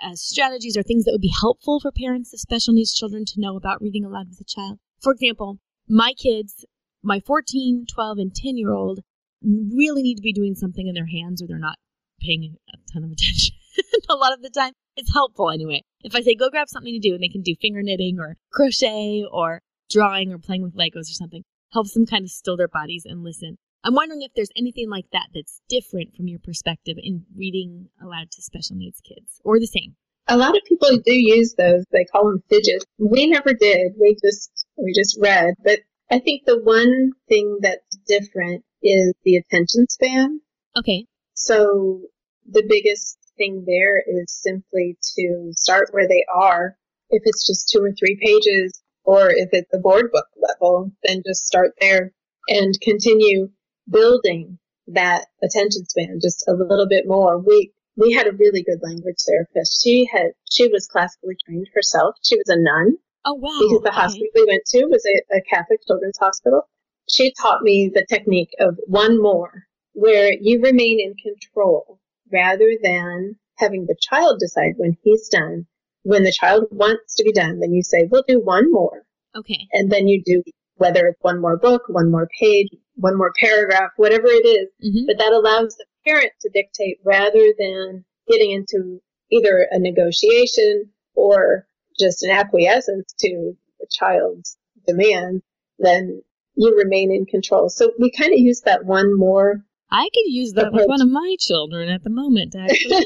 uh, 0.03 0.15
strategies 0.15 0.77
or 0.77 0.83
things 0.83 1.05
that 1.05 1.11
would 1.11 1.21
be 1.21 1.33
helpful 1.39 1.79
for 1.79 1.91
parents 1.91 2.33
of 2.33 2.39
special 2.39 2.73
needs 2.73 2.93
children 2.93 3.25
to 3.25 3.39
know 3.39 3.55
about 3.55 3.81
reading 3.81 4.05
aloud 4.05 4.29
with 4.29 4.41
a 4.41 4.43
child? 4.43 4.79
For 5.01 5.11
example, 5.11 5.59
my 5.87 6.13
kids, 6.13 6.65
my 7.01 7.19
14, 7.19 7.85
12, 7.91 8.17
and 8.17 8.35
10 8.35 8.57
year 8.57 8.71
old, 8.71 9.01
really 9.41 10.03
need 10.03 10.15
to 10.15 10.21
be 10.21 10.33
doing 10.33 10.55
something 10.55 10.87
in 10.87 10.93
their 10.93 11.07
hands 11.07 11.41
or 11.41 11.47
they're 11.47 11.59
not 11.59 11.77
paying 12.21 12.55
a 12.73 12.77
ton 12.93 13.03
of 13.03 13.11
attention 13.11 13.53
a 14.09 14.15
lot 14.15 14.31
of 14.31 14.41
the 14.41 14.49
time 14.49 14.71
it's 14.95 15.13
helpful 15.13 15.49
anyway. 15.49 15.83
If 16.03 16.15
I 16.15 16.21
say 16.21 16.35
go 16.35 16.49
grab 16.49 16.69
something 16.69 16.93
to 16.93 16.99
do 16.99 17.13
and 17.13 17.23
they 17.23 17.29
can 17.29 17.41
do 17.41 17.55
finger 17.59 17.81
knitting 17.81 18.19
or 18.19 18.37
crochet 18.51 19.23
or 19.29 19.61
drawing 19.89 20.31
or 20.31 20.37
playing 20.37 20.63
with 20.63 20.75
Legos 20.75 21.09
or 21.09 21.15
something, 21.15 21.43
helps 21.71 21.93
them 21.93 22.05
kind 22.05 22.23
of 22.23 22.29
still 22.29 22.57
their 22.57 22.67
bodies 22.67 23.03
and 23.05 23.23
listen. 23.23 23.57
I'm 23.83 23.95
wondering 23.95 24.21
if 24.21 24.31
there's 24.33 24.51
anything 24.55 24.89
like 24.89 25.05
that 25.11 25.27
that's 25.33 25.61
different 25.67 26.15
from 26.15 26.27
your 26.27 26.39
perspective 26.39 26.97
in 27.01 27.25
reading 27.35 27.89
aloud 28.01 28.31
to 28.31 28.41
special 28.41 28.77
needs 28.77 29.01
kids 29.01 29.41
or 29.43 29.59
the 29.59 29.67
same. 29.67 29.95
A 30.27 30.37
lot 30.37 30.55
of 30.55 30.63
people 30.67 30.89
do 31.05 31.13
use 31.13 31.53
those. 31.55 31.83
They 31.91 32.05
call 32.05 32.25
them 32.25 32.43
fidgets. 32.49 32.85
We 32.97 33.27
never 33.27 33.53
did. 33.53 33.91
We 33.99 34.17
just 34.23 34.65
we 34.77 34.93
just 34.95 35.17
read. 35.19 35.55
But 35.63 35.79
I 36.09 36.19
think 36.19 36.43
the 36.45 36.61
one 36.61 37.11
thing 37.27 37.57
that's 37.61 37.97
different 38.07 38.63
is 38.81 39.13
the 39.25 39.35
attention 39.35 39.89
span. 39.89 40.39
Okay. 40.77 41.05
So 41.33 42.01
the 42.49 42.63
biggest 42.67 43.17
thing 43.37 43.65
there 43.67 43.99
is 43.99 44.31
simply 44.31 44.97
to 45.17 45.51
start 45.55 45.89
where 45.91 46.07
they 46.07 46.23
are. 46.33 46.77
If 47.09 47.23
it's 47.25 47.45
just 47.45 47.69
two 47.69 47.83
or 47.83 47.91
three 47.91 48.17
pages, 48.21 48.81
or 49.03 49.29
if 49.29 49.49
it's 49.51 49.69
the 49.71 49.79
board 49.79 50.09
book 50.11 50.27
level, 50.37 50.91
then 51.03 51.21
just 51.25 51.45
start 51.45 51.73
there 51.81 52.13
and 52.47 52.79
continue 52.81 53.49
building 53.89 54.59
that 54.87 55.27
attention 55.41 55.85
span 55.85 56.19
just 56.21 56.47
a 56.47 56.53
little 56.53 56.87
bit 56.87 57.05
more. 57.07 57.37
We 57.37 57.71
we 57.95 58.11
had 58.11 58.27
a 58.27 58.31
really 58.31 58.63
good 58.63 58.79
language 58.81 59.17
therapist. 59.25 59.81
She 59.81 60.07
had 60.11 60.31
she 60.49 60.67
was 60.67 60.87
classically 60.87 61.35
trained 61.45 61.67
herself. 61.73 62.15
She 62.23 62.35
was 62.35 62.49
a 62.49 62.57
nun. 62.57 62.97
Oh 63.25 63.35
wow! 63.35 63.57
Because 63.61 63.83
the 63.83 63.89
okay. 63.89 63.95
hospital 63.95 64.27
we 64.35 64.45
went 64.47 64.65
to 64.67 64.85
was 64.85 65.05
a, 65.05 65.37
a 65.37 65.41
Catholic 65.49 65.79
children's 65.85 66.17
hospital. 66.17 66.67
She 67.09 67.33
taught 67.33 67.61
me 67.61 67.91
the 67.93 68.05
technique 68.09 68.53
of 68.59 68.77
one 68.87 69.21
more, 69.21 69.65
where 69.93 70.33
you 70.39 70.61
remain 70.61 70.99
in 70.99 71.15
control 71.15 71.99
rather 72.31 72.71
than 72.81 73.35
having 73.57 73.85
the 73.85 73.95
child 73.99 74.39
decide 74.39 74.73
when 74.77 74.97
he's 75.03 75.27
done. 75.29 75.65
When 76.03 76.23
the 76.23 76.33
child 76.33 76.65
wants 76.71 77.15
to 77.15 77.23
be 77.23 77.31
done, 77.31 77.59
then 77.59 77.73
you 77.73 77.83
say, 77.83 78.09
we'll 78.09 78.25
do 78.27 78.41
one 78.41 78.71
more. 78.71 79.03
Okay. 79.35 79.67
And 79.71 79.91
then 79.91 80.07
you 80.07 80.21
do 80.25 80.43
whether 80.83 81.07
it's 81.07 81.21
one 81.21 81.39
more 81.39 81.55
book, 81.55 81.83
one 81.87 82.11
more 82.11 82.27
page, 82.37 82.67
one 82.95 83.17
more 83.17 83.31
paragraph, 83.39 83.91
whatever 83.95 84.27
it 84.27 84.45
is. 84.45 84.67
Mm-hmm. 84.85 85.05
But 85.07 85.17
that 85.17 85.31
allows 85.31 85.77
the 85.77 85.85
parent 86.05 86.33
to 86.41 86.49
dictate 86.53 86.97
rather 87.05 87.53
than 87.57 88.03
getting 88.29 88.51
into 88.51 88.99
either 89.31 89.65
a 89.71 89.79
negotiation 89.79 90.89
or 91.15 91.65
just 91.97 92.21
an 92.23 92.31
acquiescence 92.31 93.13
to 93.19 93.53
the 93.79 93.87
child's 93.89 94.57
demand, 94.85 95.41
then 95.79 96.21
you 96.55 96.75
remain 96.77 97.13
in 97.13 97.25
control. 97.25 97.69
So 97.69 97.93
we 97.97 98.11
kind 98.11 98.33
of 98.33 98.39
use 98.39 98.61
that 98.65 98.83
one 98.83 99.17
more. 99.17 99.63
I 99.89 100.09
could 100.13 100.25
use 100.25 100.51
that 100.53 100.67
approach. 100.67 100.81
with 100.81 100.89
one 100.89 101.01
of 101.01 101.09
my 101.09 101.37
children 101.39 101.87
at 101.87 102.03
the 102.03 102.09
moment, 102.09 102.55
actually. 102.57 103.05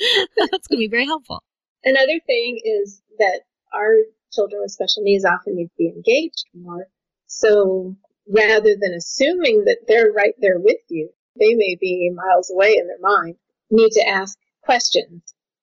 That's 0.36 0.66
going 0.66 0.78
to 0.78 0.78
be 0.78 0.88
very 0.88 1.06
helpful. 1.06 1.40
Another 1.84 2.18
thing 2.26 2.58
is 2.64 3.00
that 3.20 3.42
our 3.72 3.94
children 4.32 4.62
with 4.62 4.70
special 4.70 5.02
needs 5.02 5.24
often 5.24 5.56
need 5.56 5.68
to 5.68 5.78
be 5.78 5.88
engaged 5.88 6.44
more. 6.54 6.86
So 7.26 7.96
rather 8.28 8.76
than 8.80 8.94
assuming 8.94 9.64
that 9.64 9.80
they're 9.86 10.12
right 10.12 10.34
there 10.40 10.58
with 10.58 10.80
you, 10.88 11.10
they 11.38 11.54
may 11.54 11.76
be 11.80 12.10
miles 12.14 12.50
away 12.50 12.76
in 12.78 12.86
their 12.86 12.98
mind, 13.00 13.36
need 13.70 13.92
to 13.92 14.08
ask 14.08 14.38
questions. 14.62 15.22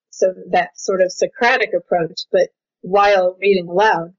So 0.09 0.33
that 0.51 0.79
sort 0.79 1.01
of 1.01 1.11
Socratic 1.11 1.71
approach, 1.75 2.21
but 2.31 2.49
while 2.81 3.35
reading 3.39 3.67
aloud. 3.67 4.13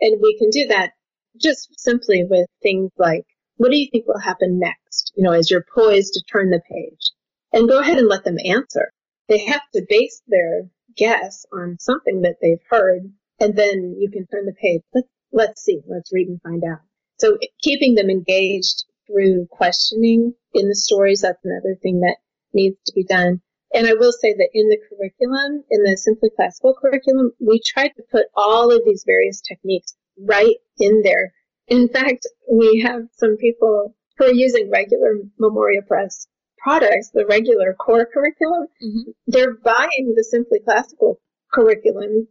And 0.00 0.20
we 0.20 0.38
can 0.38 0.50
do 0.50 0.68
that 0.68 0.92
just 1.40 1.78
simply 1.78 2.24
with 2.24 2.46
things 2.62 2.90
like, 2.98 3.24
what 3.56 3.70
do 3.70 3.76
you 3.76 3.88
think 3.90 4.06
will 4.06 4.18
happen 4.18 4.58
next? 4.58 5.12
You 5.16 5.24
know, 5.24 5.32
as 5.32 5.50
you're 5.50 5.66
poised 5.74 6.14
to 6.14 6.22
turn 6.30 6.50
the 6.50 6.62
page 6.70 7.10
and 7.52 7.68
go 7.68 7.80
ahead 7.80 7.98
and 7.98 8.08
let 8.08 8.24
them 8.24 8.38
answer. 8.44 8.92
They 9.28 9.44
have 9.46 9.62
to 9.74 9.86
base 9.88 10.22
their 10.26 10.68
guess 10.96 11.46
on 11.52 11.78
something 11.78 12.22
that 12.22 12.36
they've 12.40 12.62
heard 12.68 13.12
and 13.40 13.56
then 13.56 13.96
you 13.98 14.10
can 14.10 14.26
turn 14.26 14.46
the 14.46 14.54
page. 14.60 14.82
Let's, 14.94 15.08
let's 15.32 15.62
see. 15.62 15.80
Let's 15.88 16.12
read 16.12 16.28
and 16.28 16.40
find 16.42 16.62
out. 16.64 16.80
So 17.18 17.38
keeping 17.62 17.94
them 17.94 18.10
engaged 18.10 18.84
through 19.06 19.46
questioning 19.50 20.34
in 20.54 20.68
the 20.68 20.74
stories, 20.74 21.22
that's 21.22 21.44
another 21.44 21.76
thing 21.82 22.00
that 22.00 22.16
needs 22.52 22.76
to 22.86 22.92
be 22.94 23.04
done. 23.04 23.40
And 23.72 23.86
I 23.86 23.94
will 23.94 24.12
say 24.12 24.32
that 24.32 24.50
in 24.52 24.68
the 24.68 24.78
curriculum, 24.88 25.64
in 25.70 25.84
the 25.84 25.96
Simply 25.96 26.30
Classical 26.34 26.74
curriculum, 26.74 27.32
we 27.40 27.60
tried 27.64 27.92
to 27.96 28.02
put 28.10 28.26
all 28.34 28.72
of 28.74 28.82
these 28.84 29.04
various 29.06 29.40
techniques 29.40 29.94
right 30.18 30.56
in 30.78 31.02
there. 31.02 31.32
In 31.68 31.88
fact, 31.88 32.26
we 32.50 32.82
have 32.84 33.02
some 33.12 33.36
people 33.36 33.94
who 34.18 34.24
are 34.26 34.32
using 34.32 34.70
regular 34.70 35.14
Memoria 35.38 35.82
Press 35.82 36.26
products, 36.58 37.10
the 37.14 37.24
regular 37.26 37.74
core 37.74 38.06
curriculum. 38.12 38.66
Mm-hmm. 38.82 39.10
They're 39.28 39.54
buying 39.54 40.14
the 40.16 40.24
Simply 40.24 40.58
Classical 40.64 41.20
curriculum 41.52 42.26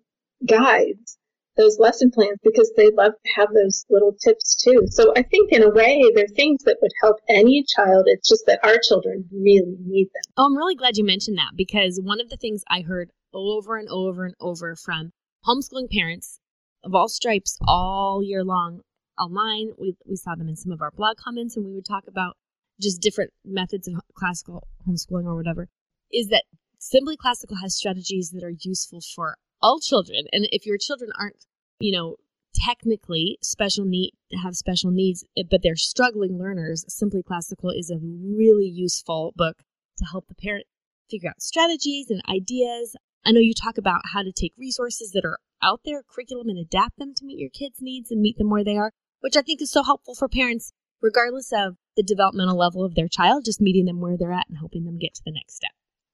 guides 0.48 1.18
those 1.60 1.78
lesson 1.78 2.10
plans 2.10 2.40
because 2.42 2.72
they 2.78 2.90
love 2.92 3.12
to 3.12 3.32
have 3.36 3.50
those 3.54 3.86
little 3.90 4.16
tips 4.24 4.56
too. 4.56 4.88
So 4.90 5.12
I 5.18 5.24
think 5.24 5.52
in 5.52 5.62
a 5.62 5.70
way 5.70 6.02
they're 6.16 6.26
things 6.28 6.64
that 6.64 6.78
would 6.82 6.92
help 7.02 7.18
any 7.28 7.66
child. 7.76 8.06
It's 8.08 8.30
just 8.30 8.46
that 8.48 8.64
our 8.64 8.78
children 8.88 9.26
really 9.32 9.76
need 9.86 10.06
them. 10.06 10.34
Oh, 10.38 10.46
I'm 10.46 10.56
really 10.56 10.76
glad 10.76 10.96
you 10.96 11.04
mentioned 11.04 11.38
that 11.38 11.52
because 11.56 12.00
one 12.02 12.22
of 12.22 12.30
the 12.30 12.38
things 12.38 12.64
I 12.70 12.82
heard 12.82 13.10
over 13.34 13.78
and 13.78 13.90
over 13.90 14.26
and 14.26 14.36
over 14.40 14.76
from 14.76 15.12
homeschooling 15.46 15.92
parents 15.92 16.40
of 16.84 16.96
all 16.96 17.10
stripes 17.10 17.58
all 17.68 18.24
year 18.24 18.44
long 18.44 18.82
online, 19.20 19.72
we, 19.78 19.96
we 20.06 20.16
saw 20.16 20.36
them 20.36 20.48
in 20.48 20.56
some 20.56 20.72
of 20.72 20.82
our 20.82 20.92
blog 20.92 21.18
comments 21.18 21.58
and 21.58 21.66
we 21.66 21.74
would 21.74 21.86
talk 21.86 22.06
about 22.08 22.38
just 22.82 23.02
different 23.02 23.32
methods 23.44 23.86
of 23.90 23.96
classical 24.16 24.66
homeschooling 24.88 25.26
or 25.26 25.36
whatever, 25.36 25.68
is 26.14 26.30
that 26.30 26.46
Simply 26.78 27.18
Classical 27.18 27.58
has 27.58 27.76
strategies 27.76 28.30
that 28.30 28.46
are 28.46 28.54
useful 28.64 29.02
for 29.02 29.36
all 29.62 29.80
children. 29.80 30.26
And 30.32 30.48
if 30.52 30.66
your 30.66 30.78
children 30.78 31.12
aren't 31.20 31.46
you 31.80 31.92
know, 31.92 32.18
technically 32.54 33.38
special 33.42 33.86
need 33.86 34.12
have 34.44 34.56
special 34.56 34.92
needs, 34.92 35.24
eh, 35.38 35.44
but 35.50 35.62
they're 35.64 35.76
struggling 35.76 36.38
learners, 36.38 36.86
Simply 36.88 37.24
Classical 37.24 37.72
is 37.72 37.90
a 37.90 38.00
really 38.00 38.68
useful 38.68 39.34
book 39.36 39.58
to 39.98 40.06
help 40.06 40.28
the 40.28 40.36
parent 40.36 40.66
figure 41.10 41.30
out 41.30 41.42
strategies 41.42 42.10
and 42.10 42.22
ideas. 42.30 42.96
I 43.26 43.32
know 43.32 43.40
you 43.40 43.54
talk 43.54 43.78
about 43.78 44.02
how 44.14 44.22
to 44.24 44.32
take 44.32 44.54
resources 44.58 45.12
that 45.12 45.26
are 45.26 45.40
out 45.62 45.82
there, 45.84 46.04
curriculum, 46.04 46.48
and 46.48 46.58
adapt 46.58 46.98
them 46.98 47.14
to 47.16 47.26
meet 47.26 47.40
your 47.40 47.50
kids' 47.50 47.82
needs 47.82 48.12
and 48.12 48.22
meet 48.22 48.38
them 48.38 48.50
where 48.50 48.64
they 48.64 48.78
are, 48.78 48.92
which 49.20 49.36
I 49.36 49.42
think 49.42 49.62
is 49.62 49.72
so 49.72 49.84
helpful 49.84 50.16
for 50.16 50.30
parents, 50.30 50.72
regardless 51.02 51.52
of 51.52 51.76
the 51.98 52.04
developmental 52.04 52.58
level 52.58 52.86
of 52.86 52.96
their 52.96 53.10
child, 53.10 53.44
just 53.46 53.60
meeting 53.60 53.86
them 53.86 54.00
where 54.00 54.18
they're 54.18 54.32
at 54.32 54.48
and 54.48 54.58
helping 54.58 54.86
them 54.86 54.98
get 54.98 55.16
to 55.16 55.22
the 55.26 55.34
next 55.34 55.56
step. 55.56 55.72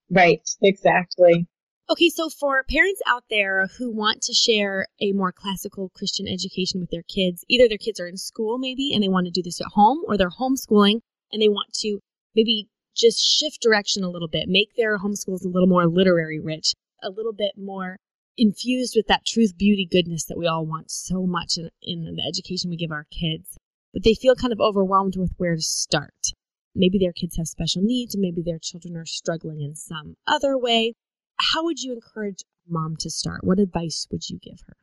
Right, 0.10 0.42
exactly. 0.62 1.48
Okay, 1.88 2.10
so 2.10 2.30
for 2.30 2.64
parents 2.64 3.00
out 3.06 3.26
there 3.30 3.68
who 3.78 3.92
want 3.92 4.24
to 4.24 4.34
share 4.34 4.88
a 5.00 5.12
more 5.12 5.32
classical 5.32 5.92
Christian 5.96 6.28
education 6.28 6.80
with 6.80 6.90
their 6.90 7.04
kids, 7.04 7.46
either 7.48 7.68
their 7.70 7.78
kids 7.78 8.00
are 8.00 8.08
in 8.08 8.18
school 8.18 8.58
maybe 8.58 8.92
and 8.92 9.04
they 9.04 9.08
want 9.08 9.28
to 9.28 9.32
do 9.32 9.44
this 9.44 9.62
at 9.62 9.68
home, 9.74 10.02
or 10.08 10.18
they're 10.18 10.32
homeschooling 10.32 11.02
and 11.32 11.40
they 11.40 11.48
want 11.48 11.74
to 11.74 12.00
maybe 12.36 12.70
just 12.98 13.20
shift 13.20 13.62
direction 13.62 14.04
a 14.04 14.10
little 14.10 14.28
bit, 14.28 14.50
make 14.50 14.70
their 14.76 14.98
homeschools 14.98 15.46
a 15.46 15.48
little 15.48 15.68
more 15.68 15.86
literary 15.86 16.40
rich, 16.40 16.74
a 17.04 17.12
little 17.12 17.34
bit 17.34 17.52
more 17.56 17.98
infused 18.36 18.94
with 18.96 19.06
that 19.06 19.24
truth, 19.24 19.56
beauty, 19.56 19.88
goodness 19.90 20.26
that 20.26 20.40
we 20.40 20.48
all 20.48 20.66
want 20.66 20.90
so 20.90 21.28
much 21.28 21.56
in, 21.56 21.70
in 21.84 22.16
the 22.16 22.26
education 22.28 22.72
we 22.72 22.78
give 22.78 22.92
our 22.92 23.06
kids. 23.12 23.60
But 23.94 24.04
they 24.04 24.16
feel 24.16 24.34
kind 24.34 24.52
of 24.52 24.60
overwhelmed 24.60 25.18
with 25.18 25.34
where 25.38 25.56
to 25.56 25.62
start. 25.62 26.32
Maybe 26.74 26.98
their 26.98 27.14
kids 27.14 27.38
have 27.38 27.48
special 27.48 27.84
needs, 27.84 28.18
maybe 28.18 28.42
their 28.42 28.60
children 28.60 28.98
are 28.98 29.06
struggling 29.06 29.62
in 29.62 29.76
some 29.76 30.16
other 30.26 30.58
way 30.58 30.96
how 31.38 31.64
would 31.64 31.82
you 31.82 31.94
encourage 31.94 32.44
mom 32.68 32.96
to 33.00 33.10
start? 33.10 33.44
What 33.44 33.60
advice 33.60 34.08
would 34.12 34.30
you 34.30 34.40
give 34.42 34.60
her? 34.68 34.76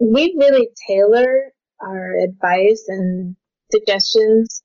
We 0.00 0.34
really 0.38 0.68
tailor 0.86 1.52
our 1.80 2.16
advice 2.18 2.84
and 2.88 3.36
suggestions 3.70 4.62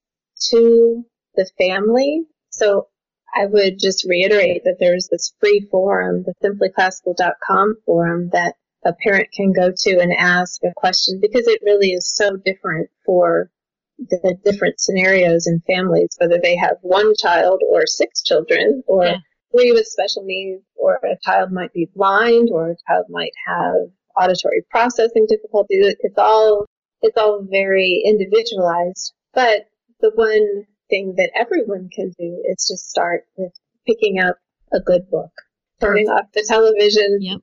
to 0.49 1.03
the 1.35 1.49
family. 1.57 2.23
So 2.49 2.87
I 3.35 3.45
would 3.45 3.79
just 3.79 4.05
reiterate 4.07 4.63
that 4.63 4.77
there's 4.79 5.09
this 5.11 5.33
free 5.39 5.67
forum, 5.69 6.23
the 6.23 6.33
simplyclassical.com 6.43 7.77
forum 7.85 8.29
that 8.31 8.55
a 8.85 8.93
parent 9.03 9.29
can 9.33 9.51
go 9.51 9.71
to 9.75 9.99
and 9.99 10.13
ask 10.13 10.61
a 10.63 10.73
question 10.75 11.19
because 11.21 11.47
it 11.47 11.61
really 11.63 11.91
is 11.91 12.11
so 12.15 12.37
different 12.37 12.89
for 13.05 13.51
the 13.99 14.37
different 14.45 14.79
scenarios 14.79 15.47
in 15.47 15.61
families, 15.67 16.15
whether 16.19 16.39
they 16.41 16.55
have 16.55 16.77
one 16.81 17.13
child 17.19 17.61
or 17.67 17.85
six 17.85 18.21
children 18.23 18.83
or 18.87 19.05
yeah 19.05 19.17
three 19.51 19.71
with 19.71 19.85
special 19.85 20.23
needs, 20.23 20.63
or 20.75 20.95
a 21.03 21.17
child 21.23 21.51
might 21.51 21.73
be 21.73 21.89
blind, 21.95 22.49
or 22.51 22.71
a 22.71 22.75
child 22.87 23.05
might 23.09 23.33
have 23.45 23.89
auditory 24.17 24.63
processing 24.69 25.25
difficulties. 25.29 25.95
It's 25.99 26.17
all 26.17 26.65
it's 27.01 27.17
all 27.17 27.45
very 27.49 28.01
individualized. 28.05 29.13
But 29.33 29.67
the 30.01 30.11
one 30.15 30.65
thing 30.89 31.15
that 31.17 31.31
everyone 31.35 31.89
can 31.93 32.11
do 32.17 32.43
is 32.45 32.67
just 32.67 32.89
start 32.89 33.25
with 33.35 33.51
picking 33.85 34.19
up 34.19 34.37
a 34.73 34.79
good 34.79 35.09
book, 35.09 35.31
turning 35.79 36.07
off 36.07 36.25
the 36.33 36.45
television. 36.47 37.19
Yep. 37.21 37.39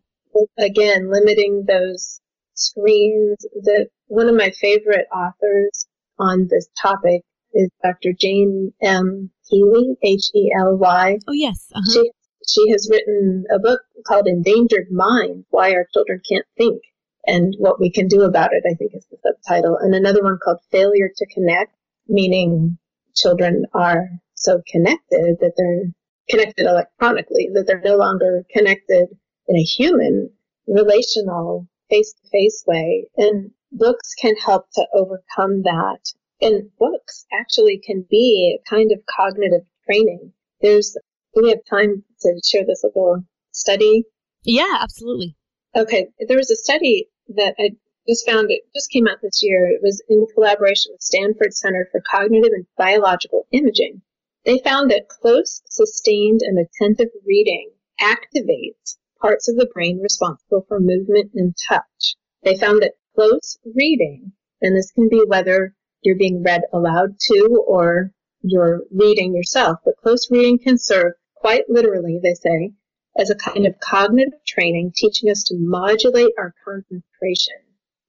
Again, 0.59 1.13
limiting 1.13 1.65
those 1.67 2.21
screens. 2.55 3.37
The 3.55 3.87
one 4.09 4.29
of 4.29 4.35
my 4.35 4.51
favorite 4.51 5.07
authors 5.15 5.87
on 6.19 6.49
this 6.51 6.69
topic 6.81 7.23
is 7.53 7.71
Dr. 7.83 8.13
Jane 8.19 8.73
M. 8.83 9.31
Healy, 9.47 9.97
H 10.03 10.31
E 10.35 10.51
L 10.59 10.77
Y. 10.77 11.19
Oh, 11.29 11.33
yes. 11.33 11.69
Uh-huh. 11.75 11.93
She, 11.93 12.11
she 12.49 12.71
has 12.71 12.89
written 12.91 13.45
a 13.55 13.59
book 13.59 13.81
called 14.07 14.27
Endangered 14.27 14.91
Mind 14.91 15.45
Why 15.51 15.73
Our 15.73 15.87
Children 15.93 16.21
Can't 16.29 16.47
Think 16.57 16.83
and 17.27 17.55
What 17.59 17.81
We 17.81 17.91
Can 17.91 18.09
Do 18.09 18.23
About 18.23 18.53
It, 18.53 18.65
I 18.71 18.75
think 18.75 18.93
is 18.95 19.07
the 19.11 19.17
subtitle. 19.23 19.79
And 19.81 19.95
another 19.95 20.23
one 20.23 20.39
called 20.43 20.59
Failure 20.71 21.11
to 21.15 21.27
Connect, 21.35 21.75
meaning 22.09 22.79
children 23.15 23.65
are 23.73 24.09
so 24.35 24.61
connected 24.71 25.37
that 25.41 25.53
they're 25.57 25.93
connected 26.29 26.67
electronically, 26.67 27.49
that 27.55 27.67
they're 27.67 27.81
no 27.81 27.97
longer 27.97 28.45
connected 28.51 29.09
in 29.49 29.57
a 29.57 29.63
human, 29.63 30.31
relational, 30.67 31.67
face 31.91 32.13
to 32.13 32.29
face 32.31 32.65
way. 32.67 33.07
And 33.17 33.51
books 33.73 34.15
can 34.15 34.37
help 34.37 34.71
to 34.75 34.87
overcome 34.95 35.63
that 35.63 36.01
and 36.45 36.71
books 36.79 37.25
actually 37.33 37.79
can 37.85 38.07
be 38.09 38.57
a 38.57 38.71
kind 38.71 38.93
of 38.93 39.01
cognitive 39.07 39.67
training. 39.87 40.33
There's, 40.61 40.97
we 41.35 41.49
have 41.49 41.65
time 41.69 42.05
to 42.21 42.41
share 42.45 42.65
this 42.67 42.85
little 42.85 43.25
study? 43.53 44.05
Yeah, 44.45 44.79
absolutely. 44.81 45.37
Okay. 45.75 46.09
There 46.29 46.37
was 46.37 46.51
a 46.51 46.57
study 46.57 47.09
that 47.29 47.55
I 47.59 47.71
just 48.07 48.29
found 48.29 48.51
it 48.51 48.61
just 48.75 48.91
came 48.91 49.09
out 49.09 49.19
this 49.23 49.41
year. 49.43 49.67
It 49.67 49.81
was 49.83 50.03
in 50.09 50.27
collaboration 50.35 50.93
with 50.93 51.01
Stanford 51.01 51.55
Center 51.55 51.89
for 51.91 52.03
Cognitive 52.09 52.53
and 52.53 52.67
Biological 52.77 53.47
Imaging. 53.51 54.03
They 54.45 54.59
found 54.59 54.91
that 54.91 55.09
close, 55.09 55.63
sustained, 55.71 56.41
and 56.43 56.59
attentive 56.59 57.13
reading 57.27 57.71
activates 57.99 58.99
parts 59.21 59.49
of 59.49 59.57
the 59.57 59.71
brain 59.73 60.01
responsible 60.03 60.67
for 60.69 60.79
movement 60.79 61.31
and 61.35 61.55
touch. 61.67 62.15
They 62.43 62.59
found 62.59 62.83
that 62.83 62.93
close 63.15 63.59
reading, 63.75 64.33
and 64.61 64.77
this 64.77 64.91
can 64.93 65.09
be 65.09 65.25
whether 65.27 65.75
you're 66.05 66.17
being 66.17 66.43
read 66.43 66.63
aloud 66.73 67.19
to 67.19 67.65
or 67.67 68.11
you're 68.43 68.83
reading 68.93 69.35
yourself. 69.35 69.79
But 69.85 69.97
close 70.03 70.31
reading 70.31 70.59
can 70.59 70.79
serve, 70.79 71.15
quite 71.35 71.65
literally, 71.69 72.21
they 72.23 72.35
say, 72.35 72.73
as 73.19 73.31
a 73.31 73.37
kind 73.37 73.67
of 73.67 73.79
cognitive 73.81 74.45
training, 74.47 74.93
teaching 74.95 75.31
us 75.31 75.43
to 75.45 75.57
modulate 75.59 76.33
our 76.39 76.55
concentration. 76.65 77.55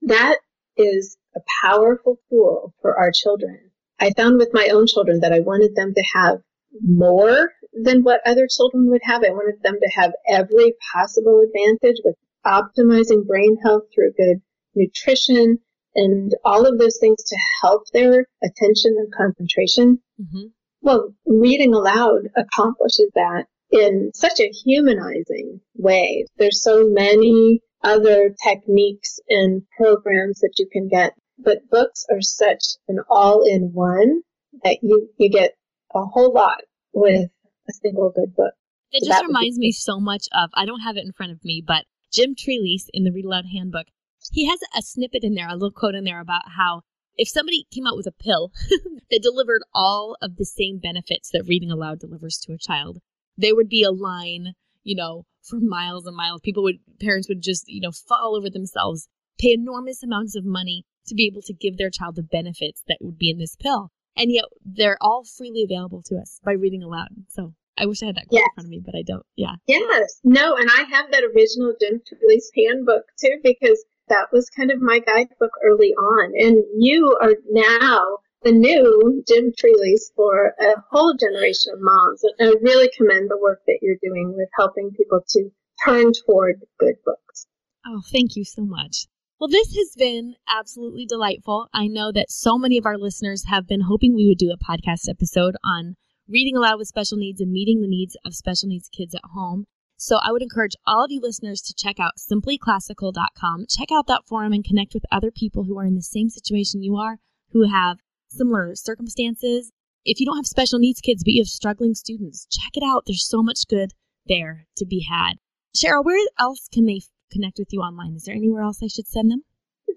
That 0.02 0.38
is 0.78 1.18
a 1.36 1.39
powerful 1.64 2.18
tool 2.30 2.74
for 2.82 2.98
our 2.98 3.12
children. 3.14 3.72
I 4.00 4.12
found 4.12 4.38
with 4.38 4.50
my 4.54 4.70
own 4.74 4.88
children 4.88 5.22
that 5.22 5.32
I 5.32 5.39
wanted 5.39 5.76
them 5.76 5.93
to 5.93 6.04
have 6.14 6.41
more 6.82 7.54
than 7.72 8.04
what 8.04 8.22
other 8.26 8.48
children 8.48 8.89
would 8.89 9.02
have. 9.04 9.24
I 9.24 9.30
wanted 9.30 9.62
them 9.64 9.80
to 9.80 9.89
have 9.96 10.12
every 10.28 10.74
possible 10.93 11.41
advantage 11.41 12.02
with 12.04 12.16
optimizing 12.46 13.26
brain 13.26 13.58
health 13.64 13.84
through 13.93 14.12
good 14.18 14.41
nutrition 14.76 15.60
and 15.96 16.34
all 16.43 16.66
of 16.66 16.78
those 16.78 16.98
things 17.00 17.24
to 17.24 17.38
help 17.62 17.84
their 17.93 18.28
attention 18.43 18.96
and 18.98 19.14
concentration. 19.14 20.00
Mm-hmm. 20.22 20.48
Well, 20.82 21.14
reading 21.26 21.74
aloud 21.74 22.28
accomplishes 22.36 23.10
that 23.16 23.46
in 23.72 24.12
such 24.14 24.39
a 24.39 24.52
humanizing 24.64 25.60
way. 25.76 26.26
There's 26.38 26.62
so 26.62 26.88
many 26.88 27.62
other 27.84 28.36
techniques 28.43 29.20
and 29.30 29.64
programs 29.78 30.39
that 30.39 30.54
you 30.58 30.68
can 30.72 30.88
get, 30.88 31.14
but 31.38 31.70
books 31.70 32.06
are 32.12 32.22
such 32.22 32.64
an 32.88 33.00
all-in-one 33.10 34.22
that 34.64 34.78
you, 34.82 35.10
you 35.18 35.30
get 35.30 35.54
a 35.93 36.06
whole 36.06 36.34
lot 36.34 36.62
with 36.93 37.30
a 37.68 37.74
single 37.74 38.12
good 38.16 38.36
book. 38.36 38.54
It 38.91 39.04
so 39.04 39.10
just 39.10 39.26
reminds 39.26 39.58
me 39.58 39.72
so 39.72 40.00
much 40.00 40.28
of, 40.34 40.50
I 40.54 40.66
don't 40.66 40.82
have 40.82 40.98
it 40.98 41.06
in 41.06 41.12
front 41.12 41.32
of 41.32 41.43
me, 41.43 41.64
but 41.66 41.86
Jim 42.14 42.36
Trelease 42.36 42.86
in 42.93 43.04
the 43.04 43.12
Read 43.12 43.26
Aloud 43.26 43.46
Handbook, 43.52 43.88
he 44.32 44.47
has 44.47 44.59
a 44.78 44.82
snippet 44.82 45.23
in 45.23 45.34
there, 45.34 45.47
a 45.47 45.53
little 45.53 45.71
quote 45.71 45.95
in 45.95 46.03
there 46.03 46.19
about 46.19 46.43
how 46.57 46.82
if 47.17 47.30
somebody 47.30 47.65
came 47.73 47.88
out 47.88 47.95
with 47.95 48.07
a 48.07 48.11
pill 48.11 48.51
that 49.11 49.21
delivered 49.21 49.61
all 49.73 50.17
of 50.21 50.36
the 50.36 50.45
same 50.45 50.80
benefits 50.80 51.30
that 51.32 51.45
reading 51.47 51.71
aloud 51.71 51.99
delivers 51.99 52.38
to 52.43 52.53
a 52.53 52.57
child, 52.57 52.99
there 53.38 53.55
would 53.55 53.69
be 53.69 53.84
a 53.84 53.91
line, 53.91 54.53
you 54.84 54.95
know, 54.95 55.26
for 55.43 55.59
miles 55.59 56.05
and 56.05 56.15
miles. 56.15 56.41
People 56.43 56.63
would, 56.63 56.80
parents 56.99 57.30
would 57.30 57.41
just, 57.41 57.65
you 57.67 57.82
know, 57.82 57.91
fall 57.91 58.36
over 58.36 58.49
themselves, 58.49 59.07
pay 59.39 59.53
enormous 59.53 60.03
amounts 60.03 60.36
of 60.36 60.45
money 60.45 60.86
to 61.07 61.15
be 61.15 61.28
able 61.28 61.41
to 61.43 61.53
give 61.53 61.78
their 61.78 61.89
child 61.89 62.15
the 62.15 62.23
benefits 62.23 62.84
that 62.88 62.97
would 63.01 63.17
be 63.17 63.30
in 63.30 63.38
this 63.38 63.55
pill. 63.55 63.91
And 64.17 64.32
yet 64.32 64.45
they're 64.63 64.97
all 65.01 65.23
freely 65.26 65.63
available 65.63 66.01
to 66.03 66.15
us 66.15 66.39
by 66.43 66.53
reading 66.53 66.84
aloud. 66.84 67.09
So 67.30 67.53
I 67.78 67.86
wish 67.86 68.01
I 68.01 68.07
had 68.07 68.15
that 68.15 68.28
quote 68.28 68.39
yes. 68.39 68.47
in 68.51 68.55
front 68.55 68.67
of 68.67 68.71
me, 68.71 68.82
but 68.84 68.95
I 68.95 69.03
don't. 69.05 69.26
Yeah. 69.36 69.55
Yes. 69.67 70.19
No, 70.23 70.55
and 70.55 70.69
I 70.69 70.84
have 70.84 71.11
that 71.11 71.23
original 71.23 71.73
Jim 71.80 72.01
Trelease 72.01 72.49
handbook 72.55 73.03
too 73.19 73.38
because 73.43 73.84
that 74.10 74.28
was 74.32 74.49
kind 74.49 74.72
of 74.72 74.82
my 74.82 74.99
guidebook 74.99 75.51
early 75.64 75.93
on. 75.93 76.32
And 76.38 76.64
you 76.78 77.18
are 77.22 77.36
now 77.49 78.20
the 78.43 78.51
new 78.51 79.24
Jim 79.28 79.51
Trelease 79.58 80.14
for 80.16 80.53
a 80.60 80.76
whole 80.91 81.16
generation 81.20 81.74
of 81.74 81.80
moms. 81.82 82.22
And 82.24 82.49
I 82.49 82.53
really 82.62 82.89
commend 82.95 83.30
the 83.30 83.39
work 83.41 83.62
that 83.66 83.80
you're 83.82 83.97
doing 84.01 84.34
with 84.36 84.49
helping 84.58 84.91
people 84.91 85.22
to 85.30 85.49
turn 85.84 86.12
toward 86.26 86.62
good 86.80 86.95
books. 87.03 87.47
Oh, 87.86 88.01
thank 88.12 88.36
you 88.36 88.43
so 88.45 88.64
much. 88.64 89.08
Well, 89.39 89.49
this 89.49 89.76
has 89.76 89.93
been 89.97 90.36
absolutely 90.47 91.06
delightful. 91.06 91.68
I 91.74 91.88
know 91.88 92.12
that 92.14 92.32
so 92.32 92.58
many 92.58 92.78
of 92.78 92.86
our 92.86 92.97
listeners 92.97 93.45
have 93.47 93.68
been 93.68 93.82
hoping 93.82 94.16
we 94.16 94.28
would 94.28 94.38
do 94.38 94.53
a 94.53 94.58
podcast 94.58 95.10
episode 95.10 95.56
on 95.64 95.95
reading 96.28 96.56
aloud 96.56 96.78
with 96.78 96.88
special 96.88 97.18
needs 97.18 97.41
and 97.41 97.51
meeting 97.51 97.82
the 97.82 97.88
needs 97.88 98.16
of 98.26 98.34
special 98.34 98.70
needs 98.70 98.89
kids 98.89 99.14
at 99.14 99.22
home. 99.34 99.66
So 99.98 100.18
I 100.22 100.32
would 100.32 100.41
encourage 100.41 100.76
all 100.86 101.04
of 101.04 101.12
you 101.12 101.22
listeners 101.22 101.62
to 101.62 101.74
check 101.74 102.00
out 102.00 102.14
simplyclassical.com. 102.20 103.66
Check 103.70 103.89
out 103.91 104.08
that 104.08 104.26
forum 104.28 104.54
and 104.54 104.64
connect 104.64 104.93
with 104.93 105.04
other 105.12 105.32
people 105.32 105.64
who 105.64 105.78
are 105.80 105.86
in 105.86 105.96
the 105.96 106.02
same 106.02 106.30
situation 106.30 106.84
you 106.84 106.96
are, 106.98 107.18
who 107.52 107.70
have 107.70 107.98
similar 108.30 108.76
circumstances. 108.76 109.72
If 110.04 110.20
you 110.20 110.26
don't 110.26 110.38
have 110.38 110.46
special 110.46 110.80
needs 110.80 111.00
kids, 111.02 111.24
but 111.24 111.32
you 111.32 111.41
have 111.41 111.48
struggling 111.48 111.96
students, 111.96 112.46
check 112.52 112.72
it 112.76 112.84
out. 112.86 113.04
There's 113.08 113.28
so 113.28 113.41
much 113.41 113.68
good 113.68 113.91
there 114.28 114.68
to 114.78 114.86
be 114.86 115.06
had. 115.10 115.36
Cheryl, 115.76 116.04
where 116.04 116.20
else 116.39 116.68
can 116.72 116.86
they 116.86 117.02
connect 117.32 117.58
with 117.58 117.70
you 117.72 117.80
online? 117.80 118.16
Is 118.16 118.24
there 118.24 118.36
anywhere 118.36 118.64
else 118.64 118.80
I 118.84 118.88
should 118.88 119.08
send 119.08 119.32
them? 119.32 119.43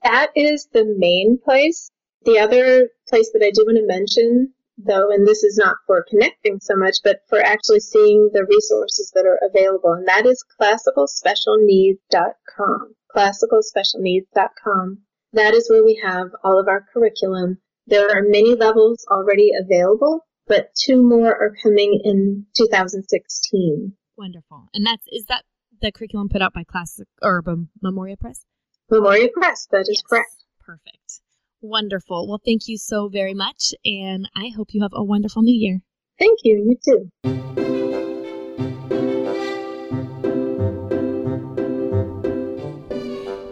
That 0.02 0.30
is 0.34 0.68
the 0.72 0.84
main 0.84 1.38
place. 1.42 1.90
The 2.24 2.38
other 2.38 2.90
place 3.08 3.30
that 3.32 3.44
I 3.44 3.50
do 3.50 3.64
want 3.64 3.78
to 3.78 3.86
mention 3.86 4.52
though, 4.78 5.10
and 5.10 5.26
this 5.26 5.42
is 5.42 5.56
not 5.56 5.78
for 5.86 6.04
connecting 6.08 6.60
so 6.60 6.76
much, 6.76 6.98
but 7.02 7.22
for 7.28 7.40
actually 7.40 7.80
seeing 7.80 8.30
the 8.32 8.46
resources 8.48 9.10
that 9.14 9.26
are 9.26 9.40
available, 9.42 9.92
and 9.92 10.06
that 10.06 10.24
is 10.26 10.44
classicalspecialneeds.com. 10.60 12.94
Classicalspecialneeds.com. 13.14 14.98
That 15.32 15.54
is 15.54 15.68
where 15.68 15.84
we 15.84 16.00
have 16.04 16.28
all 16.42 16.58
of 16.58 16.68
our 16.68 16.86
curriculum. 16.92 17.58
There 17.86 18.08
are 18.08 18.22
many 18.22 18.54
levels 18.54 19.04
already 19.10 19.50
available, 19.58 20.26
but 20.46 20.74
two 20.74 21.02
more 21.02 21.34
are 21.34 21.54
coming 21.62 22.00
in 22.04 22.46
2016. 22.56 23.94
Wonderful. 24.16 24.68
And 24.74 24.86
that's 24.86 25.06
is 25.08 25.26
that 25.26 25.44
the 25.80 25.92
curriculum 25.92 26.28
put 26.28 26.42
out 26.42 26.52
by 26.52 26.64
Classic 26.64 27.06
or 27.22 27.40
Memoria 27.82 28.16
Press? 28.16 28.44
Memoria 28.90 29.28
Press, 29.28 29.68
that 29.70 29.82
is 29.82 29.90
yes. 29.90 30.02
correct. 30.02 30.44
Perfect. 30.60 31.20
Wonderful. 31.60 32.28
Well, 32.28 32.40
thank 32.44 32.68
you 32.68 32.78
so 32.78 33.08
very 33.08 33.34
much, 33.34 33.74
and 33.84 34.28
I 34.36 34.50
hope 34.56 34.68
you 34.72 34.82
have 34.82 34.92
a 34.94 35.02
wonderful 35.02 35.42
new 35.42 35.54
year. 35.54 35.80
Thank 36.18 36.38
you. 36.44 36.64
You 36.68 36.76
too. 36.84 37.10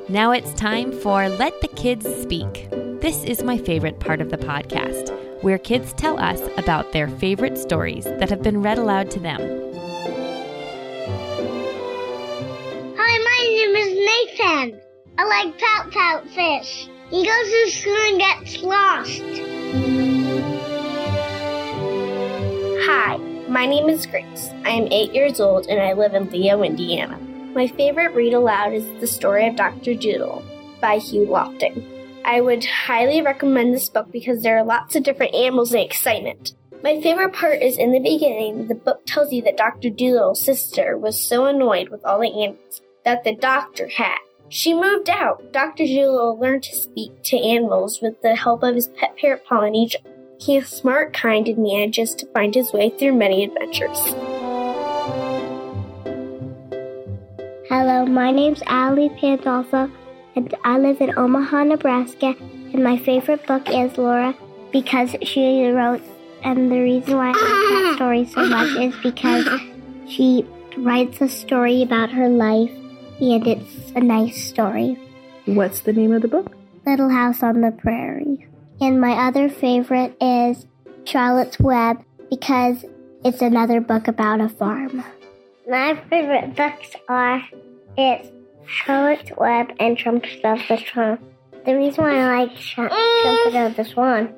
Now 0.08 0.30
it's 0.30 0.54
time 0.54 0.92
for 0.92 1.28
Let 1.28 1.60
the 1.60 1.68
Kids 1.68 2.06
Speak. 2.22 2.68
This 3.00 3.24
is 3.24 3.42
my 3.42 3.58
favorite 3.58 3.98
part 3.98 4.20
of 4.20 4.30
the 4.30 4.38
podcast, 4.38 5.10
where 5.42 5.58
kids 5.58 5.92
tell 5.92 6.18
us 6.18 6.40
about 6.56 6.92
their 6.92 7.08
favorite 7.08 7.58
stories 7.58 8.04
that 8.04 8.30
have 8.30 8.42
been 8.42 8.62
read 8.62 8.78
aloud 8.78 9.10
to 9.10 9.20
them. 9.20 9.40
Hi, 12.96 13.18
my 13.18 13.40
name 13.50 13.76
is 13.76 13.92
Nathan. 14.38 14.80
I 15.18 15.24
like 15.24 15.58
pout 15.58 15.90
pout 15.90 16.28
fish. 16.30 16.88
He 17.10 17.24
goes 17.24 17.48
to 17.48 17.70
school 17.70 17.96
and 17.96 18.18
gets 18.18 18.62
lost. 18.62 19.22
Hi, 22.84 23.16
my 23.48 23.64
name 23.64 23.88
is 23.88 24.06
Grace. 24.06 24.50
I 24.64 24.70
am 24.70 24.88
eight 24.90 25.14
years 25.14 25.38
old 25.38 25.68
and 25.68 25.80
I 25.80 25.92
live 25.92 26.14
in 26.14 26.28
Leo, 26.30 26.64
Indiana. 26.64 27.16
My 27.54 27.68
favorite 27.68 28.12
read 28.16 28.34
aloud 28.34 28.72
is 28.72 28.84
The 29.00 29.06
Story 29.06 29.46
of 29.46 29.54
Dr. 29.54 29.94
Doodle 29.94 30.44
by 30.80 30.98
Hugh 30.98 31.26
Lofting. 31.26 31.86
I 32.24 32.40
would 32.40 32.64
highly 32.64 33.22
recommend 33.22 33.72
this 33.72 33.88
book 33.88 34.10
because 34.10 34.42
there 34.42 34.58
are 34.58 34.64
lots 34.64 34.96
of 34.96 35.04
different 35.04 35.32
animals 35.32 35.72
and 35.72 35.84
excitement. 35.84 36.54
My 36.82 37.00
favorite 37.00 37.34
part 37.34 37.62
is 37.62 37.78
in 37.78 37.92
the 37.92 38.00
beginning, 38.00 38.66
the 38.66 38.74
book 38.74 39.06
tells 39.06 39.32
you 39.32 39.42
that 39.42 39.56
Dr. 39.56 39.90
Dolittle's 39.90 40.42
sister 40.42 40.98
was 40.98 41.24
so 41.24 41.44
annoyed 41.44 41.88
with 41.88 42.04
all 42.04 42.18
the 42.18 42.32
animals 42.32 42.80
that 43.04 43.22
the 43.22 43.36
doctor 43.36 43.86
had 43.86 44.18
she 44.48 44.74
moved 44.74 45.10
out. 45.10 45.52
Dr. 45.52 45.84
Dolittle 45.84 46.38
learned 46.38 46.62
to 46.64 46.76
speak 46.76 47.22
to 47.24 47.38
animals 47.38 48.00
with 48.00 48.20
the 48.22 48.36
help 48.36 48.62
of 48.62 48.74
his 48.74 48.88
pet 48.88 49.16
parrot 49.16 49.44
Polynesia. 49.46 49.98
He 50.38 50.56
is 50.56 50.68
smart, 50.68 51.12
kind, 51.12 51.48
and 51.48 51.58
manages 51.58 52.14
to 52.16 52.26
find 52.32 52.54
his 52.54 52.72
way 52.72 52.90
through 52.90 53.14
many 53.14 53.44
adventures. 53.44 53.98
Hello, 57.68 58.06
my 58.06 58.30
name's 58.30 58.62
Ali 58.66 59.08
Pandolfo, 59.08 59.90
and 60.36 60.54
I 60.62 60.78
live 60.78 61.00
in 61.00 61.18
Omaha, 61.18 61.64
Nebraska. 61.64 62.34
And 62.72 62.84
my 62.84 62.96
favorite 62.98 63.46
book 63.46 63.68
is 63.68 63.96
Laura 63.96 64.34
because 64.70 65.16
she 65.22 65.66
wrote, 65.68 66.02
and 66.42 66.70
the 66.70 66.80
reason 66.80 67.16
why 67.16 67.28
I 67.28 67.32
like 67.32 67.36
that 67.38 67.92
story 67.96 68.24
so 68.26 68.46
much 68.46 68.76
is 68.76 68.94
because 69.02 69.60
she 70.06 70.46
writes 70.76 71.20
a 71.20 71.28
story 71.28 71.82
about 71.82 72.10
her 72.10 72.28
life 72.28 72.70
and 73.20 73.46
it's 73.46 73.92
a 73.94 74.00
nice 74.00 74.48
story. 74.48 74.98
What's 75.46 75.80
the 75.80 75.92
name 75.92 76.12
of 76.12 76.22
the 76.22 76.28
book? 76.28 76.52
Little 76.84 77.08
House 77.08 77.42
on 77.42 77.60
the 77.60 77.72
Prairie. 77.72 78.46
And 78.80 79.00
my 79.00 79.28
other 79.28 79.48
favorite 79.48 80.16
is 80.20 80.66
Charlotte's 81.04 81.58
Web 81.58 82.04
because 82.30 82.84
it's 83.24 83.40
another 83.40 83.80
book 83.80 84.08
about 84.08 84.40
a 84.40 84.48
farm. 84.48 85.02
My 85.68 86.00
favorite 86.10 86.54
books 86.54 86.90
are 87.08 87.42
it's 87.96 88.28
Charlotte's 88.66 89.30
Web 89.36 89.72
and 89.80 89.96
Trumpet 89.96 90.44
of 90.44 90.60
the 90.68 90.76
Swan. 90.76 91.18
The 91.64 91.74
reason 91.74 92.04
why 92.04 92.18
I 92.18 92.44
like 92.44 92.56
Trumpet 92.56 93.54
of 93.54 93.76
the 93.76 93.84
Swan, 93.84 94.34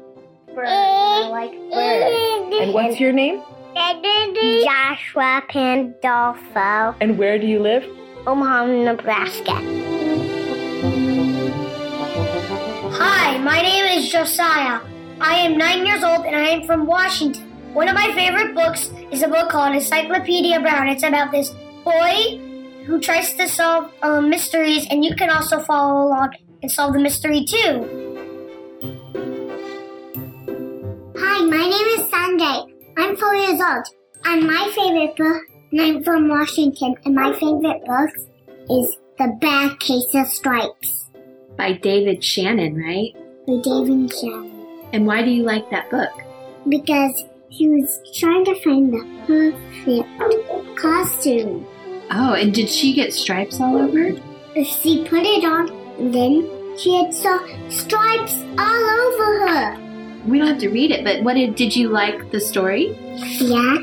birds. 0.54 0.70
I 0.70 1.28
like 1.28 1.52
birds. 1.52 2.56
And 2.62 2.72
what's 2.72 3.00
your 3.00 3.12
name? 3.12 3.42
Joshua 4.64 5.42
Pandolfo. 5.48 6.96
And 7.00 7.18
where 7.18 7.38
do 7.38 7.46
you 7.46 7.60
live? 7.60 7.84
Omaha, 8.28 8.66
Nebraska. 8.66 9.56
Hi, 13.00 13.38
my 13.38 13.62
name 13.62 13.86
is 13.98 14.12
Josiah. 14.12 14.80
I 15.18 15.36
am 15.36 15.56
nine 15.56 15.86
years 15.86 16.04
old 16.04 16.26
and 16.26 16.36
I 16.36 16.48
am 16.48 16.66
from 16.66 16.84
Washington. 16.84 17.42
One 17.72 17.88
of 17.88 17.94
my 17.94 18.12
favorite 18.12 18.54
books 18.54 18.90
is 19.10 19.22
a 19.22 19.28
book 19.28 19.48
called 19.48 19.74
Encyclopedia 19.74 20.60
Brown. 20.60 20.88
It's 20.88 21.04
about 21.04 21.32
this 21.32 21.54
boy 21.84 22.38
who 22.84 23.00
tries 23.00 23.32
to 23.32 23.48
solve 23.48 23.90
um, 24.02 24.28
mysteries, 24.28 24.86
and 24.90 25.02
you 25.02 25.16
can 25.16 25.30
also 25.30 25.60
follow 25.60 26.08
along 26.08 26.34
and 26.60 26.70
solve 26.70 26.92
the 26.92 26.98
mystery 26.98 27.46
too. 27.46 27.72
Hi, 31.16 31.44
my 31.46 31.64
name 31.64 31.88
is 31.96 32.04
Sanjay. 32.12 32.72
I'm 32.98 33.16
four 33.16 33.34
years 33.36 33.58
old, 33.58 33.86
and 34.24 34.46
my 34.46 34.70
favorite 34.76 35.16
book 35.16 35.42
and 35.70 35.80
I'm 35.80 36.04
from 36.04 36.28
Washington, 36.28 36.96
and 37.04 37.14
my 37.14 37.32
favorite 37.32 37.84
book 37.84 38.10
is 38.70 38.96
The 39.18 39.36
Bad 39.40 39.78
Case 39.80 40.14
of 40.14 40.26
Stripes. 40.28 41.06
By 41.56 41.72
David 41.72 42.22
Shannon, 42.22 42.76
right? 42.76 43.12
By 43.46 43.60
David 43.62 44.12
Shannon. 44.12 44.66
And 44.92 45.06
why 45.06 45.22
do 45.22 45.30
you 45.30 45.42
like 45.42 45.68
that 45.70 45.90
book? 45.90 46.10
Because 46.68 47.24
he 47.48 47.68
was 47.68 48.00
trying 48.18 48.44
to 48.44 48.54
find 48.62 48.92
the 48.92 49.04
perfect 49.26 50.76
costume. 50.78 51.66
Oh, 52.10 52.34
and 52.34 52.54
did 52.54 52.68
she 52.70 52.94
get 52.94 53.12
stripes 53.12 53.60
all 53.60 53.76
over? 53.76 54.12
She 54.54 55.04
put 55.04 55.24
it 55.24 55.44
on, 55.44 55.70
and 55.98 56.14
then 56.14 56.48
She 56.78 56.94
had 56.94 57.12
so 57.12 57.44
stripes 57.70 58.34
all 58.56 58.90
over 59.00 59.48
her. 59.48 59.87
We 60.28 60.38
don't 60.38 60.48
have 60.48 60.58
to 60.58 60.68
read 60.68 60.90
it, 60.90 61.04
but 61.04 61.22
what 61.22 61.34
did 61.34 61.54
did 61.54 61.74
you 61.74 61.88
like 61.88 62.30
the 62.30 62.40
story? 62.40 62.96
Yeah, 63.40 63.76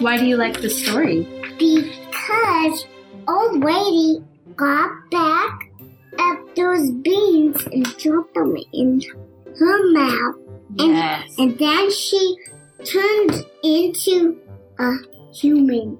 Why 0.00 0.16
do 0.18 0.24
you 0.26 0.36
like 0.36 0.60
the 0.60 0.70
story? 0.70 1.26
because 1.58 2.86
old 3.28 3.62
lady 3.62 4.24
got 4.56 4.90
back 5.10 5.68
up 6.18 6.54
those 6.56 6.90
beans 6.90 7.66
and 7.66 7.84
dropped 7.98 8.34
them 8.34 8.56
in 8.72 9.02
her 9.58 9.92
mouth. 9.92 10.36
And, 10.78 10.92
Yes. 10.94 11.34
and 11.38 11.58
then 11.58 11.90
she 11.90 12.36
turned 12.84 13.44
into 13.62 14.38
a 14.78 14.90
human. 15.34 15.98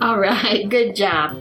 All 0.00 0.18
right, 0.18 0.68
good 0.76 0.94
job. 0.94 1.36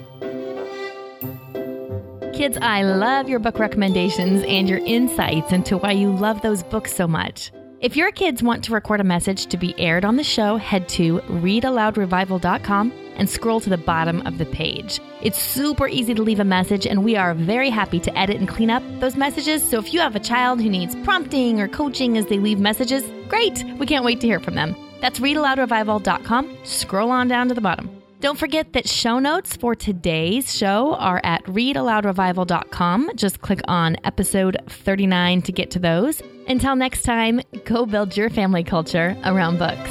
Kids, 2.33 2.57
I 2.61 2.83
love 2.83 3.27
your 3.29 3.39
book 3.39 3.59
recommendations 3.59 4.43
and 4.47 4.67
your 4.69 4.79
insights 4.79 5.51
into 5.51 5.77
why 5.77 5.91
you 5.91 6.11
love 6.11 6.41
those 6.41 6.63
books 6.63 6.95
so 6.95 7.05
much. 7.07 7.51
If 7.81 7.95
your 7.95 8.11
kids 8.11 8.43
want 8.43 8.65
to 8.65 8.73
record 8.73 8.99
a 8.99 9.05
message 9.05 9.45
to 9.45 9.57
be 9.57 9.73
aired 9.79 10.03
on 10.03 10.17
the 10.17 10.23
show, 10.23 10.57
head 10.57 10.89
to 10.89 11.19
readaloudrevival.com 11.19 12.91
and 13.15 13.29
scroll 13.29 13.61
to 13.61 13.69
the 13.69 13.77
bottom 13.77 14.21
of 14.27 14.37
the 14.37 14.45
page. 14.47 14.99
It's 15.21 15.41
super 15.41 15.87
easy 15.87 16.13
to 16.13 16.21
leave 16.21 16.41
a 16.41 16.45
message, 16.45 16.85
and 16.85 17.05
we 17.05 17.15
are 17.15 17.33
very 17.33 17.69
happy 17.69 18.01
to 18.01 18.17
edit 18.17 18.35
and 18.35 18.49
clean 18.49 18.69
up 18.69 18.83
those 18.99 19.15
messages. 19.15 19.63
So 19.63 19.79
if 19.79 19.93
you 19.93 20.01
have 20.01 20.15
a 20.15 20.19
child 20.19 20.61
who 20.61 20.69
needs 20.69 20.93
prompting 21.05 21.61
or 21.61 21.69
coaching 21.69 22.17
as 22.17 22.25
they 22.25 22.39
leave 22.39 22.59
messages, 22.59 23.09
great! 23.29 23.63
We 23.77 23.85
can't 23.85 24.03
wait 24.03 24.19
to 24.21 24.27
hear 24.27 24.41
from 24.41 24.55
them. 24.55 24.75
That's 24.99 25.19
readaloudrevival.com. 25.19 26.57
Scroll 26.65 27.11
on 27.11 27.29
down 27.29 27.47
to 27.47 27.53
the 27.53 27.61
bottom. 27.61 27.98
Don't 28.19 28.37
forget 28.37 28.73
that 28.73 28.87
show 28.87 29.19
notes 29.19 29.55
for 29.55 29.75
today's 29.75 30.53
show 30.53 30.95
are 30.95 31.21
at 31.23 31.41
readaloudrevival.com. 31.45 33.11
Just 33.15 33.39
click 33.39 33.61
on 33.69 33.95
episode 34.03 34.57
39 34.67 35.41
to 35.43 35.51
get 35.53 35.71
to 35.71 35.79
those. 35.79 36.21
Until 36.47 36.75
next 36.75 37.03
time, 37.03 37.39
go 37.63 37.85
build 37.85 38.17
your 38.17 38.29
family 38.29 38.65
culture 38.65 39.15
around 39.23 39.57
books. 39.57 39.89